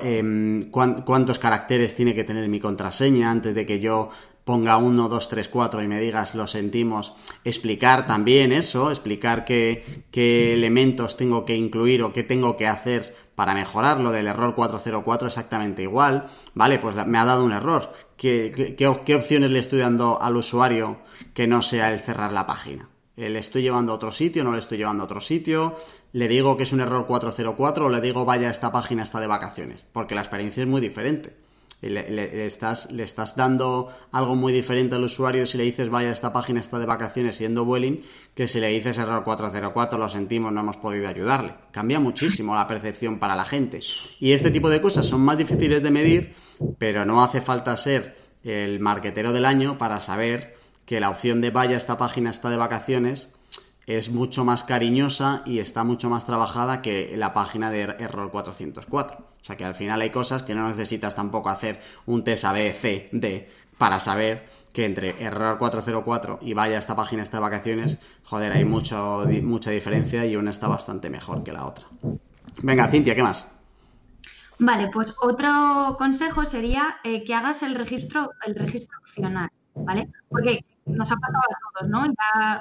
Em, 0.00 0.70
cuántos 0.70 1.40
caracteres 1.40 1.96
tiene 1.96 2.14
que 2.14 2.22
tener 2.22 2.48
mi 2.48 2.60
contraseña 2.60 3.32
antes 3.32 3.52
de 3.52 3.66
que 3.66 3.80
yo 3.80 4.10
ponga 4.44 4.76
1, 4.76 5.08
2, 5.08 5.28
3, 5.28 5.48
4 5.48 5.82
y 5.82 5.88
me 5.88 6.00
digas 6.00 6.36
lo 6.36 6.46
sentimos, 6.46 7.14
explicar 7.42 8.06
también 8.06 8.52
eso, 8.52 8.92
explicar 8.92 9.44
qué, 9.44 10.04
qué, 10.12 10.54
elementos 10.54 11.16
tengo 11.16 11.44
que 11.44 11.56
incluir 11.56 12.04
o 12.04 12.12
qué 12.12 12.22
tengo 12.22 12.56
que 12.56 12.68
hacer 12.68 13.16
para 13.42 13.54
mejorar 13.54 13.98
lo 13.98 14.12
del 14.12 14.28
error 14.28 14.54
404 14.54 15.26
exactamente 15.26 15.82
igual, 15.82 16.26
¿vale? 16.54 16.78
Pues 16.78 16.94
me 16.94 17.18
ha 17.18 17.24
dado 17.24 17.44
un 17.44 17.50
error. 17.50 17.92
¿Qué, 18.16 18.76
qué 18.78 19.16
opciones 19.16 19.50
le 19.50 19.58
estoy 19.58 19.80
dando 19.80 20.22
al 20.22 20.36
usuario 20.36 20.98
que 21.34 21.48
no 21.48 21.60
sea 21.60 21.92
el 21.92 21.98
cerrar 21.98 22.32
la 22.32 22.46
página? 22.46 22.88
¿Le 23.16 23.36
estoy 23.36 23.62
llevando 23.62 23.90
a 23.90 23.96
otro 23.96 24.12
sitio? 24.12 24.44
¿No 24.44 24.52
le 24.52 24.60
estoy 24.60 24.78
llevando 24.78 25.02
a 25.02 25.06
otro 25.06 25.20
sitio? 25.20 25.74
¿Le 26.12 26.28
digo 26.28 26.56
que 26.56 26.62
es 26.62 26.72
un 26.72 26.82
error 26.82 27.04
404 27.08 27.86
o 27.86 27.88
le 27.88 28.00
digo 28.00 28.24
vaya 28.24 28.48
esta 28.48 28.70
página 28.70 29.02
está 29.02 29.18
de 29.18 29.26
vacaciones? 29.26 29.84
Porque 29.92 30.14
la 30.14 30.20
experiencia 30.20 30.62
es 30.62 30.68
muy 30.68 30.80
diferente. 30.80 31.34
Le, 31.82 32.46
estás, 32.46 32.92
le 32.92 33.02
estás 33.02 33.34
dando 33.34 33.92
algo 34.12 34.36
muy 34.36 34.52
diferente 34.52 34.94
al 34.94 35.02
usuario 35.02 35.46
si 35.46 35.58
le 35.58 35.64
dices 35.64 35.90
vaya 35.90 36.12
esta 36.12 36.32
página 36.32 36.60
está 36.60 36.78
de 36.78 36.86
vacaciones 36.86 37.34
siendo 37.34 37.64
Vueling 37.64 38.02
que 38.36 38.46
si 38.46 38.60
le 38.60 38.68
dices 38.68 38.98
error 38.98 39.24
404 39.24 39.98
lo 39.98 40.08
sentimos 40.08 40.52
no 40.52 40.60
hemos 40.60 40.76
podido 40.76 41.08
ayudarle. 41.08 41.54
Cambia 41.72 41.98
muchísimo 41.98 42.54
la 42.54 42.68
percepción 42.68 43.18
para 43.18 43.34
la 43.34 43.44
gente. 43.44 43.80
Y 44.20 44.32
este 44.32 44.52
tipo 44.52 44.70
de 44.70 44.80
cosas 44.80 45.06
son 45.06 45.22
más 45.22 45.38
difíciles 45.38 45.82
de 45.82 45.90
medir, 45.90 46.34
pero 46.78 47.04
no 47.04 47.22
hace 47.22 47.40
falta 47.40 47.76
ser 47.76 48.16
el 48.44 48.78
marquetero 48.78 49.32
del 49.32 49.44
año 49.44 49.76
para 49.76 50.00
saber 50.00 50.54
que 50.86 51.00
la 51.00 51.10
opción 51.10 51.40
de 51.40 51.50
vaya, 51.50 51.76
esta 51.76 51.96
página 51.96 52.30
está 52.30 52.50
de 52.50 52.56
vacaciones 52.56 53.32
es 53.86 54.10
mucho 54.10 54.44
más 54.44 54.64
cariñosa 54.64 55.42
y 55.44 55.58
está 55.58 55.84
mucho 55.84 56.08
más 56.08 56.24
trabajada 56.24 56.82
que 56.82 57.14
la 57.16 57.34
página 57.34 57.70
de 57.70 57.82
error 57.82 58.30
404. 58.30 59.18
O 59.18 59.44
sea 59.44 59.56
que 59.56 59.64
al 59.64 59.74
final 59.74 60.00
hay 60.00 60.10
cosas 60.10 60.42
que 60.42 60.54
no 60.54 60.68
necesitas 60.68 61.16
tampoco 61.16 61.48
hacer 61.48 61.80
un 62.06 62.22
test 62.22 62.44
A, 62.44 62.52
B, 62.52 62.72
C, 62.72 63.08
D 63.12 63.50
para 63.76 63.98
saber 63.98 64.46
que 64.72 64.84
entre 64.84 65.22
error 65.22 65.58
404 65.58 66.38
y 66.42 66.54
vaya, 66.54 66.78
esta 66.78 66.96
página 66.96 67.22
está 67.22 67.38
de 67.38 67.42
vacaciones, 67.42 67.98
joder, 68.24 68.52
hay 68.52 68.64
mucho, 68.64 69.24
mucha 69.42 69.70
diferencia 69.70 70.24
y 70.26 70.36
una 70.36 70.50
está 70.50 70.68
bastante 70.68 71.10
mejor 71.10 71.42
que 71.42 71.52
la 71.52 71.66
otra. 71.66 71.86
Venga, 72.62 72.86
Cintia, 72.88 73.14
¿qué 73.14 73.22
más? 73.22 73.48
Vale, 74.58 74.88
pues 74.92 75.12
otro 75.20 75.96
consejo 75.98 76.44
sería 76.44 76.96
eh, 77.02 77.24
que 77.24 77.34
hagas 77.34 77.62
el 77.62 77.74
registro, 77.74 78.30
el 78.46 78.54
registro 78.54 78.96
opcional, 79.00 79.50
¿vale? 79.74 80.08
Porque 80.28 80.64
nos 80.86 81.10
ha 81.10 81.16
pasado 81.16 81.38
a 81.38 81.80
todos, 81.80 81.90
¿no? 81.90 82.04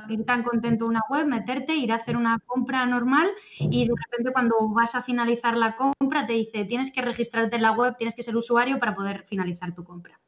ir 0.09 0.25
tan 0.25 0.43
contento 0.43 0.85
una 0.85 1.01
web, 1.09 1.25
meterte, 1.25 1.75
ir 1.75 1.91
a 1.91 1.95
hacer 1.95 2.17
una 2.17 2.39
compra 2.45 2.85
normal 2.85 3.29
y 3.59 3.87
de 3.87 3.93
repente 4.05 4.31
cuando 4.31 4.69
vas 4.69 4.95
a 4.95 5.01
finalizar 5.01 5.57
la 5.57 5.75
compra 5.75 6.25
te 6.27 6.33
dice 6.33 6.65
tienes 6.65 6.91
que 6.91 7.01
registrarte 7.01 7.55
en 7.55 7.63
la 7.63 7.71
web, 7.71 7.95
tienes 7.97 8.15
que 8.15 8.23
ser 8.23 8.35
usuario 8.35 8.79
para 8.79 8.95
poder 8.95 9.23
finalizar 9.23 9.73
tu 9.73 9.83
compra. 9.83 10.19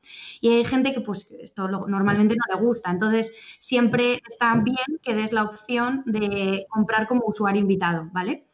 Y 0.41 0.49
hay 0.49 0.65
gente 0.65 0.93
que 0.93 1.01
pues 1.01 1.29
esto 1.39 1.67
normalmente 1.67 2.35
no 2.35 2.55
le 2.55 2.65
gusta, 2.65 2.91
entonces 2.91 3.33
siempre 3.59 4.21
está 4.27 4.55
bien 4.55 4.99
que 5.01 5.13
des 5.13 5.31
la 5.31 5.43
opción 5.43 6.03
de 6.05 6.65
comprar 6.69 7.07
como 7.07 7.23
usuario 7.25 7.61
invitado, 7.61 8.09
¿vale? 8.11 8.47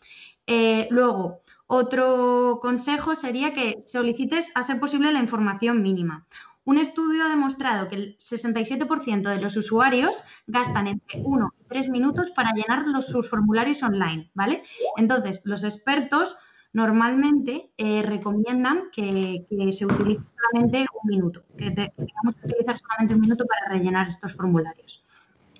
Eh, 0.45 0.87
luego, 0.89 1.41
otro 1.67 2.57
consejo 2.61 3.13
sería 3.13 3.53
que 3.53 3.83
solicites 3.83 4.51
a 4.55 4.63
ser 4.63 4.79
posible 4.79 5.11
la 5.11 5.19
información 5.19 5.83
mínima. 5.83 6.25
Un 6.65 6.77
estudio 6.77 7.25
ha 7.25 7.29
demostrado 7.29 7.87
que 7.87 7.95
el 7.95 8.17
67% 8.17 9.29
de 9.29 9.41
los 9.41 9.57
usuarios 9.57 10.23
gastan 10.45 10.87
entre 10.87 11.21
1 11.23 11.53
y 11.59 11.63
3 11.67 11.89
minutos 11.89 12.31
para 12.31 12.51
llenar 12.53 12.85
sus 13.01 13.29
formularios 13.29 13.81
online, 13.81 14.29
¿vale? 14.33 14.63
Entonces, 14.97 15.41
los 15.45 15.63
expertos 15.63 16.37
normalmente 16.73 17.71
eh, 17.77 18.03
recomiendan 18.03 18.89
que, 18.91 19.45
se 19.71 19.85
utilice 19.85 20.23
solamente 20.35 20.85
un 21.01 21.09
minuto, 21.09 21.43
que, 21.57 21.71
tengamos 21.71 22.35
que 22.39 22.47
utilizar 22.47 22.77
solamente 22.77 23.15
un 23.15 23.21
minuto 23.21 23.45
para 23.45 23.73
rellenar 23.73 24.07
estos 24.07 24.35
formularios. 24.35 25.03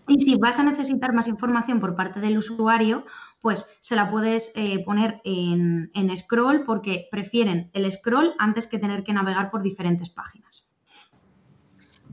Y 0.07 0.19
si 0.19 0.37
vas 0.37 0.59
a 0.59 0.63
necesitar 0.63 1.13
más 1.13 1.27
información 1.27 1.79
por 1.79 1.95
parte 1.95 2.19
del 2.19 2.37
usuario, 2.37 3.05
pues 3.41 3.77
se 3.79 3.95
la 3.95 4.09
puedes 4.09 4.51
eh, 4.55 4.83
poner 4.83 5.21
en 5.23 6.17
scroll 6.17 6.65
porque 6.65 7.07
prefieren 7.11 7.69
el 7.73 7.91
scroll 7.91 8.33
antes 8.39 8.65
que 8.65 8.79
tener 8.79 9.03
que 9.03 9.13
navegar 9.13 9.51
por 9.51 9.61
diferentes 9.61 10.09
páginas. 10.09 10.68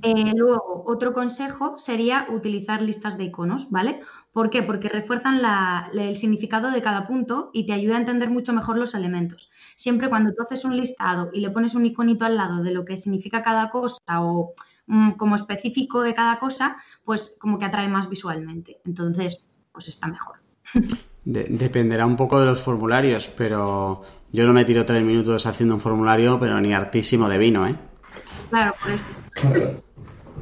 Eh, 0.03 0.33
luego, 0.35 0.85
otro 0.87 1.13
consejo 1.13 1.79
sería 1.79 2.27
utilizar 2.31 2.83
listas 2.83 3.17
de 3.17 3.25
iconos, 3.25 3.71
¿vale? 3.71 4.01
¿Por 4.33 4.51
qué? 4.51 4.63
Porque 4.63 4.89
refuerzan 4.89 5.41
el 5.93 6.17
significado 6.17 6.71
de 6.71 6.83
cada 6.83 7.07
punto 7.07 7.51
y 7.53 7.67
te 7.67 7.73
ayuda 7.73 7.97
a 7.97 8.01
entender 8.01 8.31
mucho 8.31 8.53
mejor 8.53 8.77
los 8.77 8.95
elementos. 8.95 9.51
Siempre 9.75 10.09
cuando 10.09 10.33
tú 10.35 10.43
haces 10.43 10.65
un 10.65 10.77
listado 10.77 11.31
y 11.33 11.41
le 11.41 11.51
pones 11.51 11.75
un 11.75 11.87
iconito 11.87 12.25
al 12.25 12.37
lado 12.37 12.63
de 12.63 12.73
lo 12.73 12.85
que 12.85 12.97
significa 12.97 13.43
cada 13.43 13.71
cosa 13.71 14.21
o 14.21 14.53
mm, 14.87 15.13
como 15.13 15.37
específico 15.37 16.03
de 16.03 16.15
cada 16.15 16.39
cosa, 16.39 16.77
pues 17.05 17.37
como 17.41 17.59
que 17.59 17.65
atrae 17.65 17.89
más 17.89 18.09
visualmente. 18.09 18.81
Entonces, 18.85 19.43
pues 19.73 19.89
está 19.89 20.09
mejor. 20.09 20.37
dependerá 21.25 22.07
un 22.07 22.17
poco 22.17 22.39
de 22.39 22.47
los 22.47 22.61
formularios, 22.61 23.29
pero 23.29 24.03
yo 24.31 24.45
no 24.45 24.53
me 24.53 24.65
tiro 24.65 24.85
tres 24.85 25.03
minutos 25.03 25.47
haciendo 25.47 25.75
un 25.75 25.81
formulario, 25.81 26.39
pero 26.39 26.61
ni 26.61 26.75
hartísimo 26.75 27.29
de 27.29 27.39
vino, 27.39 27.67
¿eh? 27.67 27.77
Claro, 28.51 28.75
por 28.81 28.91
eso. 28.93 29.83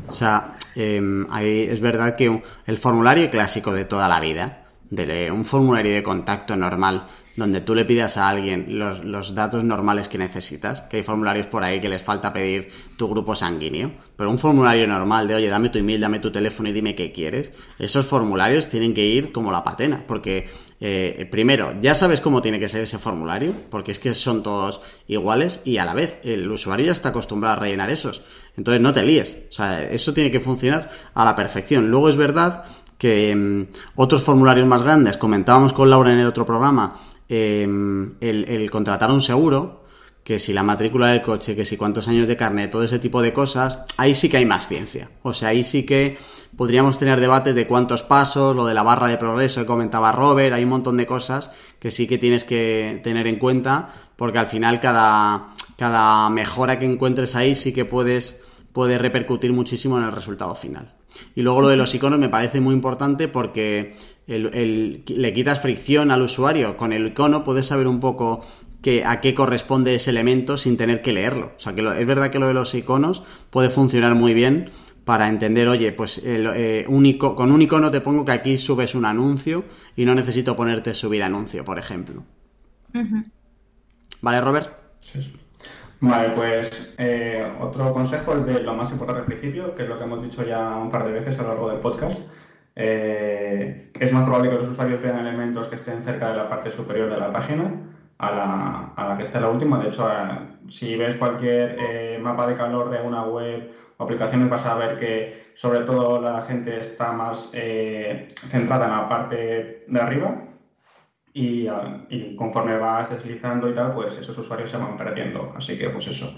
O 0.08 0.12
sea, 0.12 0.56
em, 0.76 1.26
es 1.40 1.80
verdad 1.80 2.16
que 2.16 2.42
el 2.66 2.76
formulario 2.76 3.30
clásico 3.30 3.72
de 3.72 3.84
toda 3.84 4.08
la 4.08 4.20
vida, 4.20 4.66
de 4.90 5.30
un 5.30 5.44
formulario 5.44 5.94
de 5.94 6.02
contacto 6.02 6.56
normal, 6.56 7.06
donde 7.36 7.60
tú 7.60 7.74
le 7.74 7.84
pidas 7.84 8.16
a 8.16 8.28
alguien 8.28 8.78
los, 8.78 9.04
los, 9.04 9.34
datos 9.34 9.64
normales 9.64 10.08
que 10.08 10.18
necesitas, 10.18 10.82
que 10.82 10.98
hay 10.98 11.02
formularios 11.02 11.46
por 11.48 11.64
ahí 11.64 11.80
que 11.80 11.88
les 11.88 12.02
falta 12.02 12.32
pedir 12.32 12.70
tu 12.96 13.08
grupo 13.08 13.34
sanguíneo, 13.34 13.92
pero 14.16 14.30
un 14.30 14.38
formulario 14.38 14.86
normal 14.86 15.26
de, 15.26 15.34
oye, 15.34 15.48
dame 15.48 15.68
tu 15.68 15.78
email, 15.78 16.00
dame 16.00 16.20
tu 16.20 16.30
teléfono 16.30 16.68
y 16.68 16.72
dime 16.72 16.94
qué 16.94 17.10
quieres, 17.10 17.52
esos 17.78 18.06
formularios 18.06 18.68
tienen 18.68 18.94
que 18.94 19.04
ir 19.04 19.32
como 19.32 19.50
la 19.50 19.64
patena, 19.64 20.04
porque 20.06 20.48
eh, 20.80 21.26
primero, 21.30 21.74
ya 21.80 21.94
sabes 21.94 22.20
cómo 22.20 22.42
tiene 22.42 22.60
que 22.60 22.68
ser 22.68 22.82
ese 22.82 22.98
formulario, 22.98 23.54
porque 23.70 23.92
es 23.92 23.98
que 23.98 24.14
son 24.14 24.42
todos 24.42 24.80
iguales 25.06 25.60
y 25.64 25.78
a 25.78 25.84
la 25.84 25.94
vez 25.94 26.18
el 26.24 26.50
usuario 26.50 26.86
ya 26.86 26.92
está 26.92 27.10
acostumbrado 27.10 27.56
a 27.56 27.60
rellenar 27.60 27.90
esos. 27.90 28.22
Entonces 28.56 28.80
no 28.80 28.92
te 28.92 29.02
líes, 29.02 29.44
o 29.48 29.52
sea, 29.52 29.82
eso 29.82 30.12
tiene 30.12 30.30
que 30.30 30.40
funcionar 30.40 30.90
a 31.14 31.24
la 31.24 31.34
perfección. 31.34 31.90
Luego 31.90 32.08
es 32.08 32.16
verdad 32.16 32.64
que 32.98 33.34
mm, 33.34 33.66
otros 33.96 34.22
formularios 34.22 34.66
más 34.66 34.82
grandes, 34.82 35.16
comentábamos 35.16 35.72
con 35.72 35.90
Laura 35.90 36.12
en 36.12 36.18
el 36.18 36.26
otro 36.26 36.46
programa, 36.46 36.94
Em, 37.28 38.14
el, 38.20 38.70
contratar 38.70 39.10
un 39.10 39.20
seguro, 39.20 39.83
que 40.24 40.38
si 40.38 40.54
la 40.54 40.62
matrícula 40.62 41.08
del 41.08 41.20
coche, 41.20 41.54
que 41.54 41.66
si 41.66 41.76
cuántos 41.76 42.08
años 42.08 42.26
de 42.26 42.36
carnet, 42.36 42.70
todo 42.70 42.82
ese 42.82 42.98
tipo 42.98 43.20
de 43.20 43.34
cosas, 43.34 43.84
ahí 43.98 44.14
sí 44.14 44.30
que 44.30 44.38
hay 44.38 44.46
más 44.46 44.66
ciencia. 44.66 45.10
O 45.22 45.34
sea, 45.34 45.50
ahí 45.50 45.62
sí 45.62 45.84
que 45.84 46.16
podríamos 46.56 46.98
tener 46.98 47.20
debates 47.20 47.54
de 47.54 47.66
cuántos 47.66 48.02
pasos, 48.02 48.56
lo 48.56 48.64
de 48.64 48.72
la 48.72 48.82
barra 48.82 49.08
de 49.08 49.18
progreso 49.18 49.60
que 49.60 49.66
comentaba 49.66 50.12
Robert, 50.12 50.54
hay 50.54 50.64
un 50.64 50.70
montón 50.70 50.96
de 50.96 51.06
cosas 51.06 51.50
que 51.78 51.90
sí 51.90 52.06
que 52.06 52.16
tienes 52.16 52.44
que 52.44 53.02
tener 53.04 53.26
en 53.26 53.38
cuenta, 53.38 53.90
porque 54.16 54.38
al 54.38 54.46
final 54.46 54.80
cada, 54.80 55.48
cada 55.76 56.30
mejora 56.30 56.78
que 56.78 56.86
encuentres 56.86 57.34
ahí 57.36 57.54
sí 57.54 57.74
que 57.74 57.84
puedes, 57.84 58.40
puede 58.72 58.96
repercutir 58.96 59.52
muchísimo 59.52 59.98
en 59.98 60.04
el 60.04 60.12
resultado 60.12 60.54
final. 60.54 60.94
Y 61.34 61.42
luego 61.42 61.60
lo 61.60 61.68
de 61.68 61.76
los 61.76 61.94
iconos 61.94 62.18
me 62.18 62.28
parece 62.28 62.60
muy 62.60 62.74
importante 62.74 63.28
porque 63.28 63.94
le 64.26 65.32
quitas 65.32 65.60
fricción 65.60 66.10
al 66.10 66.22
usuario. 66.22 66.76
Con 66.76 66.92
el 66.92 67.08
icono 67.08 67.44
puedes 67.44 67.66
saber 67.66 67.86
un 67.86 68.00
poco 68.00 68.40
que, 68.84 69.02
a 69.02 69.22
qué 69.22 69.34
corresponde 69.34 69.94
ese 69.94 70.10
elemento 70.10 70.58
sin 70.58 70.76
tener 70.76 71.00
que 71.00 71.14
leerlo. 71.14 71.52
O 71.56 71.58
sea, 71.58 71.74
que 71.74 71.80
es 71.80 72.06
verdad 72.06 72.28
que 72.28 72.38
lo 72.38 72.48
de 72.48 72.52
los 72.52 72.74
iconos 72.74 73.24
puede 73.48 73.70
funcionar 73.70 74.14
muy 74.14 74.34
bien 74.34 74.68
para 75.06 75.28
entender, 75.28 75.68
oye, 75.68 75.90
pues 75.92 76.20
eh, 76.22 76.84
con 77.18 77.50
un 77.50 77.62
icono 77.62 77.90
te 77.90 78.02
pongo 78.02 78.26
que 78.26 78.32
aquí 78.32 78.58
subes 78.58 78.94
un 78.94 79.06
anuncio 79.06 79.64
y 79.96 80.04
no 80.04 80.14
necesito 80.14 80.54
ponerte 80.54 80.92
subir 80.92 81.22
anuncio, 81.22 81.64
por 81.64 81.78
ejemplo. 81.78 82.24
¿Vale, 84.20 84.40
Robert? 84.42 84.70
Vale, 86.00 86.30
pues 86.34 86.92
eh, 86.98 87.42
otro 87.60 87.90
consejo 87.90 88.36
es 88.36 88.44
de 88.44 88.60
lo 88.62 88.74
más 88.74 88.90
importante 88.90 89.20
al 89.20 89.26
principio, 89.26 89.74
que 89.74 89.84
es 89.84 89.88
lo 89.88 89.96
que 89.96 90.04
hemos 90.04 90.22
dicho 90.22 90.46
ya 90.46 90.76
un 90.76 90.90
par 90.90 91.06
de 91.06 91.12
veces 91.12 91.38
a 91.38 91.42
lo 91.42 91.48
largo 91.48 91.70
del 91.70 91.80
podcast 91.80 92.20
eh, 92.76 93.92
es 93.98 94.12
más 94.12 94.24
probable 94.24 94.50
que 94.50 94.56
los 94.56 94.68
usuarios 94.68 95.00
vean 95.00 95.20
elementos 95.20 95.68
que 95.68 95.76
estén 95.76 96.02
cerca 96.02 96.30
de 96.30 96.36
la 96.36 96.48
parte 96.48 96.70
superior 96.70 97.08
de 97.08 97.16
la 97.16 97.32
página 97.32 97.72
a 98.26 98.34
la, 98.34 98.92
a 98.96 99.08
la 99.08 99.16
que 99.16 99.24
esté 99.24 99.40
la 99.40 99.48
última. 99.48 99.78
De 99.78 99.88
hecho, 99.88 100.08
eh, 100.08 100.68
si 100.68 100.96
ves 100.96 101.16
cualquier 101.16 101.76
eh, 101.78 102.18
mapa 102.20 102.46
de 102.46 102.56
calor 102.56 102.90
de 102.90 103.00
una 103.00 103.24
web 103.24 103.70
o 103.96 104.04
aplicaciones, 104.04 104.48
vas 104.48 104.66
a 104.66 104.74
ver 104.74 104.98
que 104.98 105.52
sobre 105.54 105.80
todo 105.80 106.20
la 106.20 106.42
gente 106.42 106.78
está 106.80 107.12
más 107.12 107.50
centrada 108.46 108.86
en 108.86 108.92
la 108.92 109.08
parte 109.08 109.84
de 109.86 110.00
arriba. 110.00 110.42
Y, 111.36 111.66
y, 112.10 112.36
conforme 112.36 112.78
vas 112.78 113.10
deslizando 113.10 113.68
y 113.68 113.74
tal, 113.74 113.92
pues 113.92 114.16
esos 114.16 114.38
usuarios 114.38 114.70
se 114.70 114.76
van 114.76 114.96
perdiendo. 114.96 115.52
Así 115.56 115.76
que, 115.76 115.90
pues 115.90 116.06
eso. 116.06 116.32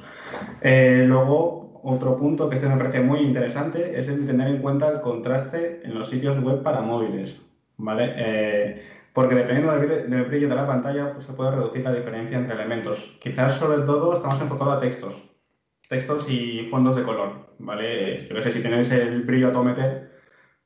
luego, 0.63 1.81
otro 1.83 2.17
punto 2.17 2.49
que 2.49 2.55
este 2.55 2.67
me 2.67 2.79
parece 2.79 3.01
muy 3.01 3.21
interesante 3.21 3.99
es 3.99 4.09
el 4.09 4.27
tener 4.27 4.49
en 4.49 4.63
cuenta 4.63 4.89
el 4.89 5.03
contraste 5.03 5.83
en 5.85 5.99
los 5.99 6.09
sitios 6.09 6.43
web 6.43 6.63
para 6.63 6.81
móviles, 6.81 7.39
¿vale? 7.77 8.81
Porque 9.17 9.35
dependiendo 9.35 9.73
del, 9.73 10.25
brillo 10.25 10.47
de 10.47 10.55
la 10.55 10.67
pantalla 10.67 11.15
pues 11.15 11.25
se 11.25 11.33
puede 11.33 11.53
reducir 11.53 11.83
la 11.83 11.95
diferencia 11.95 12.37
entre 12.37 12.55
elementos. 12.55 13.17
Quizás 13.19 13.55
sobre 13.55 13.79
todo 13.87 14.13
estamos 14.13 14.39
enfocados 14.43 14.77
a 14.77 14.81
textos, 14.81 15.23
textos 15.89 16.29
y 16.29 16.69
fondos 16.71 16.97
de 16.97 17.03
color, 17.03 17.55
¿vale? 17.59 18.29
Yo 18.29 18.35
no 18.35 18.43
sé, 18.43 18.51
si 18.51 18.61
tienes 18.61 18.91
el 18.91 19.23
brillo 19.23 19.49
a 19.49 19.53
todo 19.53 19.65
meter, 19.65 20.21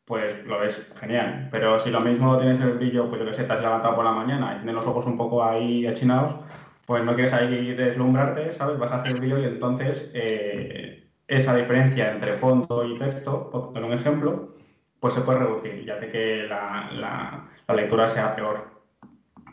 pues 0.05 0.45
lo 0.49 0.59
ves 0.59 0.85
genial. 0.99 1.49
Pero 1.53 1.79
si 1.79 1.93
lo 1.93 2.01
mismo 2.01 2.37
tienes 2.39 2.59
el 2.59 2.73
brillo, 2.73 3.09
pues 3.09 3.21
yo 3.21 3.27
que 3.29 3.35
sé, 3.35 3.45
te 3.45 3.53
has 3.53 3.63
levantado 3.63 3.95
por 3.95 4.05
la 4.05 4.11
mañana 4.11 4.55
y 4.55 4.57
tienes 4.57 4.75
los 4.75 4.87
ojos 4.89 5.07
un 5.07 5.17
poco 5.17 5.45
ahí 5.45 5.87
achinados, 5.87 6.35
pues 6.87 7.05
no 7.05 7.15
quieres 7.15 7.33
ahí 7.33 7.73
deslumbrarte, 7.77 8.51
¿sabes? 8.51 8.81
Bajas 8.81 9.07
el 9.07 9.21
brillo 9.21 9.39
y 9.39 9.45
entonces 9.45 10.11
eh, 10.13 11.09
esa 11.29 11.55
diferencia 11.55 12.11
entre 12.11 12.35
fondo 12.35 12.85
y 12.85 12.99
texto, 12.99 13.49
por 13.49 13.73
poner 13.73 13.85
un 13.85 13.93
ejemplo, 13.93 14.57
pues 15.01 15.15
se 15.15 15.23
puede 15.23 15.39
reducir 15.41 15.83
y 15.87 15.91
hace 15.91 16.09
que 16.09 16.47
la, 16.47 17.49
lectura 17.69 18.07
sea 18.07 18.35
peor. 18.35 18.71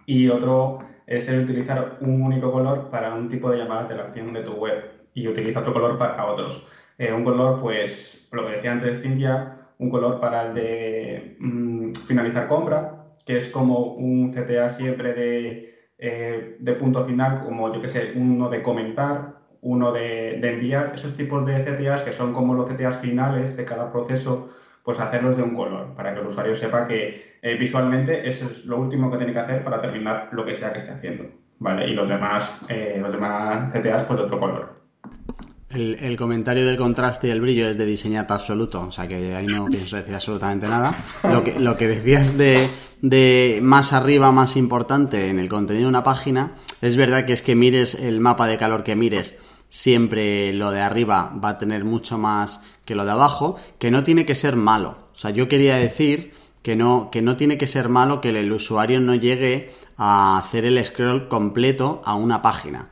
Y 0.05 0.27
otro 0.29 0.79
es 1.05 1.27
el 1.29 1.43
utilizar 1.43 1.97
un 2.01 2.21
único 2.21 2.51
color 2.51 2.89
para 2.89 3.13
un 3.13 3.29
tipo 3.29 3.49
de 3.49 3.57
llamada 3.57 3.87
de 3.87 3.95
la 3.95 4.03
acción 4.03 4.33
de 4.33 4.41
tu 4.41 4.53
web 4.53 5.07
y 5.13 5.27
utiliza 5.27 5.59
otro 5.61 5.73
color 5.73 5.97
para 5.97 6.25
otros. 6.25 6.67
Eh, 6.97 7.13
un 7.13 7.23
color, 7.23 7.59
pues, 7.59 8.27
lo 8.31 8.45
que 8.45 8.53
decía 8.53 8.71
antes 8.71 9.01
Cintia, 9.01 9.57
un 9.77 9.89
color 9.89 10.19
para 10.19 10.47
el 10.47 10.53
de 10.53 11.37
mm, 11.39 11.91
finalizar 12.07 12.47
compra, 12.47 13.05
que 13.25 13.37
es 13.37 13.47
como 13.49 13.79
un 13.93 14.31
CTA 14.31 14.69
siempre 14.69 15.13
de, 15.13 15.77
eh, 15.97 16.55
de 16.59 16.73
punto 16.73 17.03
final, 17.03 17.39
como 17.43 17.73
yo 17.73 17.81
que 17.81 17.87
sé, 17.87 18.13
uno 18.15 18.49
de 18.49 18.61
comentar, 18.61 19.37
uno 19.61 19.91
de, 19.91 20.35
enviar 20.47 20.91
esos 20.93 21.15
tipos 21.15 21.45
de 21.45 21.59
CTAs 21.59 22.03
que 22.03 22.11
son 22.11 22.33
como 22.33 22.53
los 22.53 22.69
CTAs 22.69 22.99
finales 22.99 23.55
de 23.57 23.65
cada 23.65 23.91
proceso, 23.91 24.49
pues 24.87 25.01
hacerlos 25.01 25.35
de 25.35 25.43
un 25.43 25.53
color, 25.53 25.93
para 25.97 26.13
que 26.13 26.21
el 26.21 26.27
usuario 26.27 26.55
sepa 26.55 26.87
que 26.87 27.39
eh, 27.41 27.57
visualmente 27.59 28.25
eso 28.25 28.45
es 28.49 28.63
lo 28.63 28.79
último 28.79 29.11
que 29.11 29.17
tiene 29.17 29.33
que 29.33 29.39
hacer 29.39 29.61
para 29.61 29.81
terminar 29.81 30.29
lo 30.31 30.45
que 30.45 30.55
sea 30.55 30.71
que 30.71 30.79
esté 30.79 30.91
haciendo, 30.91 31.25
¿vale? 31.59 31.89
Y 31.89 31.93
los 31.93 32.07
demás, 32.07 32.49
eh, 32.69 32.97
los 32.97 33.11
demás 33.11 33.69
CTAs 33.73 34.03
pues 34.03 34.17
de 34.17 34.25
otro 34.25 34.39
color. 34.39 34.75
El, 35.71 36.15
comentario 36.15 36.65
del 36.65 36.77
contraste 36.77 37.27
y 37.27 37.31
el 37.31 37.41
brillo 37.41 37.67
es 37.67 37.77
de 37.77 37.85
diseñata 37.85 38.35
absoluto, 38.35 38.79
o 38.79 38.91
sea 38.93 39.09
que 39.09 39.35
ahí 39.35 39.47
no 39.47 39.65
pienso 39.65 39.97
decir 39.97 40.15
absolutamente 40.15 40.69
nada. 40.69 40.95
Lo 41.29 41.43
que, 41.43 41.59
lo 41.59 41.75
que 41.75 41.89
decías 41.89 42.37
de, 42.37 42.69
de 43.01 43.59
más 43.61 43.91
arriba, 43.91 44.31
más 44.31 44.55
importante 44.55 45.27
en 45.27 45.39
el 45.39 45.49
contenido 45.49 45.87
de 45.87 45.89
una 45.89 46.03
página, 46.05 46.53
es 46.81 46.95
verdad 46.95 47.25
que 47.25 47.33
es 47.33 47.41
que 47.41 47.57
mires 47.57 47.93
el 47.93 48.21
mapa 48.21 48.47
de 48.47 48.55
calor 48.55 48.85
que 48.85 48.95
mires 48.95 49.35
siempre 49.69 50.53
lo 50.53 50.71
de 50.71 50.81
arriba 50.81 51.33
va 51.43 51.49
a 51.49 51.57
tener 51.57 51.83
mucho 51.83 52.17
más 52.17 52.61
que 52.87 52.95
lo 52.95 53.05
de 53.05 53.11
abajo, 53.11 53.57
que 53.77 53.91
no 53.91 54.03
tiene 54.03 54.25
que 54.25 54.33
ser 54.33 54.55
malo. 54.55 54.97
O 55.13 55.17
sea, 55.17 55.29
yo 55.29 55.49
quería 55.49 55.75
decir 55.75 56.33
que 56.63 56.77
no, 56.77 57.11
que 57.11 57.21
no 57.21 57.35
tiene 57.35 57.57
que 57.57 57.67
ser 57.67 57.89
malo 57.89 58.21
que 58.21 58.29
el 58.29 58.51
usuario 58.51 59.01
no 59.01 59.13
llegue 59.13 59.71
a 59.97 60.39
hacer 60.39 60.63
el 60.63 60.83
scroll 60.83 61.27
completo 61.27 62.01
a 62.05 62.15
una 62.15 62.41
página. 62.41 62.89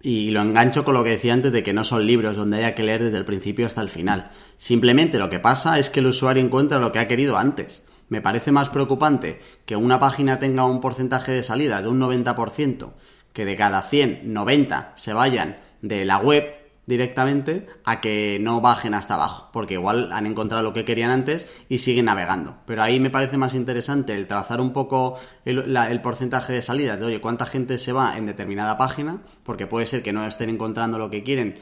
Y 0.00 0.30
lo 0.30 0.40
engancho 0.40 0.82
con 0.82 0.94
lo 0.94 1.04
que 1.04 1.10
decía 1.10 1.34
antes 1.34 1.52
de 1.52 1.62
que 1.62 1.74
no 1.74 1.84
son 1.84 2.06
libros 2.06 2.36
donde 2.36 2.56
haya 2.56 2.74
que 2.74 2.84
leer 2.84 3.02
desde 3.02 3.18
el 3.18 3.26
principio 3.26 3.66
hasta 3.66 3.82
el 3.82 3.90
final. 3.90 4.30
Simplemente 4.56 5.18
lo 5.18 5.28
que 5.28 5.40
pasa 5.40 5.78
es 5.78 5.90
que 5.90 6.00
el 6.00 6.06
usuario 6.06 6.42
encuentra 6.42 6.78
lo 6.78 6.90
que 6.90 6.98
ha 6.98 7.08
querido 7.08 7.36
antes. 7.36 7.82
Me 8.08 8.22
parece 8.22 8.50
más 8.50 8.70
preocupante 8.70 9.40
que 9.66 9.76
una 9.76 10.00
página 10.00 10.38
tenga 10.38 10.64
un 10.64 10.80
porcentaje 10.80 11.32
de 11.32 11.42
salida 11.42 11.82
de 11.82 11.88
un 11.88 12.00
90%, 12.00 12.92
que 13.34 13.44
de 13.44 13.56
cada 13.56 13.82
100, 13.82 14.32
90 14.32 14.92
se 14.94 15.12
vayan 15.12 15.58
de 15.82 16.06
la 16.06 16.16
web 16.16 16.63
directamente 16.86 17.66
a 17.84 18.00
que 18.00 18.38
no 18.40 18.60
bajen 18.60 18.94
hasta 18.94 19.14
abajo, 19.14 19.48
porque 19.52 19.74
igual 19.74 20.12
han 20.12 20.26
encontrado 20.26 20.62
lo 20.62 20.72
que 20.72 20.84
querían 20.84 21.10
antes 21.10 21.48
y 21.68 21.78
siguen 21.78 22.06
navegando. 22.06 22.58
Pero 22.66 22.82
ahí 22.82 23.00
me 23.00 23.10
parece 23.10 23.38
más 23.38 23.54
interesante 23.54 24.14
el 24.14 24.26
trazar 24.26 24.60
un 24.60 24.72
poco 24.72 25.18
el, 25.44 26.00
porcentaje 26.02 26.52
de 26.52 26.62
salidas, 26.62 26.98
de 26.98 27.06
oye, 27.06 27.20
cuánta 27.20 27.46
gente 27.46 27.78
se 27.78 27.92
va 27.92 28.18
en 28.18 28.26
determinada 28.26 28.76
página, 28.76 29.22
porque 29.42 29.66
puede 29.66 29.86
ser 29.86 30.02
que 30.02 30.12
no 30.12 30.26
estén 30.26 30.50
encontrando 30.50 30.98
lo 30.98 31.10
que 31.10 31.22
quieren, 31.22 31.58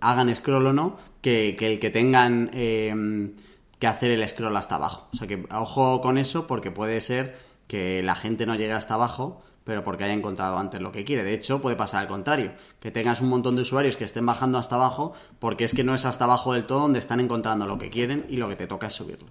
hagan 0.00 0.34
scroll 0.34 0.66
o 0.68 0.72
no, 0.72 0.96
que, 1.20 1.50
el 1.50 1.78
que 1.80 1.90
tengan 1.90 2.50
em, 2.52 3.34
que 3.78 3.86
hacer 3.86 4.10
el 4.10 4.26
scroll 4.28 4.56
hasta 4.56 4.76
abajo. 4.76 5.08
O 5.12 5.16
sea 5.16 5.26
que 5.26 5.44
ojo 5.50 6.00
con 6.00 6.18
eso, 6.18 6.46
porque 6.46 6.70
puede 6.70 7.00
ser 7.00 7.36
que 7.66 8.02
la 8.02 8.14
gente 8.14 8.46
no 8.46 8.54
llegue 8.54 8.72
hasta 8.72 8.94
abajo 8.94 9.42
pero 9.64 9.82
porque 9.82 10.04
haya 10.04 10.12
encontrado 10.12 10.58
antes 10.58 10.80
lo 10.80 10.92
que 10.92 11.04
quiere. 11.04 11.24
De 11.24 11.34
hecho, 11.34 11.60
puede 11.60 11.76
pasar 11.76 12.02
al 12.02 12.08
contrario, 12.08 12.52
que 12.80 12.90
tengas 12.90 13.20
un 13.20 13.30
montón 13.30 13.56
de 13.56 13.62
usuarios 13.62 13.96
que 13.96 14.04
estén 14.04 14.26
bajando 14.26 14.58
hasta 14.58 14.76
abajo 14.76 15.14
porque 15.38 15.64
es 15.64 15.74
que 15.74 15.84
no 15.84 15.94
es 15.94 16.04
hasta 16.04 16.24
abajo 16.24 16.52
del 16.52 16.66
todo 16.66 16.80
donde 16.80 16.98
están 16.98 17.20
encontrando 17.20 17.66
lo 17.66 17.78
que 17.78 17.90
quieren 17.90 18.26
y 18.28 18.36
lo 18.36 18.48
que 18.48 18.56
te 18.56 18.66
toca 18.66 18.86
es 18.86 18.92
subirlo. 18.92 19.30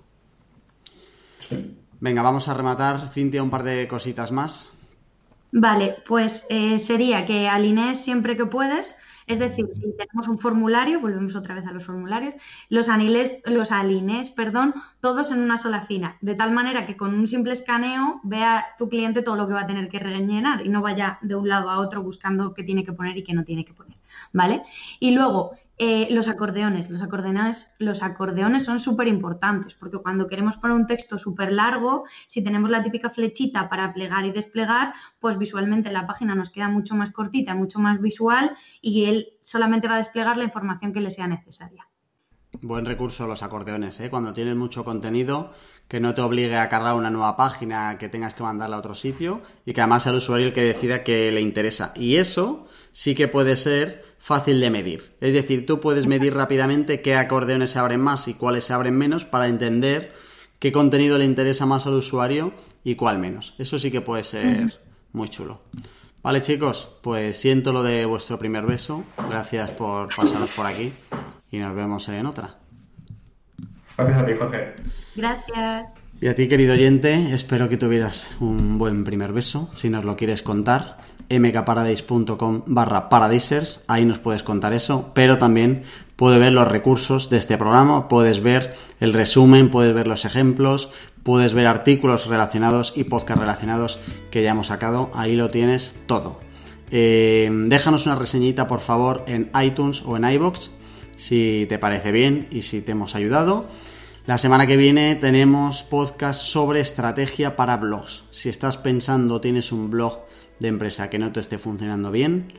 Venga, 2.00 2.22
vamos 2.22 2.48
a 2.48 2.54
rematar, 2.54 3.08
Cintia, 3.08 3.44
un 3.44 3.50
par 3.50 3.64
de 3.64 3.88
cositas 3.88 4.32
más. 4.32 4.70
Vale, 5.52 5.98
pues 6.08 6.46
eh, 6.50 6.80
sería 6.80 7.26
que 7.26 7.48
alinees 7.48 8.02
siempre 8.02 8.36
que 8.36 8.48
puedes 8.48 8.98
es 9.28 9.40
decir, 9.40 9.68
si 9.72 9.96
tenemos 9.98 10.28
un 10.28 10.40
formulario, 10.40 11.00
volvemos 11.00 11.36
otra 11.36 11.56
vez 11.56 11.66
a 11.68 11.72
los 11.72 11.86
formularios, 11.86 12.36
los, 12.70 12.90
aniles, 12.90 13.40
los 13.46 13.72
alines, 13.72 14.30
perdón, 14.30 14.74
todos 15.00 15.32
en 15.32 15.40
una 15.40 15.58
sola 15.58 15.82
fila, 15.82 16.18
de 16.22 16.36
tal 16.36 16.52
manera 16.52 16.86
que 16.86 16.98
con 16.98 17.14
un 17.14 17.28
simple 17.28 17.54
escaneo 17.54 18.20
vea 18.24 18.66
tu 18.78 18.90
cliente 18.90 19.22
todo 19.22 19.36
lo 19.36 19.48
que 19.48 19.54
va 19.54 19.62
a 19.62 19.68
tener 19.68 19.90
que 19.90 20.00
rellenar 20.00 20.66
y 20.66 20.70
no 20.70 20.82
vaya 20.82 21.20
de 21.22 21.36
un 21.36 21.48
lado 21.48 21.70
a 21.70 21.80
otro 21.80 22.04
buscando 22.04 22.54
qué 22.54 22.64
tiene 22.64 22.84
que 22.84 22.94
poner 22.94 23.18
y 23.18 23.24
qué 23.24 23.34
no 23.34 23.44
tiene 23.44 23.66
que 23.66 23.74
poner. 23.74 23.98
¿vale? 24.32 24.64
Y 25.00 25.12
luego, 25.12 25.54
eh, 25.78 26.08
los 26.12 26.28
acordeones. 26.28 26.90
Los 26.90 27.02
acordeones, 27.02 27.72
los 27.80 28.04
acordeones 28.04 28.64
son 28.64 28.80
súper 28.80 29.08
importantes 29.08 29.74
porque 29.74 29.98
cuando 29.98 30.28
queremos 30.28 30.58
poner 30.58 30.78
un 30.78 30.86
texto 30.86 31.18
súper 31.18 31.52
largo, 31.52 32.04
si 32.28 32.44
tenemos 32.44 32.70
la 32.70 32.84
típica 32.84 33.10
flechita 33.10 33.70
para 33.70 33.92
plegar 33.94 34.26
y 34.26 34.32
desplegar, 34.32 34.94
pues 35.20 35.38
visualmente 35.38 35.92
la 35.92 36.06
página 36.06 36.36
nos 36.36 36.52
queda 36.52 36.68
mucho 36.68 36.96
más 36.96 37.12
cortita, 37.12 37.56
mucho 37.56 37.80
más 37.80 38.00
visual 38.02 38.56
y 38.82 39.06
él 39.06 39.30
solamente 39.42 39.88
va 39.88 39.96
a 39.96 39.98
desplegar 39.98 40.38
la 40.38 40.44
información 40.44 40.94
que 40.94 41.02
le 41.02 41.10
sea 41.10 41.28
necesaria. 41.28 41.88
Buen 42.62 42.86
recurso 42.86 43.26
los 43.26 43.42
acordeones, 43.42 44.00
¿eh? 44.00 44.12
cuando 44.12 44.32
tienes 44.32 44.56
mucho 44.56 44.86
contenido, 44.86 45.52
que 45.88 46.00
no 46.00 46.14
te 46.14 46.22
obligue 46.22 46.56
a 46.56 46.70
cargar 46.70 46.94
una 46.94 47.10
nueva 47.10 47.36
página, 47.36 47.98
que 47.98 48.10
tengas 48.10 48.36
que 48.36 48.44
mandarla 48.44 48.76
a 48.76 48.80
otro 48.80 48.94
sitio 48.94 49.42
y 49.66 49.74
que 49.74 49.82
además 49.82 50.04
sea 50.04 50.12
el 50.12 50.20
usuario 50.20 50.48
el 50.48 50.54
que 50.54 50.62
decida 50.62 51.04
que 51.04 51.32
le 51.32 51.42
interesa. 51.42 51.94
Y 51.96 52.18
eso 52.18 52.68
sí 52.92 53.16
que 53.16 53.28
puede 53.28 53.58
ser 53.58 54.13
fácil 54.24 54.62
de 54.62 54.70
medir. 54.70 55.12
Es 55.20 55.34
decir, 55.34 55.66
tú 55.66 55.82
puedes 55.82 56.08
medir 56.08 56.34
rápidamente 56.34 57.02
qué 57.02 57.18
acordeones 57.18 57.72
se 57.72 57.80
abren 57.80 58.00
más 58.00 58.30
y 58.30 58.34
cuáles 58.34 58.64
se 58.64 58.72
abren 58.72 58.98
menos 58.98 59.26
para 59.26 59.48
entender 59.48 60.14
qué 60.60 60.72
contenido 60.72 61.18
le 61.18 61.26
interesa 61.26 61.66
más 61.66 61.88
al 61.88 61.96
usuario 61.96 62.54
y 62.86 62.96
cuál 62.96 63.20
menos. 63.20 63.54
Eso 63.58 63.78
sí 63.78 63.92
que 63.92 64.00
puede 64.00 64.24
ser 64.24 64.80
muy 65.12 65.28
chulo. 65.28 65.64
Vale 66.22 66.42
chicos, 66.42 66.90
pues 67.02 67.36
siento 67.36 67.74
lo 67.74 67.84
de 67.84 68.06
vuestro 68.06 68.40
primer 68.40 68.66
beso. 68.66 69.04
Gracias 69.30 69.72
por 69.72 70.16
pasaros 70.16 70.52
por 70.52 70.68
aquí 70.68 70.94
y 71.52 71.58
nos 71.58 71.76
vemos 71.76 72.08
en 72.08 72.26
otra. 72.26 72.60
Gracias 73.98 74.22
a 74.22 74.26
ti, 74.26 74.32
Jorge. 74.40 74.74
Gracias. 75.18 76.03
Y 76.24 76.30
a 76.30 76.36
ti, 76.36 76.48
querido 76.48 76.72
oyente, 76.72 77.34
espero 77.34 77.68
que 77.68 77.76
tuvieras 77.76 78.38
un 78.40 78.78
buen 78.78 79.04
primer 79.04 79.34
beso. 79.34 79.70
Si 79.74 79.90
nos 79.90 80.06
lo 80.06 80.16
quieres 80.16 80.42
contar, 80.42 81.00
mkparadise.com 81.30 82.62
barra 82.66 83.10
paradisers, 83.10 83.82
ahí 83.90 84.06
nos 84.06 84.20
puedes 84.20 84.42
contar 84.42 84.72
eso, 84.72 85.12
pero 85.14 85.38
también 85.38 85.84
puedes 86.16 86.40
ver 86.40 86.54
los 86.54 86.66
recursos 86.66 87.30
de 87.30 87.36
este 87.36 87.58
programa, 87.58 88.08
puedes 88.08 88.42
ver 88.42 88.74
el 89.02 89.12
resumen, 89.12 89.70
puedes 89.70 89.94
ver 89.94 90.08
los 90.08 90.24
ejemplos, 90.24 90.92
puedes 91.24 91.54
ver 91.54 91.68
artículos 91.68 92.28
relacionados 92.28 92.94
y 92.96 93.04
podcast 93.04 93.42
relacionados 93.42 94.00
que 94.32 94.44
ya 94.44 94.52
hemos 94.52 94.68
sacado, 94.68 95.12
ahí 95.14 95.36
lo 95.36 95.50
tienes 95.50 95.94
todo. 96.06 96.40
Eh, 96.90 97.50
déjanos 97.66 98.06
una 98.06 98.16
reseñita 98.16 98.66
por 98.66 98.80
favor 98.80 99.26
en 99.28 99.52
iTunes 99.62 100.02
o 100.06 100.16
en 100.16 100.24
iBox 100.24 100.72
si 101.18 101.66
te 101.68 101.80
parece 101.80 102.14
bien 102.14 102.48
y 102.50 102.62
si 102.62 102.82
te 102.82 102.94
hemos 102.94 103.14
ayudado. 103.14 103.66
La 104.26 104.38
semana 104.38 104.66
que 104.66 104.78
viene 104.78 105.16
tenemos 105.16 105.84
podcast 105.84 106.40
sobre 106.40 106.80
estrategia 106.80 107.58
para 107.58 107.76
blogs. 107.76 108.24
Si 108.32 108.48
estás 108.48 108.78
pensando, 108.78 109.42
tienes 109.42 109.74
un 109.74 109.90
blog 109.90 110.20
de 110.60 110.70
empresa 110.70 111.10
que 111.10 111.20
no 111.20 111.34
te 111.34 111.42
esté 111.42 111.58
funcionando 111.58 112.10
bien, 112.10 112.54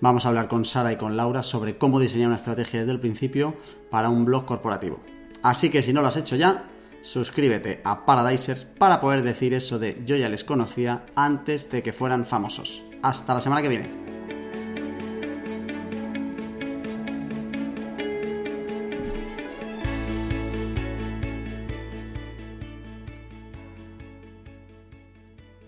vamos 0.00 0.24
a 0.24 0.28
hablar 0.28 0.48
con 0.48 0.64
Sara 0.64 0.92
y 0.92 0.96
con 0.96 1.18
Laura 1.18 1.42
sobre 1.42 1.76
cómo 1.76 2.00
diseñar 2.00 2.28
una 2.28 2.36
estrategia 2.36 2.80
desde 2.80 2.92
el 2.92 3.00
principio 3.00 3.54
para 3.90 4.08
un 4.08 4.24
blog 4.24 4.46
corporativo. 4.46 5.00
Así 5.42 5.68
que 5.68 5.82
si 5.82 5.92
no 5.92 6.00
lo 6.00 6.08
has 6.08 6.16
hecho 6.16 6.36
ya, 6.36 6.64
suscríbete 7.02 7.82
a 7.84 8.06
Paradisers 8.06 8.64
para 8.64 9.02
poder 9.02 9.22
decir 9.22 9.52
eso 9.52 9.78
de 9.78 10.00
yo 10.06 10.16
ya 10.16 10.30
les 10.30 10.42
conocía 10.42 11.04
antes 11.16 11.70
de 11.70 11.82
que 11.82 11.92
fueran 11.92 12.24
famosos. 12.24 12.80
Hasta 13.02 13.34
la 13.34 13.42
semana 13.42 13.60
que 13.60 13.68
viene. 13.68 14.19